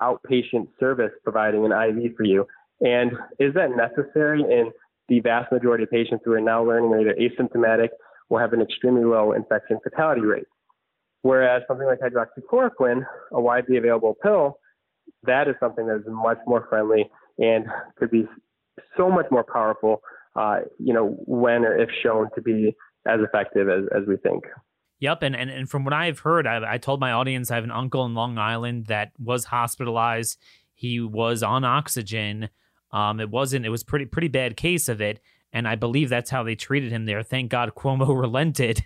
outpatient 0.02 0.68
service 0.80 1.12
providing 1.24 1.66
an 1.66 1.72
IV 1.72 2.16
for 2.16 2.24
you. 2.24 2.46
And 2.82 3.12
is 3.40 3.54
that 3.54 3.70
necessary 3.76 4.42
in 4.42 4.72
the 5.08 5.20
vast 5.20 5.52
majority 5.52 5.84
of 5.84 5.92
patients 5.92 6.24
who 6.26 6.34
are 6.34 6.42
now 6.42 6.64
learning 6.64 6.92
that 6.92 6.98
are 6.98 7.16
either 7.20 7.32
asymptomatic 7.32 7.90
or 8.30 8.42
have 8.42 8.54
an 8.54 8.62
extremely 8.62 9.04
low 9.04 9.34
infection 9.34 9.80
fatality 9.84 10.22
rate? 10.22 10.48
Whereas 11.26 11.64
something 11.68 11.88
like 11.88 11.98
hydroxychloroquine, 12.02 13.04
a 13.32 13.42
widely 13.42 13.78
available 13.78 14.16
pill, 14.22 14.60
that 15.24 15.48
is 15.48 15.56
something 15.60 15.88
that 15.88 15.96
is 15.96 16.04
much 16.06 16.38
more 16.46 16.68
friendly 16.70 17.10
and 17.40 17.66
could 17.98 18.12
be 18.12 18.28
so 18.96 19.10
much 19.10 19.26
more 19.32 19.44
powerful, 19.44 20.04
uh, 20.36 20.58
you 20.78 20.94
know, 20.94 21.18
when 21.26 21.66
or 21.66 21.76
if 21.76 21.90
shown 22.04 22.30
to 22.36 22.44
be 22.44 22.76
as 23.08 23.22
effective 23.22 23.68
as, 23.70 23.86
as 24.00 24.08
we 24.08 24.18
think. 24.18 24.44
Yep, 25.00 25.24
and, 25.24 25.36
and 25.36 25.50
and 25.50 25.68
from 25.68 25.84
what 25.84 25.96
I've 25.96 26.20
heard, 26.20 26.46
I, 26.46 26.74
I 26.74 26.78
told 26.78 27.00
my 27.00 27.12
audience 27.12 27.50
I 27.50 27.56
have 27.56 27.64
an 27.64 27.72
uncle 27.72 28.06
in 28.06 28.14
Long 28.14 28.38
Island 28.38 28.86
that 28.86 29.12
was 29.18 29.46
hospitalized. 29.46 30.40
He 30.76 31.00
was 31.00 31.42
on 31.42 31.64
oxygen. 31.64 32.50
Um, 32.92 33.20
it 33.20 33.32
wasn't. 33.32 33.66
It 33.66 33.70
was 33.70 33.84
pretty 33.84 34.06
pretty 34.06 34.28
bad 34.28 34.56
case 34.56 34.88
of 34.88 35.02
it, 35.02 35.20
and 35.52 35.68
I 35.68 35.74
believe 35.74 36.10
that's 36.10 36.30
how 36.30 36.44
they 36.44 36.54
treated 36.54 36.92
him 36.92 37.06
there. 37.06 37.24
Thank 37.24 37.50
God 37.50 37.74
Cuomo 37.76 38.08
relented 38.22 38.86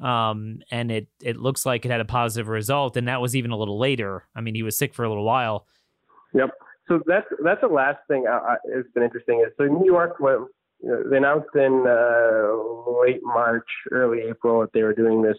um, 0.00 0.60
and 0.70 0.90
it 0.90 1.08
it 1.22 1.36
looks 1.36 1.64
like 1.64 1.84
it 1.84 1.90
had 1.90 2.00
a 2.00 2.04
positive 2.04 2.48
result, 2.48 2.96
and 2.96 3.08
that 3.08 3.20
was 3.20 3.36
even 3.36 3.50
a 3.50 3.56
little 3.56 3.78
later. 3.78 4.26
I 4.34 4.40
mean, 4.40 4.54
he 4.54 4.62
was 4.62 4.76
sick 4.76 4.94
for 4.94 5.04
a 5.04 5.08
little 5.08 5.24
while. 5.24 5.66
Yep. 6.34 6.50
So 6.88 7.00
that's 7.06 7.26
that's 7.42 7.60
the 7.60 7.68
last 7.68 7.98
thing 8.08 8.26
I, 8.28 8.36
I, 8.36 8.56
it's 8.66 8.90
been 8.94 9.04
interesting 9.04 9.44
is 9.46 9.52
so 9.56 9.64
New 9.64 9.86
York 9.86 10.16
what 10.18 10.48
you 10.80 10.90
know, 10.90 11.02
they 11.08 11.16
announced 11.16 11.48
in 11.54 11.84
uh, 11.86 13.00
late 13.02 13.20
March, 13.22 13.66
early 13.90 14.22
April 14.28 14.60
that 14.60 14.72
they 14.74 14.82
were 14.82 14.94
doing 14.94 15.22
this 15.22 15.36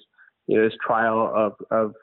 you 0.48 0.57
know 0.57 0.68
this 0.68 0.77
trial 0.86 1.32
of 1.36 1.53
of 1.72 1.94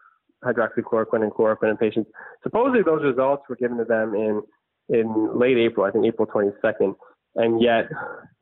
hydroxychloroquine 0.44 1.22
and 1.22 1.32
chloroquine 1.32 1.70
in 1.70 1.76
patients. 1.76 2.10
Supposedly 2.42 2.82
those 2.82 3.02
results 3.02 3.42
were 3.48 3.56
given 3.56 3.78
to 3.78 3.84
them 3.84 4.14
in 4.14 4.42
in 4.88 5.38
late 5.38 5.56
April, 5.56 5.86
I 5.86 5.90
think 5.90 6.04
April 6.04 6.26
22nd, 6.26 6.94
and 7.36 7.62
yet 7.62 7.86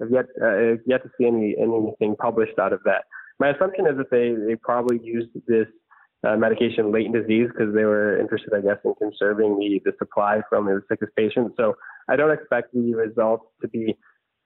have 0.01 0.11
yet 0.11 0.25
uh, 0.43 0.77
yet 0.87 1.03
to 1.03 1.11
see 1.17 1.27
any 1.27 1.55
anything 1.59 2.17
published 2.17 2.59
out 2.59 2.73
of 2.73 2.81
that. 2.85 3.05
My 3.41 3.51
assumption 3.51 3.87
is 3.87 3.97
that 3.97 4.11
they 4.11 4.35
they 4.47 4.55
probably 4.55 5.01
used 5.03 5.31
this 5.49 5.67
uh, 6.23 6.37
medication 6.37 6.93
late 6.93 7.07
in 7.07 7.13
disease 7.13 7.49
because 7.49 7.75
they 7.75 7.85
were 7.85 8.21
interested, 8.21 8.53
I 8.55 8.61
guess, 8.61 8.77
in 8.85 8.95
conserving 8.97 9.59
the 9.59 9.81
the 9.85 9.93
supply 9.99 10.43
from 10.49 10.67
the 10.67 10.83
sickest 10.89 11.17
patients. 11.17 11.55
So 11.57 11.75
I 12.09 12.17
don't 12.17 12.31
expect 12.31 12.73
the 12.75 12.95
results 12.95 13.47
to 13.63 13.69
be 13.69 13.97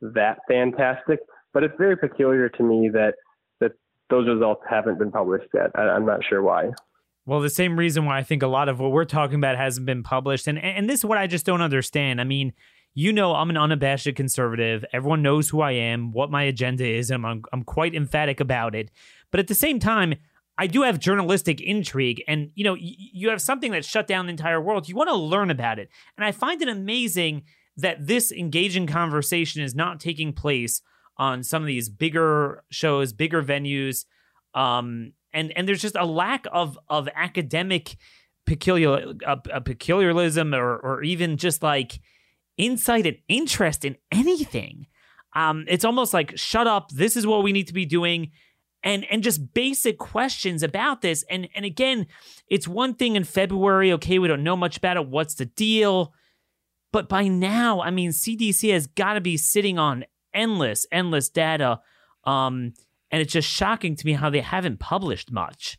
that 0.01 0.39
fantastic, 0.49 1.19
but 1.53 1.65
it's 1.65 1.75
very 1.77 1.97
peculiar 1.97 2.49
to 2.49 2.63
me 2.63 2.89
that 2.91 3.15
that 3.61 3.73
those 4.11 4.29
results 4.29 4.63
haven't 4.71 4.99
been 4.99 5.11
published 5.11 5.49
yet. 5.53 5.71
I, 5.75 5.83
I'm 5.83 6.07
not 6.07 6.21
sure 6.29 6.43
why. 6.43 6.71
Well, 7.27 7.41
the 7.41 7.51
same 7.51 7.77
reason 7.77 8.05
why 8.05 8.19
I 8.19 8.23
think 8.23 8.43
a 8.43 8.47
lot 8.47 8.69
of 8.69 8.79
what 8.79 8.93
we're 8.93 9.07
talking 9.07 9.37
about 9.37 9.57
hasn't 9.57 9.87
been 9.87 10.05
published. 10.05 10.47
And 10.47 10.59
and 10.59 10.89
this 10.89 11.01
is 11.01 11.05
what 11.05 11.19
I 11.19 11.27
just 11.27 11.45
don't 11.45 11.63
understand. 11.63 12.21
I 12.21 12.25
mean, 12.25 12.53
you 12.95 13.13
know 13.13 13.35
I'm 13.35 13.51
an 13.51 13.57
unabashed 13.57 14.15
conservative. 14.15 14.85
Everyone 14.93 15.23
knows 15.23 15.49
who 15.49 15.61
I 15.61 15.73
am, 15.73 16.13
what 16.13 16.31
my 16.31 16.45
agenda 16.45 16.87
is, 16.87 17.11
and 17.11 17.27
I'm 17.27 17.43
I'm 17.53 17.65
quite 17.65 17.95
emphatic 17.95 18.41
about 18.41 18.75
it. 18.75 18.91
But 19.31 19.41
at 19.41 19.49
the 19.49 19.55
same 19.55 19.81
time, 19.81 20.15
I 20.57 20.69
do 20.69 20.83
have 20.83 20.99
journalistic 21.01 21.61
intrigue, 21.61 22.23
and 22.29 22.51
you 22.55 22.65
know, 22.65 22.75
y- 22.75 22.97
you 22.97 23.31
have 23.31 23.43
something 23.43 23.73
that 23.73 23.85
shut 23.85 24.07
down 24.07 24.27
the 24.27 24.31
entire 24.31 24.61
world. 24.61 24.89
You 24.89 24.95
want 24.95 25.11
to 25.11 25.17
learn 25.17 25.51
about 25.51 25.79
it, 25.79 25.91
and 26.17 26.25
I 26.25 26.33
find 26.33 26.63
it 26.63 26.69
amazing 26.69 27.43
that 27.77 28.07
this 28.07 28.31
engaging 28.31 28.87
conversation 28.87 29.63
is 29.63 29.75
not 29.75 29.99
taking 29.99 30.33
place 30.33 30.81
on 31.17 31.43
some 31.43 31.63
of 31.63 31.67
these 31.67 31.89
bigger 31.89 32.63
shows, 32.71 33.13
bigger 33.13 33.43
venues. 33.43 34.05
Um, 34.55 35.13
and 35.33 35.53
and 35.57 35.67
there's 35.67 35.83
just 35.83 35.97
a 35.97 36.07
lack 36.07 36.47
of 36.53 36.79
of 36.89 37.09
academic 37.15 37.97
peculiar 38.47 39.15
uh, 39.27 39.37
uh, 39.53 39.61
peculiarism 39.61 40.55
or 40.55 40.77
or 40.77 41.03
even 41.03 41.37
just 41.37 41.63
like 41.63 42.01
insight 42.57 43.07
and 43.07 43.17
interest 43.29 43.85
in 43.85 43.97
anything. 44.13 44.87
Um, 45.35 45.65
it's 45.69 45.85
almost 45.85 46.15
like 46.15 46.37
shut 46.37 46.67
up. 46.67 46.91
This 46.91 47.17
is 47.17 47.27
what 47.27 47.43
we 47.43 47.53
need 47.53 47.67
to 47.67 47.75
be 47.75 47.87
doing. 47.87 48.31
And, 48.83 49.05
and 49.11 49.23
just 49.23 49.55
basic 49.55 49.99
questions 49.99 50.63
about 50.63 51.01
this. 51.01 51.25
And, 51.31 51.49
and 51.55 51.65
again, 51.65 52.07
it's 52.49 52.69
one 52.69 52.95
thing 52.95 53.17
in 53.17 53.25
February. 53.25 53.93
Okay, 53.93 54.19
we 54.19 54.29
don't 54.29 54.43
know 54.43 54.57
much 54.57 54.77
about 54.77 54.99
it. 54.99 55.09
What's 55.09 55.35
the 55.35 55.47
deal? 55.47 56.13
But 56.93 57.09
by 57.09 57.27
now, 57.27 57.81
I 57.81 57.91
mean, 57.91 58.11
CDC 58.11 58.73
has 58.73 58.87
got 58.87 59.15
to 59.15 59.21
be 59.21 59.37
sitting 59.37 59.79
on 59.79 60.05
endless, 60.35 60.87
endless 60.93 61.29
data. 61.31 61.81
Um, 62.25 62.75
and 63.11 63.23
it's 63.23 63.33
just 63.33 63.49
shocking 63.49 63.97
to 63.97 64.07
me 64.07 64.13
how 64.13 64.29
they 64.29 64.41
haven't 64.41 64.81
published 64.81 65.33
much. 65.33 65.79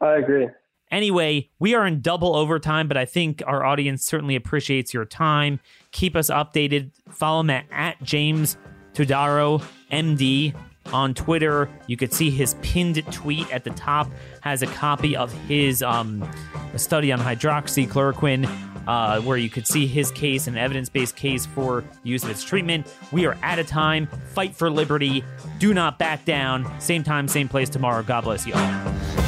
I 0.00 0.16
agree. 0.16 0.48
Anyway, 0.92 1.48
we 1.58 1.74
are 1.74 1.86
in 1.86 2.02
double 2.02 2.36
overtime, 2.36 2.86
but 2.86 2.98
I 2.98 3.06
think 3.06 3.42
our 3.46 3.64
audience 3.64 4.04
certainly 4.04 4.36
appreciates 4.36 4.92
your 4.92 5.06
time. 5.06 5.58
Keep 5.90 6.14
us 6.14 6.28
updated. 6.28 6.90
Follow 7.08 7.40
him 7.40 7.50
at, 7.50 8.00
James 8.02 8.58
Todaro 8.92 9.64
MD 9.90 10.54
on 10.92 11.14
Twitter. 11.14 11.70
You 11.86 11.96
could 11.96 12.12
see 12.12 12.30
his 12.30 12.54
pinned 12.60 13.02
tweet 13.10 13.50
at 13.50 13.64
the 13.64 13.70
top 13.70 14.10
has 14.42 14.62
a 14.62 14.66
copy 14.66 15.16
of 15.16 15.32
his 15.46 15.82
um, 15.82 16.28
study 16.76 17.10
on 17.10 17.20
hydroxychloroquine 17.20 18.46
uh, 18.86 19.20
where 19.22 19.38
you 19.38 19.48
could 19.48 19.66
see 19.66 19.86
his 19.86 20.10
case, 20.10 20.46
an 20.46 20.58
evidence 20.58 20.90
based 20.90 21.16
case 21.16 21.46
for 21.46 21.84
use 22.02 22.22
of 22.24 22.30
its 22.30 22.44
treatment. 22.44 22.92
We 23.12 23.24
are 23.24 23.38
out 23.42 23.58
of 23.58 23.66
time. 23.66 24.08
Fight 24.34 24.54
for 24.54 24.70
liberty. 24.70 25.24
Do 25.58 25.72
not 25.72 25.98
back 25.98 26.26
down. 26.26 26.70
Same 26.80 27.02
time, 27.02 27.28
same 27.28 27.48
place 27.48 27.70
tomorrow. 27.70 28.02
God 28.02 28.24
bless 28.24 28.46
you 28.46 28.52
all. 28.54 29.21